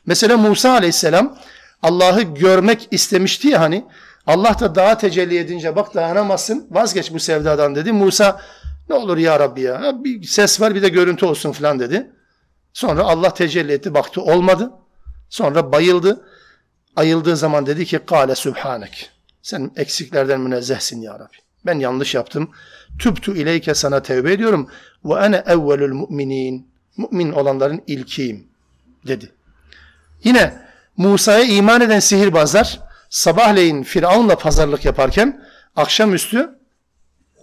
Mesela 0.06 0.36
Musa 0.36 0.70
aleyhisselam 0.70 1.38
Allah'ı 1.82 2.22
görmek 2.22 2.88
istemişti 2.90 3.48
ya 3.48 3.60
hani 3.60 3.84
Allah 4.26 4.60
da 4.60 4.74
dağa 4.74 4.98
tecelli 4.98 5.38
edince 5.38 5.76
bak 5.76 5.94
dayanamazsın 5.94 6.66
vazgeç 6.70 7.12
bu 7.12 7.20
sevdadan 7.20 7.74
dedi. 7.74 7.92
Musa 7.92 8.40
ne 8.88 8.94
olur 8.94 9.18
ya 9.18 9.40
Rabbi 9.40 9.60
ya 9.60 9.92
bir 10.04 10.22
ses 10.22 10.60
var 10.60 10.74
bir 10.74 10.82
de 10.82 10.88
görüntü 10.88 11.26
olsun 11.26 11.52
falan 11.52 11.78
dedi. 11.78 12.10
Sonra 12.72 13.02
Allah 13.02 13.34
tecelli 13.34 13.72
etti 13.72 13.94
baktı 13.94 14.22
olmadı. 14.22 14.70
Sonra 15.28 15.72
bayıldı. 15.72 16.24
Ayıldığı 16.96 17.36
zaman 17.36 17.66
dedi 17.66 17.86
ki 17.86 17.98
Kale 18.06 18.34
Sübhanek. 18.34 19.10
Sen 19.42 19.70
eksiklerden 19.76 20.40
münezzehsin 20.40 21.00
ya 21.00 21.14
Rabbi. 21.14 21.36
Ben 21.66 21.78
yanlış 21.78 22.14
yaptım. 22.14 22.50
Tübtü 22.98 23.38
ileyke 23.38 23.74
sana 23.74 24.02
tevbe 24.02 24.32
ediyorum. 24.32 24.70
Ve 25.04 25.14
ene 25.14 25.42
evvelül 25.46 25.92
müminin. 25.92 26.68
Mümin 26.96 27.32
olanların 27.32 27.82
ilkiyim 27.86 28.46
dedi. 29.06 29.32
Yine 30.24 30.54
Musa'ya 30.96 31.44
iman 31.44 31.80
eden 31.80 32.00
sihirbazlar 32.00 32.80
sabahleyin 33.10 33.82
Firavun'la 33.82 34.36
pazarlık 34.36 34.84
yaparken 34.84 35.44
akşamüstü 35.76 36.50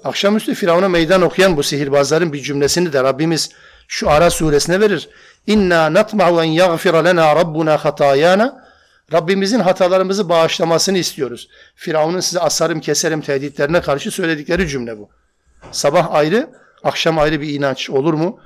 akşamüstü 0.04 0.54
Firavun'a 0.54 0.90
meydan 0.90 1.22
okuyan 1.22 1.58
bu 1.58 1.64
sihirbazların 1.64 2.34
bir 2.34 2.42
cümlesini 2.42 2.94
de 2.94 3.04
Rabbimiz 3.04 3.50
şu 3.88 4.10
Ara 4.10 4.30
suresine 4.30 4.80
verir. 4.80 5.10
İnna 5.48 5.94
natma'u 5.94 6.42
en 6.44 6.50
yaghfira 6.50 7.04
lena 7.04 7.36
rabbuna 7.36 7.78
hatayana 7.78 8.66
Rabbimizin 9.14 9.60
hatalarımızı 9.60 10.30
bağışlamasını 10.30 10.98
istiyoruz. 10.98 11.50
Firavun'un 11.76 12.20
size 12.20 12.40
asarım 12.40 12.80
keserim 12.80 13.22
tehditlerine 13.22 13.82
karşı 13.82 14.12
söyledikleri 14.12 14.68
cümle 14.68 14.98
bu. 14.98 15.10
Sabah 15.72 16.12
ayrı, 16.12 16.50
akşam 16.86 17.20
ayrı 17.20 17.42
bir 17.42 17.50
inanç 17.50 17.90
olur 17.90 18.14
mu? 18.14 18.40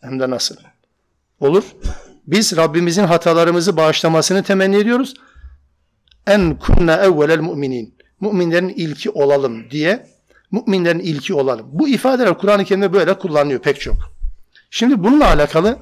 Hem 0.00 0.20
de 0.20 0.30
nasıl? 0.30 0.56
Olur. 1.40 1.64
Biz 2.26 2.56
Rabbimizin 2.56 3.04
hatalarımızı 3.04 3.76
bağışlamasını 3.76 4.42
temenni 4.42 4.76
ediyoruz. 4.76 5.14
En 6.26 6.58
kunna 6.58 6.96
evvelel 6.96 7.38
müminin. 7.38 7.94
Müminlerin 8.20 8.68
ilki 8.68 9.10
olalım 9.10 9.70
diye 9.70 10.06
müminlerin 10.50 10.98
ilki 10.98 11.34
olalım. 11.34 11.66
Bu 11.72 11.88
ifadeler 11.88 12.38
Kur'an-ı 12.38 12.64
Kerim'de 12.64 12.92
böyle 12.92 13.18
kullanılıyor 13.18 13.60
pek 13.60 13.80
çok. 13.80 13.96
Şimdi 14.70 15.04
bununla 15.04 15.26
alakalı 15.26 15.78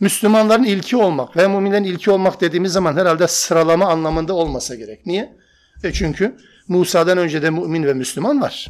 Müslümanların 0.00 0.64
ilki 0.64 0.96
olmak 0.96 1.36
ve 1.36 1.48
müminlerin 1.48 1.84
ilki 1.84 2.10
olmak 2.10 2.40
dediğimiz 2.40 2.72
zaman 2.72 2.96
herhalde 2.96 3.28
sıralama 3.28 3.86
anlamında 3.86 4.34
olmasa 4.34 4.74
gerek. 4.74 5.06
Niye? 5.06 5.36
E 5.84 5.92
çünkü 5.92 6.36
Musa'dan 6.68 7.18
önce 7.18 7.42
de 7.42 7.50
mümin 7.50 7.84
ve 7.84 7.94
Müslüman 7.94 8.40
var. 8.40 8.68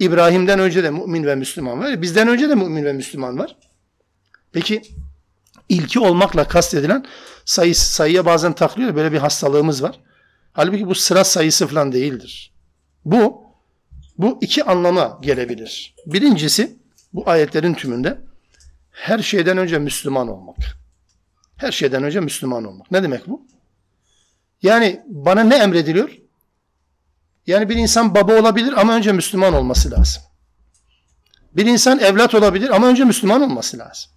İbrahim'den 0.00 0.58
önce 0.58 0.82
de 0.82 0.90
mümin 0.90 1.24
ve 1.24 1.34
Müslüman 1.34 1.80
var. 1.80 2.02
Bizden 2.02 2.28
önce 2.28 2.48
de 2.48 2.54
mümin 2.54 2.84
ve 2.84 2.92
Müslüman 2.92 3.38
var. 3.38 3.56
Peki 4.52 4.82
ilki 5.68 6.00
olmakla 6.00 6.48
kastedilen 6.48 7.06
sayı, 7.44 7.74
sayıya 7.74 8.26
bazen 8.26 8.52
takılıyor. 8.52 8.94
Böyle 8.94 9.12
bir 9.12 9.18
hastalığımız 9.18 9.82
var. 9.82 10.00
Halbuki 10.52 10.86
bu 10.86 10.94
sıra 10.94 11.24
sayısı 11.24 11.66
falan 11.66 11.92
değildir. 11.92 12.52
Bu 13.04 13.42
bu 14.18 14.38
iki 14.40 14.64
anlama 14.64 15.18
gelebilir. 15.22 15.94
Birincisi 16.06 16.76
bu 17.12 17.30
ayetlerin 17.30 17.74
tümünde 17.74 18.18
her 18.90 19.18
şeyden 19.18 19.58
önce 19.58 19.78
Müslüman 19.78 20.28
olmak. 20.28 20.56
Her 21.56 21.72
şeyden 21.72 22.02
önce 22.02 22.20
Müslüman 22.20 22.64
olmak. 22.64 22.90
Ne 22.90 23.02
demek 23.02 23.28
bu? 23.28 23.46
Yani 24.62 25.02
bana 25.06 25.44
ne 25.44 25.56
emrediliyor? 25.56 26.10
Yani 27.46 27.68
bir 27.68 27.76
insan 27.76 28.14
baba 28.14 28.40
olabilir 28.40 28.80
ama 28.80 28.94
önce 28.94 29.12
Müslüman 29.12 29.54
olması 29.54 29.90
lazım. 29.90 30.22
Bir 31.56 31.66
insan 31.66 31.98
evlat 31.98 32.34
olabilir 32.34 32.70
ama 32.76 32.86
önce 32.86 33.04
Müslüman 33.04 33.42
olması 33.42 33.78
lazım. 33.78 34.10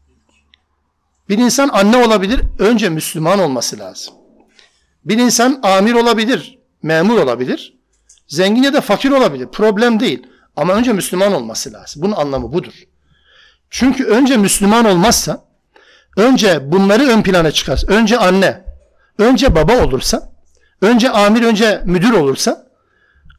Bir 1.30 1.38
insan 1.38 1.70
anne 1.74 1.98
olabilir, 1.98 2.42
önce 2.60 2.90
Müslüman 2.90 3.40
olması 3.40 3.80
lazım. 3.80 4.14
Bir 5.06 5.18
insan 5.18 5.60
amir 5.64 5.94
olabilir, 5.94 6.60
memur 6.84 7.20
olabilir, 7.20 7.78
zengin 8.28 8.64
ya 8.64 8.74
da 8.74 8.82
fakir 8.82 9.12
olabilir. 9.12 9.48
Problem 9.48 10.00
değil. 10.00 10.28
Ama 10.56 10.74
önce 10.74 10.94
Müslüman 10.94 11.34
olması 11.34 11.74
lazım. 11.74 12.02
Bunun 12.02 12.16
anlamı 12.16 12.54
budur. 12.54 12.74
Çünkü 13.70 14.06
önce 14.06 14.38
Müslüman 14.38 14.86
olmazsa, 14.86 15.46
önce 16.18 16.72
bunları 16.72 17.04
ön 17.04 17.24
plana 17.24 17.52
çıkar. 17.52 17.84
Önce 17.88 18.18
anne, 18.18 18.64
önce 19.18 19.56
baba 19.56 19.84
olursa, 19.84 20.32
önce 20.82 21.10
amir, 21.10 21.44
önce 21.44 21.82
müdür 21.86 22.12
olursa, 22.12 22.68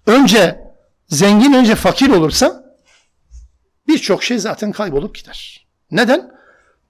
önce 0.06 0.60
zengin, 1.08 1.52
önce 1.52 1.74
fakir 1.74 2.08
olursa 2.08 2.76
birçok 3.88 4.24
şey 4.24 4.38
zaten 4.38 4.72
kaybolup 4.72 5.14
gider. 5.14 5.66
Neden? 5.90 6.34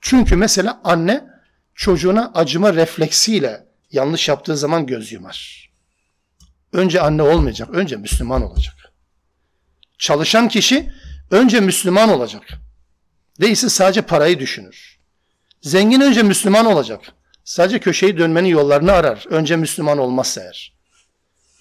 Çünkü 0.01 0.37
mesela 0.37 0.81
anne 0.85 1.25
çocuğuna 1.75 2.33
acıma 2.35 2.75
refleksiyle 2.75 3.67
yanlış 3.91 4.29
yaptığı 4.29 4.57
zaman 4.57 4.87
göz 4.87 5.13
yumar. 5.13 5.71
Önce 6.73 7.01
anne 7.01 7.23
olmayacak, 7.23 7.69
önce 7.73 7.97
Müslüman 7.97 8.43
olacak. 8.43 8.75
Çalışan 9.99 10.49
kişi 10.49 10.91
önce 11.31 11.61
Müslüman 11.61 12.09
olacak. 12.09 12.43
Değilse 13.41 13.69
sadece 13.69 14.03
parayı 14.03 14.39
düşünür. 14.39 14.99
Zengin 15.63 16.01
önce 16.01 16.23
Müslüman 16.23 16.67
olacak. 16.67 17.01
Sadece 17.45 17.79
köşeyi 17.79 18.19
dönmenin 18.19 18.49
yollarını 18.49 18.93
arar. 18.93 19.25
Önce 19.31 19.57
Müslüman 19.57 19.99
olmazsa 19.99 20.41
eğer. 20.41 20.74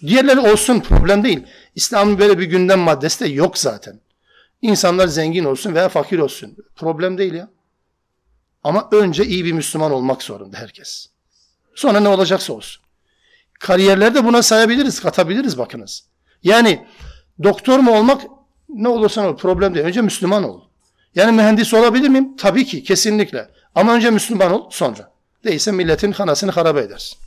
Diğerleri 0.07 0.39
olsun 0.39 0.79
problem 0.79 1.23
değil. 1.23 1.43
İslam'ın 1.75 2.19
böyle 2.19 2.39
bir 2.39 2.45
gündem 2.45 2.79
maddesi 2.79 3.19
de 3.25 3.27
yok 3.27 3.57
zaten. 3.57 3.99
İnsanlar 4.61 5.07
zengin 5.07 5.43
olsun 5.43 5.75
veya 5.75 5.89
fakir 5.89 6.19
olsun. 6.19 6.57
Problem 6.75 7.17
değil 7.17 7.33
ya. 7.33 7.49
Ama 8.63 8.89
önce 8.91 9.25
iyi 9.25 9.45
bir 9.45 9.53
Müslüman 9.53 9.91
olmak 9.91 10.23
zorunda 10.23 10.57
herkes. 10.57 11.09
Sonra 11.75 11.99
ne 11.99 12.09
olacaksa 12.09 12.53
olsun. 12.53 12.83
Kariyerlerde 13.59 14.25
buna 14.25 14.41
sayabiliriz, 14.41 15.01
katabiliriz 15.01 15.57
bakınız. 15.57 16.03
Yani 16.43 16.87
doktor 17.43 17.79
mu 17.79 17.97
olmak 17.97 18.21
ne 18.69 18.87
olursan 18.87 19.25
ol 19.25 19.37
problem 19.37 19.75
değil. 19.75 19.85
Önce 19.85 20.01
Müslüman 20.01 20.43
ol. 20.43 20.61
Yani 21.15 21.31
mühendis 21.31 21.73
olabilir 21.73 22.09
miyim? 22.09 22.37
Tabii 22.37 22.65
ki, 22.65 22.83
kesinlikle. 22.83 23.49
Ama 23.75 23.93
önce 23.93 24.09
Müslüman 24.09 24.51
ol, 24.51 24.69
sonra. 24.69 25.11
Değilse 25.43 25.71
milletin 25.71 26.11
kanasını 26.11 26.51
harabe 26.51 26.79
edersin. 26.79 27.17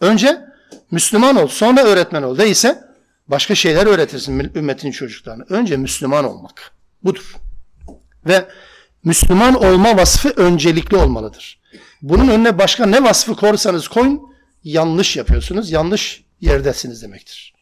Önce 0.00 0.55
Müslüman 0.90 1.36
ol, 1.36 1.46
sonra 1.46 1.84
öğretmen 1.84 2.22
ol. 2.22 2.38
Değilse 2.38 2.84
başka 3.28 3.54
şeyler 3.54 3.86
öğretirsin 3.86 4.52
ümmetin 4.54 4.90
çocuklarına. 4.90 5.44
Önce 5.48 5.76
Müslüman 5.76 6.24
olmak. 6.24 6.72
Budur. 7.04 7.36
Ve 8.26 8.48
Müslüman 9.04 9.64
olma 9.64 9.96
vasfı 9.96 10.28
öncelikli 10.28 10.96
olmalıdır. 10.96 11.60
Bunun 12.02 12.28
önüne 12.28 12.58
başka 12.58 12.86
ne 12.86 13.02
vasfı 13.02 13.36
korsanız 13.36 13.88
koyun, 13.88 14.22
yanlış 14.64 15.16
yapıyorsunuz, 15.16 15.70
yanlış 15.70 16.24
yerdesiniz 16.40 17.02
demektir. 17.02 17.54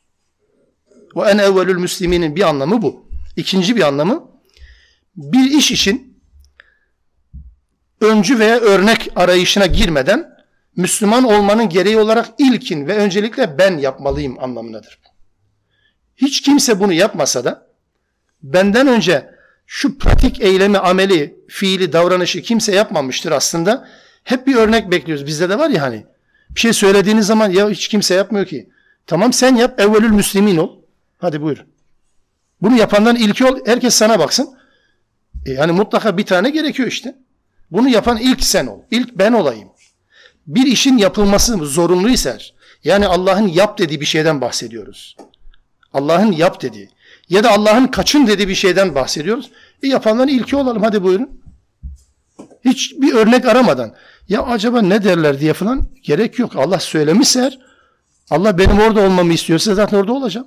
Ve 1.17 1.23
en 1.23 1.39
evvelül 1.39 1.77
müsliminin 1.77 2.37
bir 2.37 2.43
anlamı 2.43 2.83
bu. 2.83 3.09
İkinci 3.37 3.77
bir 3.77 3.83
anlamı, 3.83 4.29
bir 5.17 5.51
iş 5.51 5.73
için 5.73 6.21
öncü 8.01 8.39
veya 8.39 8.57
örnek 8.57 9.09
arayışına 9.17 9.67
girmeden 9.67 10.34
Müslüman 10.77 11.25
olmanın 11.25 11.69
gereği 11.69 11.99
olarak 11.99 12.29
ilkin 12.39 12.87
ve 12.87 12.97
öncelikle 12.97 13.59
ben 13.59 13.79
yapmalıyım 13.79 14.39
anlamındadır. 14.41 14.99
Hiç 16.17 16.43
kimse 16.43 16.81
bunu 16.81 16.93
yapmasa 16.93 17.45
da 17.45 17.67
benden 18.43 18.87
önce 18.87 19.31
şu 19.67 19.99
pratik 19.99 20.41
eylemi, 20.41 20.79
ameli, 20.79 21.37
fiili, 21.49 21.93
davranışı 21.93 22.43
kimse 22.43 22.75
yapmamıştır 22.75 23.33
aslında. 23.33 23.89
Hep 24.25 24.47
bir 24.47 24.55
örnek 24.55 24.91
bekliyoruz. 24.91 25.27
Bizde 25.27 25.49
de 25.49 25.59
var 25.59 25.71
ya 25.71 25.83
hani 25.83 26.07
bir 26.51 26.61
şey 26.61 26.73
söylediğiniz 26.73 27.27
zaman 27.27 27.51
ya 27.51 27.71
hiç 27.71 27.89
kimse 27.89 28.15
yapmıyor 28.15 28.47
ki. 28.47 28.69
Tamam 29.07 29.33
sen 29.33 29.57
yap 29.57 29.81
evvelül 29.81 30.11
müslimin 30.11 30.57
ol. 30.57 30.79
Hadi 31.19 31.43
buyur. 31.43 31.65
Bunu 32.63 32.77
yapandan 32.77 33.17
ilki 33.17 33.45
ol. 33.45 33.59
Herkes 33.67 33.95
sana 33.95 34.19
baksın. 34.19 34.49
E 35.47 35.53
yani 35.53 35.73
mutlaka 35.73 36.17
bir 36.19 36.27
tane 36.27 36.51
gerekiyor 36.51 36.89
işte. 36.89 37.15
Bunu 37.71 37.89
yapan 37.89 38.19
ilk 38.19 38.45
sen 38.45 38.67
ol. 38.67 38.81
İlk 38.91 39.19
ben 39.19 39.33
olayım. 39.33 39.69
Bir 40.47 40.67
işin 40.67 40.99
yapılması 40.99 41.57
zorunluysa 41.57 42.39
yani 42.85 43.07
Allah'ın 43.07 43.49
yap 43.49 43.79
dediği 43.79 44.01
bir 44.01 44.07
şeyden 44.07 44.41
bahsediyoruz. 44.41 45.17
Allah'ın 45.93 46.33
yap 46.33 46.63
dediği 46.63 46.89
ya 47.29 47.45
da 47.45 47.51
Allah'ın 47.51 47.87
kaçın 47.87 48.27
dediği 48.27 48.49
bir 48.49 48.55
şeyden 48.55 48.95
bahsediyoruz. 48.95 49.51
E 49.83 49.89
yapanların 49.89 50.29
ilki 50.29 50.57
olalım 50.57 50.83
hadi 50.83 51.03
buyurun. 51.03 51.41
Hiç 52.65 52.95
bir 52.99 53.15
örnek 53.15 53.45
aramadan. 53.45 53.95
Ya 54.29 54.43
acaba 54.43 54.83
ne 54.83 55.05
derler 55.05 55.41
diye 55.41 55.53
falan 55.53 55.87
gerek 56.03 56.39
yok. 56.39 56.57
Allah 56.57 56.81
söylemişse 56.81 57.41
eğer, 57.41 57.59
Allah 58.31 58.59
benim 58.59 58.79
orada 58.79 59.01
olmamı 59.01 59.33
istiyorsa 59.33 59.75
zaten 59.75 59.97
orada 59.97 60.13
olacağım. 60.13 60.47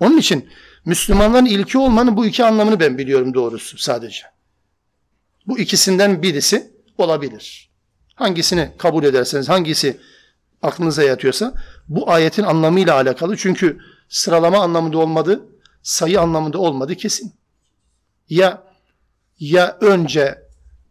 Onun 0.00 0.18
için 0.18 0.48
Müslümanların 0.84 1.46
ilki 1.46 1.78
olmanın 1.78 2.16
bu 2.16 2.26
iki 2.26 2.44
anlamını 2.44 2.80
ben 2.80 2.98
biliyorum 2.98 3.34
doğrusu 3.34 3.78
sadece. 3.78 4.22
Bu 5.46 5.58
ikisinden 5.58 6.22
birisi 6.22 6.70
olabilir. 6.98 7.65
Hangisini 8.16 8.70
kabul 8.78 9.04
ederseniz, 9.04 9.48
hangisi 9.48 10.00
aklınıza 10.62 11.02
yatıyorsa 11.02 11.54
bu 11.88 12.10
ayetin 12.10 12.42
anlamıyla 12.42 12.94
alakalı. 12.94 13.36
Çünkü 13.36 13.78
sıralama 14.08 14.58
anlamında 14.58 14.98
olmadı, 14.98 15.40
sayı 15.82 16.20
anlamında 16.20 16.58
olmadı 16.58 16.94
kesin. 16.94 17.34
Ya 18.28 18.62
ya 19.38 19.78
önce 19.80 20.46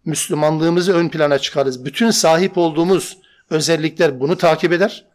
Müslümanlığımızı 0.05 0.93
ön 0.93 1.09
plana 1.09 1.39
çıkarız. 1.39 1.85
Bütün 1.85 2.11
sahip 2.11 2.57
olduğumuz 2.57 3.17
özellikler 3.49 4.19
bunu 4.19 4.37
takip 4.37 4.73
eder. 4.73 5.05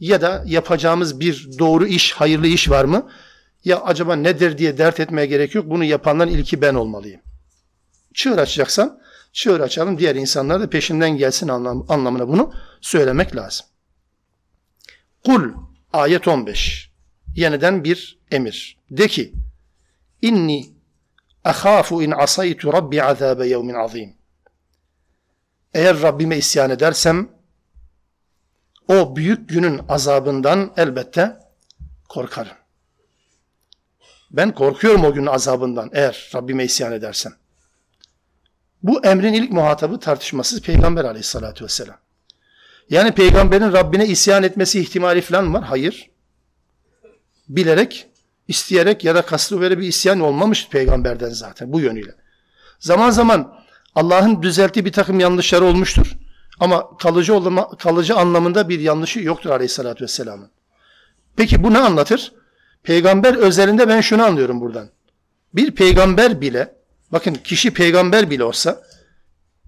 Ya 0.00 0.20
da 0.20 0.42
yapacağımız 0.46 1.20
bir 1.20 1.48
doğru 1.58 1.86
iş, 1.86 2.12
hayırlı 2.12 2.46
iş 2.46 2.70
var 2.70 2.84
mı? 2.84 3.10
Ya 3.64 3.80
acaba 3.80 4.16
nedir 4.16 4.58
diye 4.58 4.78
dert 4.78 5.00
etmeye 5.00 5.26
gerek 5.26 5.54
yok. 5.54 5.70
Bunu 5.70 5.84
yapanların 5.84 6.30
ilki 6.30 6.62
ben 6.62 6.74
olmalıyım. 6.74 7.20
Çığır 8.14 8.38
açacaksan 8.38 9.00
çığır 9.36 9.60
açalım. 9.60 9.98
Diğer 9.98 10.14
insanlar 10.14 10.60
da 10.60 10.70
peşinden 10.70 11.16
gelsin 11.16 11.48
anlam 11.48 11.86
anlamına 11.88 12.28
bunu 12.28 12.54
söylemek 12.80 13.36
lazım. 13.36 13.66
Kul 15.24 15.52
ayet 15.92 16.28
15. 16.28 16.90
Yeniden 17.34 17.84
bir 17.84 18.18
emir. 18.30 18.78
De 18.90 19.08
ki 19.08 19.32
inni 20.22 20.66
ahafu 21.44 22.02
in 22.02 22.10
asaytu 22.10 22.72
rabbi 22.72 23.02
azabe 23.02 23.48
yevmin 23.48 23.74
azim. 23.74 24.14
Eğer 25.74 26.02
Rabbime 26.02 26.36
isyan 26.36 26.70
edersem 26.70 27.28
o 28.88 29.16
büyük 29.16 29.48
günün 29.48 29.80
azabından 29.88 30.72
elbette 30.76 31.36
korkarım. 32.08 32.56
Ben 34.30 34.54
korkuyorum 34.54 35.04
o 35.04 35.12
günün 35.12 35.26
azabından 35.26 35.90
eğer 35.92 36.30
Rabbime 36.34 36.64
isyan 36.64 36.92
edersem. 36.92 37.32
Bu 38.82 39.04
emrin 39.04 39.32
ilk 39.32 39.52
muhatabı 39.52 40.00
tartışmasız 40.00 40.62
Peygamber 40.62 41.04
aleyhissalatü 41.04 41.64
vesselam. 41.64 41.96
Yani 42.90 43.12
peygamberin 43.12 43.72
Rabbine 43.72 44.06
isyan 44.06 44.42
etmesi 44.42 44.80
ihtimali 44.80 45.20
falan 45.20 45.54
var. 45.54 45.64
Hayır. 45.64 46.10
Bilerek, 47.48 48.06
isteyerek 48.48 49.04
ya 49.04 49.14
da 49.14 49.22
kastı 49.22 49.60
böyle 49.60 49.78
bir 49.78 49.88
isyan 49.88 50.20
olmamış 50.20 50.68
peygamberden 50.68 51.28
zaten 51.28 51.72
bu 51.72 51.80
yönüyle. 51.80 52.14
Zaman 52.78 53.10
zaman 53.10 53.54
Allah'ın 53.94 54.42
düzelttiği 54.42 54.84
bir 54.84 54.92
takım 54.92 55.20
yanlışları 55.20 55.64
olmuştur. 55.64 56.16
Ama 56.60 56.96
kalıcı 56.96 57.34
olma, 57.34 57.68
kalıcı 57.68 58.16
anlamında 58.16 58.68
bir 58.68 58.80
yanlışı 58.80 59.20
yoktur 59.20 59.50
aleyhissalatü 59.50 60.04
vesselamın. 60.04 60.50
Peki 61.36 61.64
bu 61.64 61.72
ne 61.72 61.78
anlatır? 61.78 62.32
Peygamber 62.82 63.34
özelinde 63.34 63.88
ben 63.88 64.00
şunu 64.00 64.24
anlıyorum 64.24 64.60
buradan. 64.60 64.88
Bir 65.54 65.70
peygamber 65.70 66.40
bile, 66.40 66.75
bakın 67.12 67.34
kişi 67.34 67.70
peygamber 67.70 68.30
bile 68.30 68.44
olsa, 68.44 68.82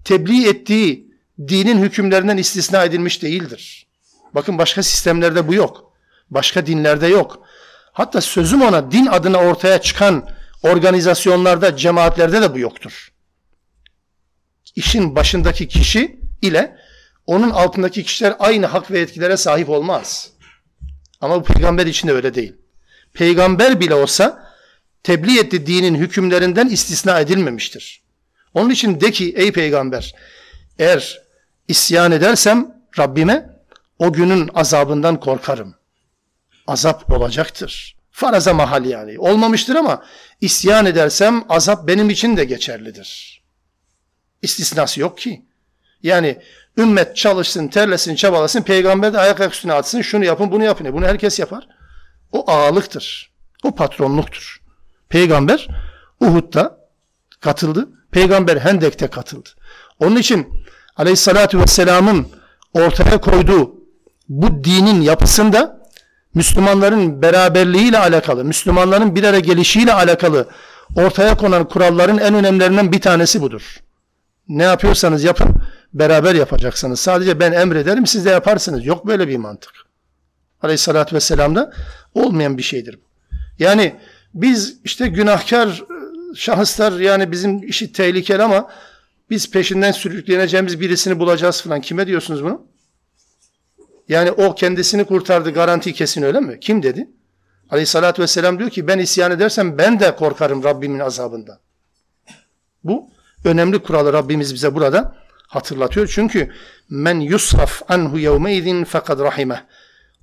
tebliğ 0.03 0.47
ettiği 0.47 1.13
dinin 1.47 1.81
hükümlerinden 1.81 2.37
istisna 2.37 2.83
edilmiş 2.83 3.21
değildir. 3.21 3.87
Bakın 4.35 4.57
başka 4.57 4.83
sistemlerde 4.83 5.47
bu 5.47 5.53
yok. 5.53 5.93
Başka 6.29 6.65
dinlerde 6.65 7.07
yok. 7.07 7.43
Hatta 7.91 8.21
sözüm 8.21 8.61
ona 8.61 8.91
din 8.91 9.05
adına 9.05 9.37
ortaya 9.37 9.81
çıkan 9.81 10.29
organizasyonlarda, 10.63 11.77
cemaatlerde 11.77 12.41
de 12.41 12.53
bu 12.53 12.59
yoktur. 12.59 13.11
İşin 14.75 15.15
başındaki 15.15 15.67
kişi 15.67 16.19
ile 16.41 16.77
onun 17.25 17.49
altındaki 17.49 18.03
kişiler 18.03 18.35
aynı 18.39 18.65
hak 18.65 18.91
ve 18.91 18.99
etkilere 18.99 19.37
sahip 19.37 19.69
olmaz. 19.69 20.29
Ama 21.21 21.39
bu 21.39 21.43
peygamber 21.43 21.85
için 21.85 22.07
de 22.07 22.13
öyle 22.13 22.33
değil. 22.33 22.55
Peygamber 23.13 23.79
bile 23.79 23.93
olsa 23.93 24.48
tebliğ 25.03 25.39
etti 25.39 25.65
dinin 25.65 25.95
hükümlerinden 25.95 26.67
istisna 26.67 27.19
edilmemiştir. 27.19 28.01
Onun 28.53 28.69
için 28.69 29.01
de 29.01 29.11
ki 29.11 29.33
ey 29.37 29.51
peygamber 29.51 30.15
eğer 30.79 31.21
isyan 31.67 32.11
edersem 32.11 32.75
Rabbime 32.99 33.49
o 33.99 34.13
günün 34.13 34.49
azabından 34.53 35.19
korkarım. 35.19 35.75
Azap 36.67 37.11
olacaktır. 37.11 37.95
Faraza 38.11 38.53
mahal 38.53 38.85
yani. 38.85 39.19
Olmamıştır 39.19 39.75
ama 39.75 40.03
isyan 40.41 40.85
edersem 40.85 41.43
azap 41.49 41.87
benim 41.87 42.09
için 42.09 42.37
de 42.37 42.45
geçerlidir. 42.45 43.41
İstisnası 44.41 45.01
yok 45.01 45.17
ki. 45.17 45.45
Yani 46.03 46.37
ümmet 46.77 47.15
çalışsın, 47.15 47.67
terlesin, 47.67 48.15
çabalasın, 48.15 48.61
peygamber 48.61 49.13
de 49.13 49.19
ayak 49.19 49.39
ayak 49.39 49.53
üstüne 49.53 49.73
atsın, 49.73 50.01
şunu 50.01 50.25
yapın, 50.25 50.51
bunu 50.51 50.63
yapın. 50.63 50.93
Bunu 50.93 51.05
herkes 51.05 51.39
yapar. 51.39 51.67
O 52.31 52.51
ağalıktır. 52.51 53.31
O 53.63 53.75
patronluktur. 53.75 54.58
Peygamber 55.09 55.67
Uhud'da 56.19 56.77
katıldı. 57.41 57.89
Peygamber 58.11 58.57
Hendek'te 58.57 59.07
katıldı. 59.07 59.49
Onun 59.99 60.15
için 60.15 60.47
Aleyhissalatü 60.95 61.59
vesselamın 61.59 62.27
ortaya 62.73 63.21
koyduğu 63.21 63.75
bu 64.29 64.63
dinin 64.63 65.01
yapısında 65.01 65.79
Müslümanların 66.33 67.21
beraberliğiyle 67.21 67.97
alakalı, 67.97 68.45
Müslümanların 68.45 69.15
bir 69.15 69.23
araya 69.23 69.39
gelişiyle 69.39 69.93
alakalı 69.93 70.47
ortaya 70.95 71.37
konan 71.37 71.67
kuralların 71.67 72.17
en 72.17 72.33
önemlilerinden 72.33 72.91
bir 72.91 73.01
tanesi 73.01 73.41
budur. 73.41 73.77
Ne 74.47 74.63
yapıyorsanız 74.63 75.23
yapın, 75.23 75.55
beraber 75.93 76.35
yapacaksınız. 76.35 76.99
Sadece 76.99 77.39
ben 77.39 77.51
emrederim, 77.51 78.07
siz 78.07 78.25
de 78.25 78.29
yaparsınız. 78.29 78.85
Yok 78.85 79.07
böyle 79.07 79.27
bir 79.27 79.37
mantık. 79.37 79.73
Aleyhissalatü 80.61 81.15
vesselam'da 81.15 81.73
olmayan 82.13 82.57
bir 82.57 82.63
şeydir 82.63 82.95
bu. 82.95 83.09
Yani 83.59 83.95
biz 84.33 84.77
işte 84.83 85.07
günahkar 85.07 85.83
şahıslar 86.35 86.99
yani 86.99 87.31
bizim 87.31 87.63
işi 87.63 87.91
tehlikeli 87.91 88.43
ama 88.43 88.69
biz 89.29 89.51
peşinden 89.51 89.91
sürükleneceğimiz 89.91 90.79
birisini 90.79 91.19
bulacağız 91.19 91.61
falan. 91.61 91.81
Kime 91.81 92.07
diyorsunuz 92.07 92.43
bunu? 92.43 92.67
Yani 94.09 94.31
o 94.31 94.55
kendisini 94.55 95.05
kurtardı 95.05 95.51
garanti 95.51 95.93
kesin 95.93 96.21
öyle 96.21 96.39
mi? 96.39 96.59
Kim 96.59 96.83
dedi? 96.83 97.09
Aleyhissalatü 97.69 98.21
vesselam 98.21 98.59
diyor 98.59 98.69
ki 98.69 98.87
ben 98.87 98.99
isyan 98.99 99.31
edersem 99.31 99.77
ben 99.77 99.99
de 99.99 100.15
korkarım 100.15 100.63
Rabbimin 100.63 100.99
azabından. 100.99 101.59
Bu 102.83 103.09
önemli 103.45 103.79
kuralı 103.79 104.13
Rabbimiz 104.13 104.53
bize 104.53 104.75
burada 104.75 105.15
hatırlatıyor. 105.47 106.07
Çünkü 106.07 106.51
men 106.89 107.19
yusraf 107.19 107.81
anhu 107.91 108.19
yevmeydin 108.19 108.83
fekad 108.83 109.19
rahime. 109.19 109.65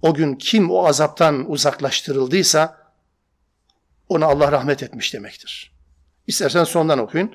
O 0.03 0.15
gün 0.15 0.35
kim 0.35 0.71
o 0.71 0.87
azaptan 0.87 1.51
uzaklaştırıldıysa 1.51 2.86
ona 4.09 4.27
Allah 4.27 4.53
rahmet 4.53 4.83
etmiş 4.83 5.15
demektir. 5.15 5.73
İstersen 6.27 6.65
sondan 6.65 6.99
okuyun. 6.99 7.35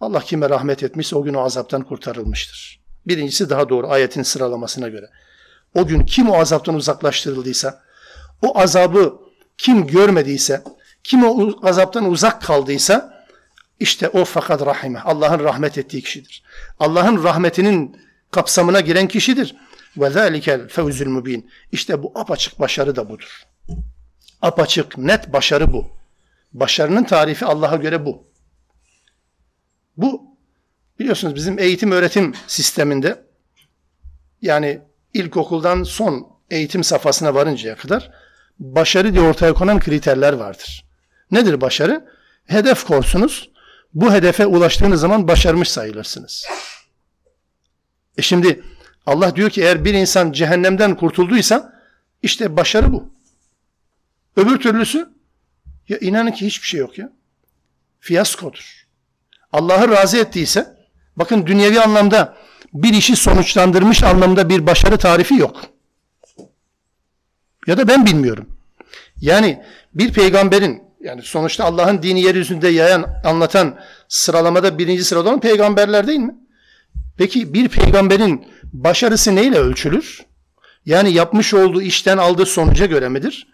Allah 0.00 0.20
kime 0.20 0.50
rahmet 0.50 0.82
etmişse 0.82 1.16
o 1.16 1.22
gün 1.22 1.34
o 1.34 1.40
azaptan 1.40 1.82
kurtarılmıştır. 1.82 2.80
Birincisi 3.06 3.50
daha 3.50 3.68
doğru 3.68 3.90
ayetin 3.90 4.22
sıralamasına 4.22 4.88
göre. 4.88 5.06
O 5.74 5.86
gün 5.86 6.04
kim 6.04 6.30
o 6.30 6.36
azaptan 6.36 6.74
uzaklaştırıldıysa, 6.74 7.82
o 8.42 8.58
azabı 8.58 9.14
kim 9.58 9.86
görmediyse, 9.86 10.62
kim 11.04 11.24
o 11.24 11.52
azaptan 11.62 12.10
uzak 12.10 12.42
kaldıysa, 12.42 13.26
işte 13.80 14.08
o 14.08 14.24
fakat 14.24 14.66
rahime, 14.66 15.00
Allah'ın 15.00 15.38
rahmet 15.38 15.78
ettiği 15.78 16.02
kişidir. 16.02 16.42
Allah'ın 16.80 17.24
rahmetinin 17.24 17.96
kapsamına 18.30 18.80
giren 18.80 19.08
kişidir. 19.08 19.56
Ve 19.96 20.10
zâlikel 20.10 20.68
fevzül 20.68 21.06
mübin. 21.06 21.50
İşte 21.72 22.02
bu 22.02 22.12
apaçık 22.14 22.60
başarı 22.60 22.96
da 22.96 23.08
budur. 23.08 23.42
Apaçık, 24.42 24.98
net 24.98 25.32
başarı 25.32 25.72
bu. 25.72 25.99
Başarının 26.52 27.04
tarifi 27.04 27.46
Allah'a 27.46 27.76
göre 27.76 28.06
bu. 28.06 28.26
Bu 29.96 30.36
biliyorsunuz 30.98 31.34
bizim 31.34 31.58
eğitim 31.58 31.92
öğretim 31.92 32.34
sisteminde 32.46 33.24
yani 34.42 34.80
ilkokuldan 35.14 35.82
son 35.82 36.28
eğitim 36.50 36.84
safhasına 36.84 37.34
varıncaya 37.34 37.76
kadar 37.76 38.10
başarı 38.58 39.12
diye 39.12 39.22
ortaya 39.22 39.54
konan 39.54 39.80
kriterler 39.80 40.32
vardır. 40.32 40.84
Nedir 41.30 41.60
başarı? 41.60 42.06
Hedef 42.46 42.84
korsunuz. 42.84 43.50
Bu 43.94 44.12
hedefe 44.12 44.46
ulaştığınız 44.46 45.00
zaman 45.00 45.28
başarmış 45.28 45.70
sayılırsınız. 45.70 46.46
E 48.18 48.22
şimdi 48.22 48.62
Allah 49.06 49.36
diyor 49.36 49.50
ki 49.50 49.62
eğer 49.62 49.84
bir 49.84 49.94
insan 49.94 50.32
cehennemden 50.32 50.96
kurtulduysa 50.96 51.80
işte 52.22 52.56
başarı 52.56 52.92
bu. 52.92 53.08
Öbür 54.36 54.58
türlüsü 54.58 55.08
ya 55.90 55.98
inanın 55.98 56.30
ki 56.30 56.46
hiçbir 56.46 56.66
şey 56.66 56.80
yok 56.80 56.98
ya. 56.98 57.12
Fiyaskodur. 58.00 58.86
Allah'ı 59.52 59.88
razı 59.88 60.18
ettiyse 60.18 60.76
bakın 61.16 61.46
dünyevi 61.46 61.80
anlamda 61.80 62.36
bir 62.72 62.94
işi 62.94 63.16
sonuçlandırmış 63.16 64.02
anlamda 64.02 64.48
bir 64.48 64.66
başarı 64.66 64.98
tarifi 64.98 65.34
yok. 65.34 65.60
Ya 67.66 67.78
da 67.78 67.88
ben 67.88 68.06
bilmiyorum. 68.06 68.56
Yani 69.20 69.62
bir 69.94 70.12
peygamberin 70.12 70.82
yani 71.00 71.22
sonuçta 71.22 71.64
Allah'ın 71.64 72.02
dini 72.02 72.22
yeryüzünde 72.22 72.68
yayan, 72.68 73.06
anlatan 73.24 73.78
sıralamada 74.08 74.78
birinci 74.78 75.04
sırada 75.04 75.28
olan 75.28 75.40
peygamberler 75.40 76.06
değil 76.06 76.18
mi? 76.18 76.34
Peki 77.18 77.54
bir 77.54 77.68
peygamberin 77.68 78.46
başarısı 78.72 79.34
neyle 79.34 79.58
ölçülür? 79.58 80.26
Yani 80.86 81.12
yapmış 81.12 81.54
olduğu 81.54 81.82
işten 81.82 82.18
aldığı 82.18 82.46
sonuca 82.46 82.86
göre 82.86 83.08
midir? 83.08 83.46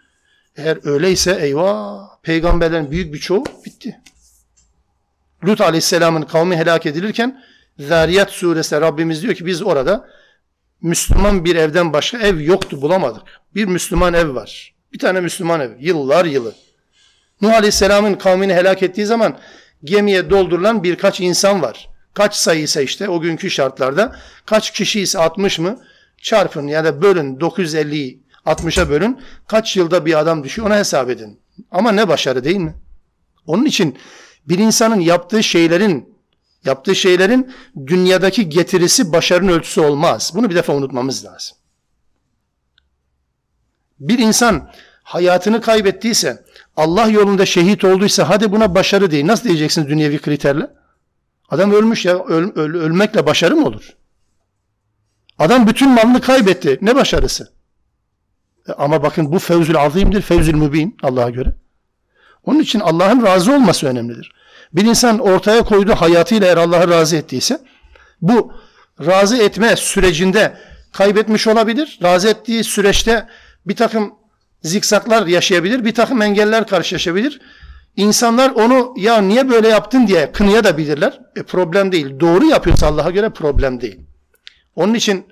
Eğer 0.55 0.79
öyleyse 0.83 1.37
eyvah 1.41 2.16
peygamberlerin 2.27 2.91
büyük 2.91 3.13
bir 3.13 3.19
çoğu 3.19 3.43
bitti. 3.65 3.99
Lut 5.45 5.61
aleyhisselamın 5.61 6.21
kavmi 6.21 6.57
helak 6.57 6.85
edilirken 6.85 7.43
Zariyat 7.79 8.31
suresinde 8.31 8.81
Rabbimiz 8.81 9.23
diyor 9.23 9.35
ki 9.35 9.45
biz 9.45 9.61
orada 9.61 10.09
Müslüman 10.81 11.45
bir 11.45 11.55
evden 11.55 11.93
başka 11.93 12.17
ev 12.17 12.39
yoktu 12.39 12.81
bulamadık. 12.81 13.23
Bir 13.55 13.65
Müslüman 13.65 14.13
ev 14.13 14.35
var. 14.35 14.73
Bir 14.93 14.99
tane 14.99 15.21
Müslüman 15.21 15.61
ev. 15.61 15.71
Yıllar 15.79 16.25
yılı. 16.25 16.55
Nuh 17.41 17.53
Aleyhisselam'ın 17.53 18.13
kavmini 18.13 18.53
helak 18.53 18.83
ettiği 18.83 19.05
zaman 19.05 19.37
gemiye 19.83 20.29
doldurulan 20.29 20.83
birkaç 20.83 21.21
insan 21.21 21.61
var. 21.61 21.89
Kaç 22.13 22.35
sayı 22.35 22.61
ise 22.61 22.83
işte 22.83 23.09
o 23.09 23.21
günkü 23.21 23.49
şartlarda 23.49 24.15
kaç 24.45 24.71
kişi 24.71 25.01
ise 25.01 25.19
60 25.19 25.59
mı 25.59 25.79
çarpın 26.21 26.67
ya 26.67 26.85
da 26.85 27.01
bölün 27.01 27.35
950'yi 27.35 28.26
60'a 28.47 28.89
bölün 28.89 29.21
kaç 29.47 29.77
yılda 29.77 30.05
bir 30.05 30.19
adam 30.19 30.43
düşüyor 30.43 30.67
ona 30.67 30.77
hesap 30.77 31.09
edin. 31.09 31.39
Ama 31.71 31.91
ne 31.91 32.07
başarı 32.07 32.43
değil 32.43 32.57
mi? 32.57 32.75
Onun 33.47 33.65
için 33.65 33.97
bir 34.45 34.59
insanın 34.59 34.99
yaptığı 34.99 35.43
şeylerin 35.43 36.17
yaptığı 36.65 36.95
şeylerin 36.95 37.53
dünyadaki 37.87 38.49
getirisi 38.49 39.11
başarının 39.11 39.51
ölçüsü 39.51 39.81
olmaz. 39.81 40.31
Bunu 40.35 40.49
bir 40.49 40.55
defa 40.55 40.73
unutmamız 40.73 41.25
lazım. 41.25 41.57
Bir 43.99 44.19
insan 44.19 44.71
hayatını 45.03 45.61
kaybettiyse, 45.61 46.45
Allah 46.77 47.07
yolunda 47.07 47.45
şehit 47.45 47.83
olduysa 47.83 48.29
hadi 48.29 48.51
buna 48.51 48.75
başarı 48.75 49.11
değil. 49.11 49.27
Nasıl 49.27 49.43
diyeceksiniz 49.43 49.87
dünyevi 49.87 50.19
kriterle? 50.19 50.69
Adam 51.49 51.71
ölmüş 51.71 52.05
ya 52.05 52.23
öl, 52.23 52.43
öl, 52.55 52.75
ölmekle 52.75 53.25
başarı 53.25 53.55
mı 53.55 53.65
olur? 53.65 53.97
Adam 55.39 55.67
bütün 55.67 55.89
malını 55.89 56.21
kaybetti. 56.21 56.77
Ne 56.81 56.95
başarısı? 56.95 57.56
E, 58.67 58.71
ama 58.71 59.03
bakın 59.03 59.31
bu 59.31 59.39
fevzül 59.39 59.77
azimdir, 59.77 60.21
fevzül 60.21 60.55
mübin 60.55 60.97
Allah'a 61.03 61.29
göre. 61.29 61.53
Onun 62.43 62.59
için 62.59 62.79
Allah'ın 62.79 63.25
razı 63.25 63.53
olması 63.53 63.87
önemlidir. 63.87 64.31
Bir 64.73 64.85
insan 64.85 65.19
ortaya 65.19 65.61
koyduğu 65.61 65.95
hayatıyla 65.95 66.47
eğer 66.47 66.57
Allah'ı 66.57 66.89
razı 66.89 67.15
ettiyse 67.15 67.59
bu 68.21 68.53
razı 69.05 69.37
etme 69.37 69.75
sürecinde 69.75 70.57
kaybetmiş 70.91 71.47
olabilir. 71.47 71.99
Razı 72.03 72.29
ettiği 72.29 72.63
süreçte 72.63 73.27
bir 73.65 73.75
takım 73.75 74.13
zikzaklar 74.63 75.27
yaşayabilir, 75.27 75.85
bir 75.85 75.93
takım 75.95 76.21
engeller 76.21 76.67
karşılaşabilir. 76.67 77.41
İnsanlar 77.95 78.49
onu 78.49 78.93
ya 78.97 79.21
niye 79.21 79.49
böyle 79.49 79.67
yaptın 79.67 80.07
diye 80.07 80.31
kınıya 80.31 80.63
da 80.63 80.77
bilirler. 80.77 81.19
E, 81.35 81.43
problem 81.43 81.91
değil. 81.91 82.19
Doğru 82.19 82.45
yapıyorsa 82.45 82.87
Allah'a 82.87 83.11
göre 83.11 83.29
problem 83.29 83.81
değil. 83.81 83.99
Onun 84.75 84.93
için 84.93 85.25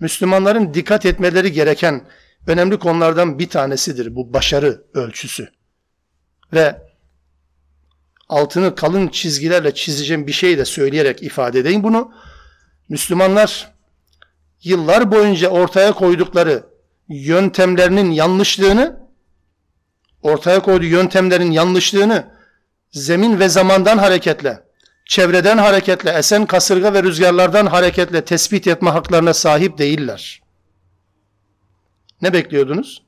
Müslümanların 0.00 0.74
dikkat 0.74 1.06
etmeleri 1.06 1.52
gereken 1.52 2.02
önemli 2.46 2.78
konulardan 2.78 3.38
bir 3.38 3.48
tanesidir 3.48 4.14
bu 4.14 4.32
başarı 4.32 4.84
ölçüsü. 4.94 5.48
Ve 6.52 6.82
altını 8.28 8.74
kalın 8.74 9.08
çizgilerle 9.08 9.74
çizeceğim 9.74 10.26
bir 10.26 10.32
şey 10.32 10.58
de 10.58 10.64
söyleyerek 10.64 11.22
ifade 11.22 11.58
edeyim 11.58 11.82
bunu. 11.82 12.12
Müslümanlar 12.88 13.72
yıllar 14.62 15.12
boyunca 15.12 15.48
ortaya 15.48 15.92
koydukları 15.92 16.66
yöntemlerinin 17.08 18.10
yanlışlığını 18.10 19.00
ortaya 20.22 20.60
koyduğu 20.60 20.86
yöntemlerin 20.86 21.50
yanlışlığını 21.50 22.30
zemin 22.90 23.38
ve 23.38 23.48
zamandan 23.48 23.98
hareketle, 23.98 24.62
çevreden 25.06 25.58
hareketle, 25.58 26.10
esen 26.10 26.46
kasırga 26.46 26.94
ve 26.94 27.02
rüzgarlardan 27.02 27.66
hareketle 27.66 28.24
tespit 28.24 28.66
etme 28.66 28.90
haklarına 28.90 29.34
sahip 29.34 29.78
değiller. 29.78 30.40
Ne 32.22 32.32
bekliyordunuz? 32.32 33.02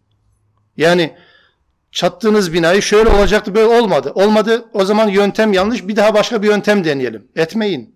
Yani 0.77 1.15
çattığınız 1.93 2.53
binayı 2.53 2.83
şöyle 2.83 3.09
olacaktı 3.09 3.55
böyle 3.55 3.83
olmadı. 3.83 4.13
Olmadı 4.15 4.65
o 4.73 4.85
zaman 4.85 5.09
yöntem 5.09 5.53
yanlış 5.53 5.89
bir 5.89 5.97
daha 5.97 6.15
başka 6.15 6.43
bir 6.43 6.47
yöntem 6.47 6.85
deneyelim. 6.85 7.29
Etmeyin. 7.37 7.95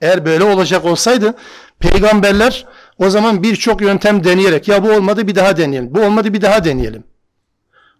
Eğer 0.00 0.24
böyle 0.24 0.44
olacak 0.44 0.84
olsaydı 0.84 1.34
peygamberler 1.78 2.66
o 2.98 3.10
zaman 3.10 3.42
birçok 3.42 3.80
yöntem 3.80 4.24
deneyerek 4.24 4.68
ya 4.68 4.84
bu 4.84 4.90
olmadı 4.90 5.26
bir 5.26 5.34
daha 5.34 5.56
deneyelim. 5.56 5.94
Bu 5.94 6.00
olmadı 6.00 6.32
bir 6.34 6.42
daha 6.42 6.64
deneyelim. 6.64 7.04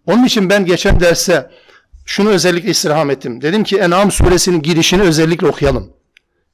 Onun 0.07 0.25
için 0.25 0.51
ben 0.51 0.65
geçen 0.65 1.01
derste 1.01 1.51
şunu 2.07 2.29
özellikle 2.29 2.71
istirham 2.71 3.11
ettim. 3.11 3.43
Dedim 3.43 3.65
ki 3.65 3.77
En'am 3.77 4.11
suresinin 4.11 4.63
girişini 4.63 5.03
özellikle 5.03 5.47
okuyalım. 5.47 5.93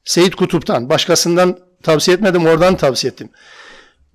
Seyit 0.03 0.35
Kutup'tan, 0.35 0.89
başkasından 0.89 1.59
tavsiye 1.83 2.15
etmedim, 2.15 2.45
oradan 2.45 2.77
tavsiye 2.77 3.11
ettim. 3.11 3.29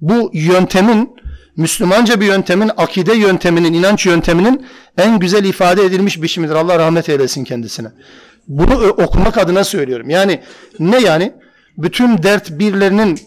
Bu 0.01 0.31
yöntemin, 0.33 1.17
Müslümanca 1.59 2.21
bir 2.21 2.27
yöntemin, 2.27 2.71
akide 2.77 3.15
yönteminin, 3.15 3.73
inanç 3.73 4.07
yönteminin 4.07 4.67
en 4.99 5.19
güzel 5.19 5.45
ifade 5.45 5.85
edilmiş 5.85 6.23
biçimidir. 6.23 6.55
Allah 6.55 6.79
rahmet 6.79 7.09
eylesin 7.09 7.45
kendisine. 7.45 7.89
Bunu 8.49 8.89
okumak 8.89 9.39
adına 9.39 9.65
söylüyorum. 9.65 10.11
Yani 10.11 10.43
ne 10.79 10.99
yani? 10.99 11.33
Bütün 11.79 12.23
dert 12.23 12.51
birilerinin 12.51 13.21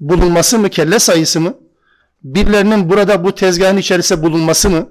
bulunması 0.00 0.58
mı, 0.58 0.68
kelle 0.68 0.98
sayısı 0.98 1.40
mı? 1.40 1.54
Birilerinin 2.22 2.90
burada 2.90 3.24
bu 3.24 3.34
tezgahın 3.34 3.76
içerisinde 3.76 4.22
bulunması 4.22 4.70
mı? 4.70 4.88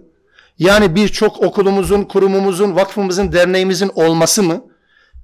Yani 0.57 0.95
birçok 0.95 1.43
okulumuzun, 1.43 2.03
kurumumuzun, 2.03 2.75
vakfımızın, 2.75 3.31
derneğimizin 3.31 3.91
olması 3.95 4.43
mı? 4.43 4.61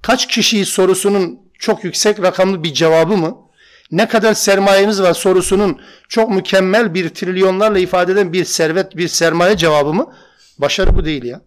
Kaç 0.02 0.28
kişiyi 0.28 0.66
sorusunun 0.66 1.38
çok 1.58 1.84
yüksek 1.84 2.22
rakamlı 2.22 2.62
bir 2.62 2.74
cevabı 2.74 3.16
mı? 3.16 3.45
Ne 3.90 4.08
kadar 4.08 4.34
sermayemiz 4.34 5.02
var 5.02 5.14
sorusunun 5.14 5.80
çok 6.08 6.30
mükemmel 6.30 6.94
bir 6.94 7.08
trilyonlarla 7.08 7.78
ifade 7.78 8.12
eden 8.12 8.32
bir 8.32 8.44
servet, 8.44 8.96
bir 8.96 9.08
sermaye 9.08 9.56
cevabı 9.56 9.94
mı? 9.94 10.12
Başarı 10.58 10.96
bu 10.96 11.04
değil 11.04 11.24
ya. 11.24 11.40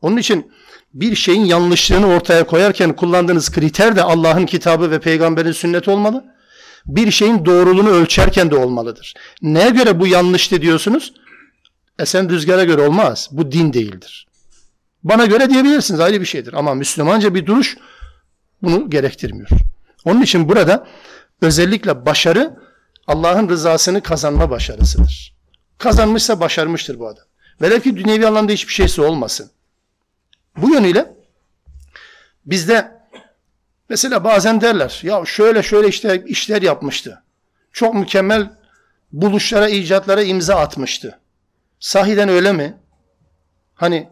Onun 0.00 0.16
için 0.16 0.52
bir 0.94 1.14
şeyin 1.14 1.44
yanlışlığını 1.44 2.06
ortaya 2.06 2.46
koyarken 2.46 2.96
kullandığınız 2.96 3.52
kriter 3.52 3.96
de 3.96 4.02
Allah'ın 4.02 4.46
kitabı 4.46 4.90
ve 4.90 5.00
peygamberin 5.00 5.52
sünneti 5.52 5.90
olmalı. 5.90 6.24
Bir 6.86 7.10
şeyin 7.10 7.44
doğruluğunu 7.44 7.88
ölçerken 7.88 8.50
de 8.50 8.56
olmalıdır. 8.56 9.14
Neye 9.42 9.70
göre 9.70 10.00
bu 10.00 10.06
yanlıştı 10.06 10.62
diyorsunuz? 10.62 11.14
Esen 11.98 12.30
rüzgara 12.30 12.64
göre 12.64 12.82
olmaz. 12.82 13.28
Bu 13.32 13.52
din 13.52 13.72
değildir. 13.72 14.26
Bana 15.02 15.26
göre 15.26 15.50
diyebilirsiniz 15.50 16.00
ayrı 16.00 16.20
bir 16.20 16.26
şeydir. 16.26 16.52
Ama 16.52 16.74
Müslümanca 16.74 17.34
bir 17.34 17.46
duruş 17.46 17.76
bunu 18.62 18.90
gerektirmiyor. 18.90 19.48
Onun 20.04 20.22
için 20.22 20.48
burada 20.48 20.86
özellikle 21.40 22.06
başarı 22.06 22.56
Allah'ın 23.06 23.48
rızasını 23.48 24.02
kazanma 24.02 24.50
başarısıdır. 24.50 25.34
Kazanmışsa 25.78 26.40
başarmıştır 26.40 26.98
bu 26.98 27.08
adam. 27.08 27.24
Velev 27.62 27.80
ki 27.80 27.96
dünyevi 27.96 28.26
anlamda 28.26 28.52
hiçbir 28.52 28.72
şeysi 28.72 29.00
olmasın. 29.00 29.50
Bu 30.56 30.74
yönüyle 30.74 31.14
bizde 32.46 32.92
mesela 33.88 34.24
bazen 34.24 34.60
derler 34.60 35.00
ya 35.02 35.24
şöyle 35.24 35.62
şöyle 35.62 35.88
işte 35.88 36.24
işler 36.26 36.62
yapmıştı. 36.62 37.22
Çok 37.72 37.94
mükemmel 37.94 38.50
buluşlara, 39.12 39.68
icatlara 39.68 40.22
imza 40.22 40.56
atmıştı. 40.56 41.18
Sahiden 41.80 42.28
öyle 42.28 42.52
mi? 42.52 42.78
Hani 43.74 44.08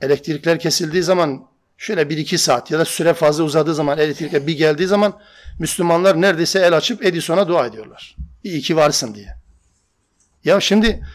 elektrikler 0.00 0.58
kesildiği 0.58 1.02
zaman 1.02 1.46
şöyle 1.78 2.10
bir 2.10 2.18
iki 2.18 2.38
saat 2.38 2.70
ya 2.70 2.78
da 2.78 2.84
süre 2.84 3.14
fazla 3.14 3.44
uzadığı 3.44 3.74
zaman 3.74 3.98
elektrikler 3.98 4.46
bir 4.46 4.56
geldiği 4.56 4.86
zaman 4.86 5.18
Müslümanlar 5.58 6.20
neredeyse 6.20 6.58
el 6.58 6.76
açıp 6.76 7.04
Edison'a 7.04 7.48
dua 7.48 7.66
ediyorlar. 7.66 8.16
İyi 8.44 8.60
ki 8.60 8.76
varsın 8.76 9.14
diye. 9.14 9.34
Ya 10.44 10.60
şimdi 10.60 11.06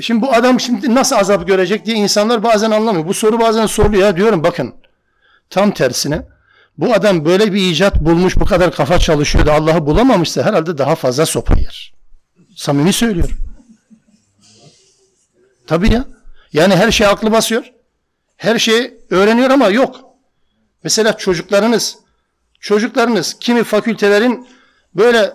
şimdi 0.00 0.22
bu 0.22 0.32
adam 0.32 0.60
şimdi 0.60 0.94
nasıl 0.94 1.16
azap 1.16 1.46
görecek 1.46 1.86
diye 1.86 1.96
insanlar 1.96 2.42
bazen 2.42 2.70
anlamıyor. 2.70 3.06
Bu 3.06 3.14
soru 3.14 3.40
bazen 3.40 3.66
soruluyor 3.66 4.02
ya 4.02 4.16
diyorum 4.16 4.44
bakın 4.44 4.74
tam 5.50 5.70
tersine 5.70 6.22
bu 6.78 6.94
adam 6.94 7.24
böyle 7.24 7.52
bir 7.52 7.70
icat 7.70 8.00
bulmuş 8.00 8.36
bu 8.36 8.44
kadar 8.44 8.72
kafa 8.72 8.98
çalışıyor 8.98 9.46
da 9.46 9.52
Allah'ı 9.52 9.86
bulamamışsa 9.86 10.42
herhalde 10.42 10.78
daha 10.78 10.94
fazla 10.94 11.26
sopa 11.26 11.54
yer. 11.54 11.94
Samimi 12.56 12.92
söylüyorum. 12.92 13.36
Tabii 15.66 15.92
ya. 15.92 16.04
Yani 16.52 16.76
her 16.76 16.90
şey 16.90 17.06
aklı 17.06 17.32
basıyor. 17.32 17.71
Her 18.42 18.58
şeyi 18.58 18.94
öğreniyor 19.10 19.50
ama 19.50 19.68
yok. 19.68 20.00
Mesela 20.84 21.16
çocuklarınız, 21.16 21.98
çocuklarınız 22.60 23.36
kimi 23.40 23.64
fakültelerin 23.64 24.48
böyle 24.94 25.32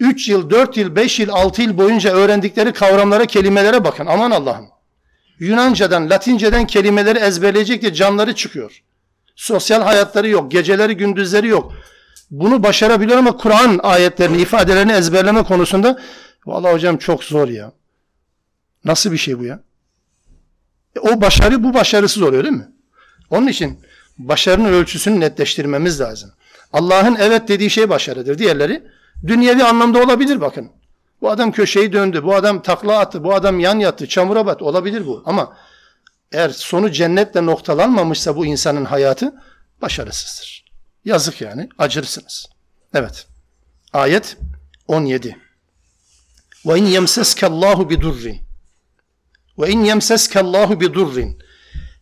3 0.00 0.28
yıl, 0.28 0.50
4 0.50 0.76
yıl, 0.76 0.96
5 0.96 1.20
yıl, 1.20 1.28
6 1.28 1.62
yıl 1.62 1.78
boyunca 1.78 2.12
öğrendikleri 2.12 2.72
kavramlara, 2.72 3.26
kelimelere 3.26 3.84
bakın. 3.84 4.06
Aman 4.06 4.30
Allah'ım. 4.30 4.68
Yunancadan, 5.38 6.10
Latinceden 6.10 6.66
kelimeleri 6.66 7.18
ezberleyecek 7.18 7.82
diye 7.82 7.94
canları 7.94 8.34
çıkıyor. 8.34 8.82
Sosyal 9.36 9.82
hayatları 9.82 10.28
yok, 10.28 10.50
geceleri, 10.50 10.96
gündüzleri 10.96 11.48
yok. 11.48 11.72
Bunu 12.30 12.62
başarabiliyor 12.62 13.18
ama 13.18 13.36
Kur'an 13.36 13.80
ayetlerini, 13.82 14.40
ifadelerini 14.40 14.92
ezberleme 14.92 15.42
konusunda 15.42 15.98
vallahi 16.46 16.72
hocam 16.72 16.96
çok 16.96 17.24
zor 17.24 17.48
ya. 17.48 17.72
Nasıl 18.84 19.12
bir 19.12 19.18
şey 19.18 19.38
bu 19.38 19.44
ya? 19.44 19.60
E, 20.96 21.00
o 21.00 21.20
başarı 21.20 21.64
bu 21.64 21.74
başarısız 21.74 22.22
oluyor 22.22 22.44
değil 22.44 22.54
mi? 22.54 22.68
Onun 23.30 23.46
için 23.46 23.80
başarının 24.18 24.72
ölçüsünü 24.72 25.20
netleştirmemiz 25.20 26.00
lazım. 26.00 26.30
Allah'ın 26.72 27.16
evet 27.20 27.48
dediği 27.48 27.70
şey 27.70 27.88
başarıdır. 27.88 28.38
Diğerleri 28.38 28.82
dünyevi 29.26 29.64
anlamda 29.64 30.02
olabilir 30.02 30.40
bakın. 30.40 30.70
Bu 31.20 31.30
adam 31.30 31.52
köşeyi 31.52 31.92
döndü, 31.92 32.24
bu 32.24 32.34
adam 32.34 32.62
takla 32.62 32.98
attı, 32.98 33.24
bu 33.24 33.34
adam 33.34 33.60
yan 33.60 33.78
yattı, 33.78 34.08
çamura 34.08 34.46
battı. 34.46 34.64
Olabilir 34.64 35.06
bu 35.06 35.22
ama 35.26 35.56
eğer 36.32 36.50
sonu 36.50 36.92
cennetle 36.92 37.46
noktalanmamışsa 37.46 38.36
bu 38.36 38.46
insanın 38.46 38.84
hayatı 38.84 39.34
başarısızdır. 39.82 40.64
Yazık 41.04 41.40
yani, 41.40 41.68
acırsınız. 41.78 42.46
Evet. 42.94 43.26
Ayet 43.92 44.36
17. 44.88 45.36
Ve 46.66 46.78
in 46.78 46.84
yemseskallahu 46.84 47.90
bi 47.90 48.00
durrin. 48.00 48.47
Ve 49.58 49.70
in 49.70 49.84
yemseskallahu 49.84 50.80
bi 50.80 50.94
durrin. 50.94 51.42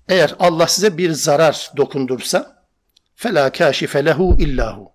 Eğer 0.09 0.35
Allah 0.39 0.67
size 0.67 0.99
bir 0.99 1.11
zarar 1.11 1.71
dokundursa 1.77 2.67
fela 3.15 3.53
kâşife 3.53 4.05
lehu 4.05 4.37
illahu. 4.39 4.93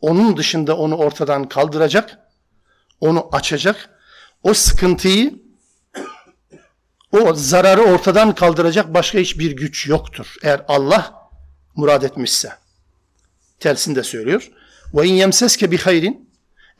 Onun 0.00 0.36
dışında 0.36 0.76
onu 0.76 0.96
ortadan 0.96 1.48
kaldıracak, 1.48 2.18
onu 3.00 3.28
açacak, 3.32 3.90
o 4.42 4.54
sıkıntıyı, 4.54 5.34
o 7.12 7.34
zararı 7.34 7.82
ortadan 7.82 8.34
kaldıracak 8.34 8.94
başka 8.94 9.18
hiçbir 9.18 9.56
güç 9.56 9.86
yoktur. 9.86 10.34
Eğer 10.42 10.64
Allah 10.68 11.14
murad 11.76 12.02
etmişse. 12.02 12.52
Tersini 13.60 13.96
de 13.96 14.02
söylüyor. 14.02 14.50
Ve 14.94 15.06
in 15.06 15.14
yemseske 15.14 15.70
bi 15.70 15.78
hayrin. 15.78 16.30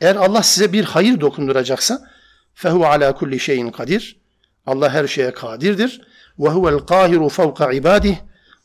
Eğer 0.01 0.15
Allah 0.15 0.43
size 0.43 0.73
bir 0.73 0.83
hayır 0.83 1.21
dokunduracaksa 1.21 2.09
fehu 2.53 2.85
ala 2.85 3.15
kulli 3.15 3.39
şeyin 3.39 3.71
kadir. 3.71 4.18
Allah 4.69 4.89
her 4.89 5.07
şeye 5.07 5.31
kadirdir. 5.31 6.01
Ve 6.39 6.49
huvel 6.49 6.79
kahiru 6.79 7.29
fevka 7.29 7.71
ibadih. 7.71 8.17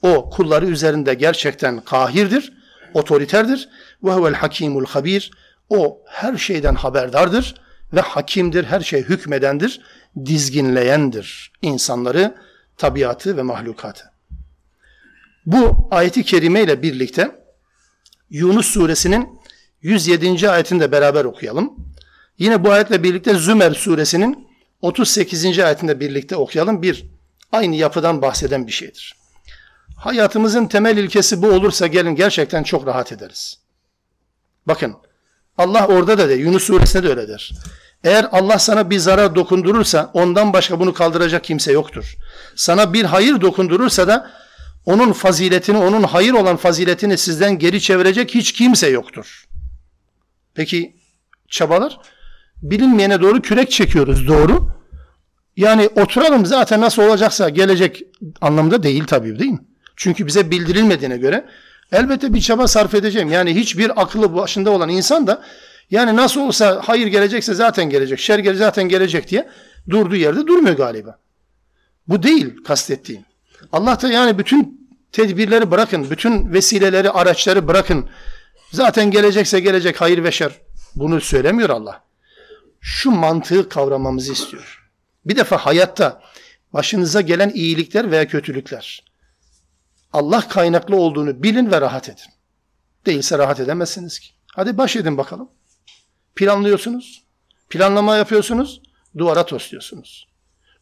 O 0.03 0.31
kulları 0.31 0.67
üzerinde 0.67 1.15
gerçekten 1.15 1.81
kahirdir, 1.81 2.53
otoriterdir. 2.95 3.69
Ve 4.05 4.13
huvel 4.13 4.35
hakimul 4.35 4.87
habir. 4.87 5.31
O 5.69 5.99
her 6.07 6.37
şeyden 6.37 6.75
haberdardır 6.75 7.55
ve 7.93 8.01
hakimdir, 8.01 8.65
her 8.65 8.81
şey 8.81 9.03
hükmedendir, 9.03 9.81
dizginleyendir 10.27 11.53
insanları, 11.63 12.35
tabiatı 12.77 13.37
ve 13.37 13.43
mahlukatı. 13.43 14.05
Bu 15.47 15.89
ayeti 15.91 16.25
kerime 16.25 16.63
ile 16.63 16.83
birlikte 16.83 17.31
Yunus 18.31 18.67
suresinin 18.67 19.41
107. 19.83 20.51
ayetini 20.51 20.81
de 20.81 20.93
beraber 20.93 21.25
okuyalım. 21.25 21.73
Yine 22.39 22.65
bu 22.65 22.73
ayetle 22.73 23.03
birlikte 23.03 23.35
Zümer 23.35 23.73
suresinin 23.73 24.44
38. 24.85 25.59
ayetinde 25.59 26.01
birlikte 26.01 26.37
okuyalım. 26.37 26.83
Bir 26.83 27.05
aynı 27.53 27.77
yapıdan 27.77 28.23
bahseden 28.23 28.67
bir 28.67 28.73
şeydir. 28.73 29.17
Hayatımızın 29.97 30.67
temel 30.67 30.97
ilkesi 30.97 31.43
bu 31.43 31.47
olursa 31.47 31.87
gelin 31.87 32.15
gerçekten 32.15 32.63
çok 32.63 32.87
rahat 32.87 33.13
ederiz. 33.13 33.59
Bakın 34.67 34.97
Allah 35.59 35.87
orada 35.87 36.19
da 36.19 36.29
de 36.29 36.35
Yunus 36.35 36.65
suresinde 36.65 37.03
de 37.03 37.09
öyle 37.09 37.29
der. 37.29 37.51
Eğer 38.05 38.29
Allah 38.33 38.59
sana 38.59 38.91
bir 38.91 38.99
zarar 38.99 39.35
dokundurursa 39.35 40.11
ondan 40.15 40.53
başka 40.53 40.81
bunu 40.81 40.95
kaldıracak 40.95 41.45
kimse 41.45 41.73
yoktur. 41.73 42.17
Sana 42.57 42.93
bir 42.93 43.05
hayır 43.05 43.41
dokundurursa 43.41 44.09
da 44.09 44.31
onun 44.87 45.13
faziletini, 45.13 45.79
onun 45.79 46.03
hayır 46.03 46.33
olan 46.33 46.57
faziletini 46.57 47.19
sizden 47.19 47.59
geri 47.59 47.81
çevirecek 47.81 48.35
hiç 48.35 48.53
kimse 48.53 48.89
yoktur. 48.89 49.45
Peki 50.55 50.97
çabalar? 51.49 51.99
Bilinmeyene 52.63 53.21
doğru 53.21 53.43
kürek 53.43 53.71
çekiyoruz 53.71 54.29
doğru. 54.29 54.74
Yani 55.57 55.89
oturalım 55.97 56.47
zaten 56.47 56.81
nasıl 56.81 57.03
olacaksa 57.03 57.49
gelecek 57.49 58.03
anlamda 58.41 58.83
değil 58.83 59.05
tabii 59.05 59.39
değil 59.39 59.51
mi? 59.51 59.65
Çünkü 59.97 60.27
bize 60.27 60.51
bildirilmediğine 60.51 61.17
göre 61.17 61.45
elbette 61.93 62.35
bir 62.35 62.41
çaba 62.41 62.69
sarf 62.69 62.95
edeceğim. 62.95 63.33
Yani 63.33 63.55
hiçbir 63.55 64.03
akıllı 64.03 64.35
başında 64.35 64.71
olan 64.71 64.89
insan 64.89 65.27
da 65.27 65.43
yani 65.91 66.17
nasıl 66.17 66.41
olsa 66.41 66.81
hayır 66.85 67.07
gelecekse 67.07 67.55
zaten 67.55 67.91
gelecek, 67.91 68.19
şer 68.19 68.39
gelecek 68.39 68.59
zaten 68.59 68.89
gelecek 68.89 69.31
diye 69.31 69.49
durduğu 69.91 70.17
yerde 70.17 70.47
durmuyor 70.47 70.77
galiba. 70.77 71.19
Bu 72.09 72.23
değil 72.23 72.65
kastettiğim. 72.65 73.25
Allah 73.73 74.03
da 74.03 74.09
yani 74.09 74.39
bütün 74.39 74.89
tedbirleri 75.13 75.71
bırakın, 75.71 76.11
bütün 76.11 76.53
vesileleri, 76.53 77.11
araçları 77.11 77.69
bırakın. 77.69 78.09
Zaten 78.73 79.11
gelecekse 79.11 79.61
gelecek 79.61 80.01
hayır 80.01 80.25
ve 80.25 80.33
şer. 80.33 80.53
Bunu 80.95 81.21
söylemiyor 81.21 81.71
Allah. 81.71 82.03
Şu 82.81 83.11
mantığı 83.11 83.69
kavramamızı 83.69 84.33
istiyor. 84.33 84.84
Bir 85.27 85.37
defa 85.37 85.57
hayatta 85.57 86.23
başınıza 86.73 87.21
gelen 87.21 87.51
iyilikler 87.55 88.11
veya 88.11 88.29
kötülükler 88.29 89.05
Allah 90.15 90.49
kaynaklı 90.49 90.97
olduğunu 90.97 91.43
bilin 91.43 91.71
ve 91.71 91.81
rahat 91.81 92.09
edin. 92.09 92.25
Değilse 93.07 93.39
rahat 93.39 93.61
edemezsiniz 93.61 94.19
ki. 94.19 94.29
Hadi 94.55 94.79
baş 94.79 94.97
edin 94.97 95.19
bakalım. 95.19 95.49
Planlıyorsunuz. 96.37 97.25
Planlama 97.69 98.17
yapıyorsunuz. 98.17 98.83
Duvara 99.19 99.47
tosluyorsunuz. 99.47 100.29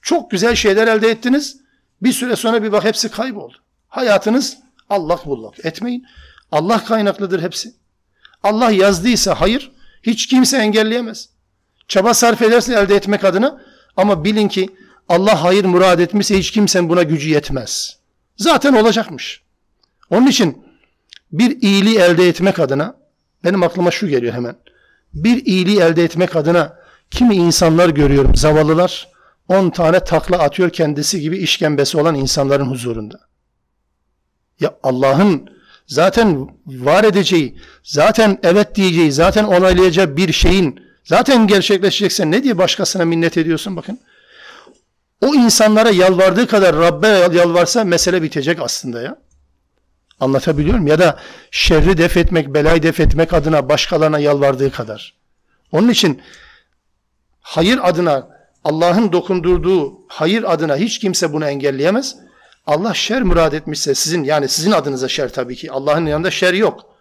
Çok 0.02 0.30
güzel 0.30 0.54
şeyler 0.54 0.88
elde 0.88 1.10
ettiniz. 1.10 1.60
Bir 2.02 2.12
süre 2.12 2.36
sonra 2.36 2.62
bir 2.62 2.72
bak 2.72 2.84
hepsi 2.84 3.10
kayboldu. 3.10 3.56
Hayatınız 3.88 4.58
Allah 4.88 5.20
bullak 5.24 5.64
etmeyin. 5.64 6.06
Allah 6.52 6.84
kaynaklıdır 6.84 7.42
hepsi. 7.42 7.74
Allah 8.42 8.70
yazdıysa 8.70 9.40
hayır 9.40 9.72
hiç 10.02 10.26
kimse 10.26 10.56
engelleyemez. 10.56 11.28
Çaba 11.88 12.14
sarf 12.14 12.42
edersin 12.42 12.72
elde 12.72 12.96
etmek 12.96 13.24
adına 13.24 13.62
ama 13.96 14.24
bilin 14.24 14.48
ki 14.48 14.70
Allah 15.08 15.42
hayır 15.42 15.64
murad 15.64 15.98
etmişse 15.98 16.38
hiç 16.38 16.50
kimsenin 16.50 16.88
buna 16.88 17.02
gücü 17.02 17.28
yetmez. 17.28 17.98
Zaten 18.36 18.74
olacakmış. 18.74 19.42
Onun 20.10 20.26
için 20.26 20.64
bir 21.32 21.62
iyiliği 21.62 21.98
elde 21.98 22.28
etmek 22.28 22.58
adına 22.58 22.96
benim 23.44 23.62
aklıma 23.62 23.90
şu 23.90 24.08
geliyor 24.08 24.34
hemen. 24.34 24.56
Bir 25.14 25.46
iyiliği 25.46 25.80
elde 25.80 26.04
etmek 26.04 26.36
adına 26.36 26.76
kimi 27.10 27.34
insanlar 27.34 27.88
görüyorum 27.88 28.36
zavallılar 28.36 29.08
10 29.48 29.70
tane 29.70 30.04
takla 30.04 30.38
atıyor 30.38 30.70
kendisi 30.70 31.20
gibi 31.20 31.38
işkembesi 31.38 31.98
olan 31.98 32.14
insanların 32.14 32.70
huzurunda. 32.70 33.20
Ya 34.60 34.74
Allah'ın 34.82 35.50
zaten 35.86 36.48
var 36.66 37.04
edeceği, 37.04 37.58
zaten 37.82 38.38
evet 38.42 38.74
diyeceği, 38.74 39.12
zaten 39.12 39.44
onaylayacağı 39.44 40.16
bir 40.16 40.32
şeyin 40.32 40.80
zaten 41.04 41.46
gerçekleşecekse 41.46 42.30
ne 42.30 42.44
diye 42.44 42.58
başkasına 42.58 43.04
minnet 43.04 43.38
ediyorsun 43.38 43.76
bakın. 43.76 44.00
O 45.20 45.34
insanlara 45.34 45.90
yalvardığı 45.90 46.46
kadar 46.46 46.76
Rabbe 46.76 47.08
yalvarsa 47.08 47.84
mesele 47.84 48.22
bitecek 48.22 48.58
aslında 48.62 49.02
ya. 49.02 49.16
Anlatabiliyorum 50.20 50.86
ya 50.86 50.98
da 50.98 51.18
şerri 51.50 51.98
def 51.98 52.16
etmek, 52.16 52.54
belayı 52.54 52.82
def 52.82 53.00
etmek 53.00 53.32
adına 53.32 53.68
başkalarına 53.68 54.18
yalvardığı 54.18 54.70
kadar. 54.72 55.14
Onun 55.72 55.88
için 55.88 56.22
hayır 57.40 57.78
adına 57.82 58.28
Allah'ın 58.64 59.12
dokundurduğu 59.12 60.00
hayır 60.08 60.52
adına 60.52 60.76
hiç 60.76 60.98
kimse 60.98 61.32
bunu 61.32 61.46
engelleyemez. 61.46 62.16
Allah 62.66 62.94
şer 62.94 63.22
murad 63.22 63.52
etmişse 63.52 63.94
sizin 63.94 64.24
yani 64.24 64.48
sizin 64.48 64.72
adınıza 64.72 65.08
şer 65.08 65.32
tabii 65.32 65.56
ki. 65.56 65.72
Allah'ın 65.72 66.06
yanında 66.06 66.30
şer 66.30 66.54
yok. 66.54 66.91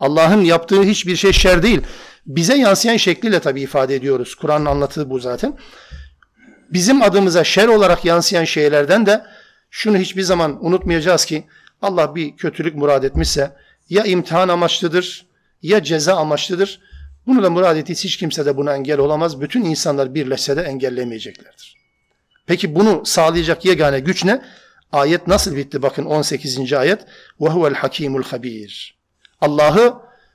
Allah'ın 0.00 0.40
yaptığı 0.40 0.82
hiçbir 0.82 1.16
şey 1.16 1.32
şer 1.32 1.62
değil. 1.62 1.80
Bize 2.26 2.54
yansıyan 2.54 2.96
şekliyle 2.96 3.40
tabii 3.40 3.60
ifade 3.60 3.94
ediyoruz. 3.94 4.34
Kur'an'ın 4.34 4.66
anlattığı 4.66 5.10
bu 5.10 5.18
zaten. 5.18 5.58
Bizim 6.70 7.02
adımıza 7.02 7.44
şer 7.44 7.68
olarak 7.68 8.04
yansıyan 8.04 8.44
şeylerden 8.44 9.06
de 9.06 9.24
şunu 9.70 9.96
hiçbir 9.96 10.22
zaman 10.22 10.66
unutmayacağız 10.66 11.24
ki 11.24 11.44
Allah 11.82 12.14
bir 12.14 12.36
kötülük 12.36 12.74
murad 12.74 13.02
etmişse 13.02 13.52
ya 13.90 14.04
imtihan 14.04 14.48
amaçlıdır 14.48 15.26
ya 15.62 15.82
ceza 15.82 16.16
amaçlıdır. 16.16 16.80
Bunu 17.26 17.42
da 17.42 17.50
murad 17.50 17.76
ettiyse 17.76 18.04
hiç 18.08 18.16
kimse 18.16 18.46
de 18.46 18.56
buna 18.56 18.76
engel 18.76 18.98
olamaz. 18.98 19.40
Bütün 19.40 19.64
insanlar 19.64 20.14
birleşse 20.14 20.56
de 20.56 20.62
engellemeyeceklerdir. 20.62 21.76
Peki 22.46 22.74
bunu 22.74 23.02
sağlayacak 23.04 23.64
yegane 23.64 24.00
güç 24.00 24.24
ne? 24.24 24.42
Ayet 24.92 25.26
nasıl 25.26 25.56
bitti? 25.56 25.82
Bakın 25.82 26.04
18. 26.04 26.72
ayet. 26.72 27.00
Huvel 27.38 27.74
hakimul 27.74 28.22
habir. 28.22 28.97
Allah'ı 29.40 29.94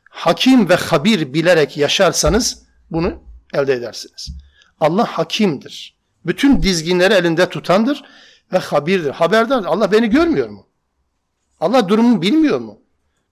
hakim 0.10 0.70
ve 0.70 0.76
habir 0.76 1.34
bilerek 1.34 1.78
yaşarsanız 1.78 2.64
bunu 2.92 3.24
elde 3.54 3.74
edersiniz. 3.74 4.30
Allah 4.80 5.06
hakimdir. 5.06 5.98
Bütün 6.26 6.64
dizginleri 6.64 7.14
elinde 7.14 7.50
tutandır 7.50 8.04
ve 8.54 8.58
habirdir. 8.58 9.10
Haberdardır. 9.12 9.68
Allah 9.68 9.92
beni 9.92 10.10
görmüyor 10.10 10.50
mu? 10.50 10.68
Allah 11.60 11.90
durumumu 11.90 12.22
bilmiyor 12.22 12.60
mu? 12.60 12.80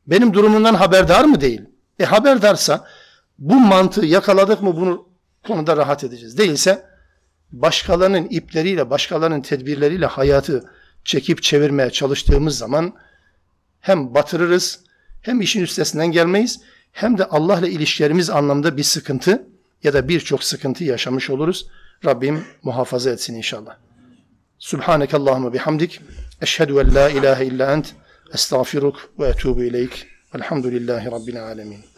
Benim 0.08 0.34
durumumdan 0.34 0.74
haberdar 0.74 1.24
mı 1.26 1.42
değil? 1.42 1.62
E 2.00 2.06
haberdarsa 2.06 2.88
bu 3.40 3.56
mantığı 3.56 4.06
yakaladık 4.06 4.62
mı 4.62 4.76
bunu 4.76 5.08
konuda 5.48 5.78
rahat 5.78 6.04
edeceğiz. 6.04 6.38
Değilse 6.38 6.86
başkalarının 7.52 8.28
ipleriyle, 8.30 8.90
başkalarının 8.90 9.42
tedbirleriyle 9.42 10.06
hayatı 10.06 10.70
çekip 11.04 11.44
çevirmeye 11.44 11.90
çalıştığımız 11.90 12.58
zaman 12.58 12.94
hem 13.80 14.16
batırırız, 14.16 14.84
hem 15.22 15.42
işin 15.42 15.62
üstesinden 15.62 16.12
gelmeyiz, 16.12 16.60
hem 16.92 17.18
de 17.18 17.26
Allah 17.26 17.60
ile 17.60 17.70
ilişkilerimiz 17.70 18.30
anlamda 18.30 18.78
bir 18.78 18.84
sıkıntı 18.84 19.48
ya 19.84 19.94
da 19.94 20.08
birçok 20.08 20.44
sıkıntı 20.44 20.84
yaşamış 20.84 21.30
oluruz. 21.30 21.68
Rabbim 22.06 22.44
muhafaza 22.64 23.10
etsin 23.10 23.36
inşallah. 23.36 23.78
Subhaneke 24.60 25.18
Allahümme 25.18 25.54
bihamdik. 25.54 26.02
Eşhedü 26.42 26.74
en 26.74 26.96
la 26.96 27.10
ilahe 27.10 27.46
illa 27.46 27.74
ent. 27.74 27.94
Estağfiruk 28.34 29.14
ve 29.20 29.28
etubu 29.28 29.64
ileyk. 29.64 30.08
Velhamdülillahi 30.36 31.12
Rabbil 31.12 31.44
alemin. 31.44 31.91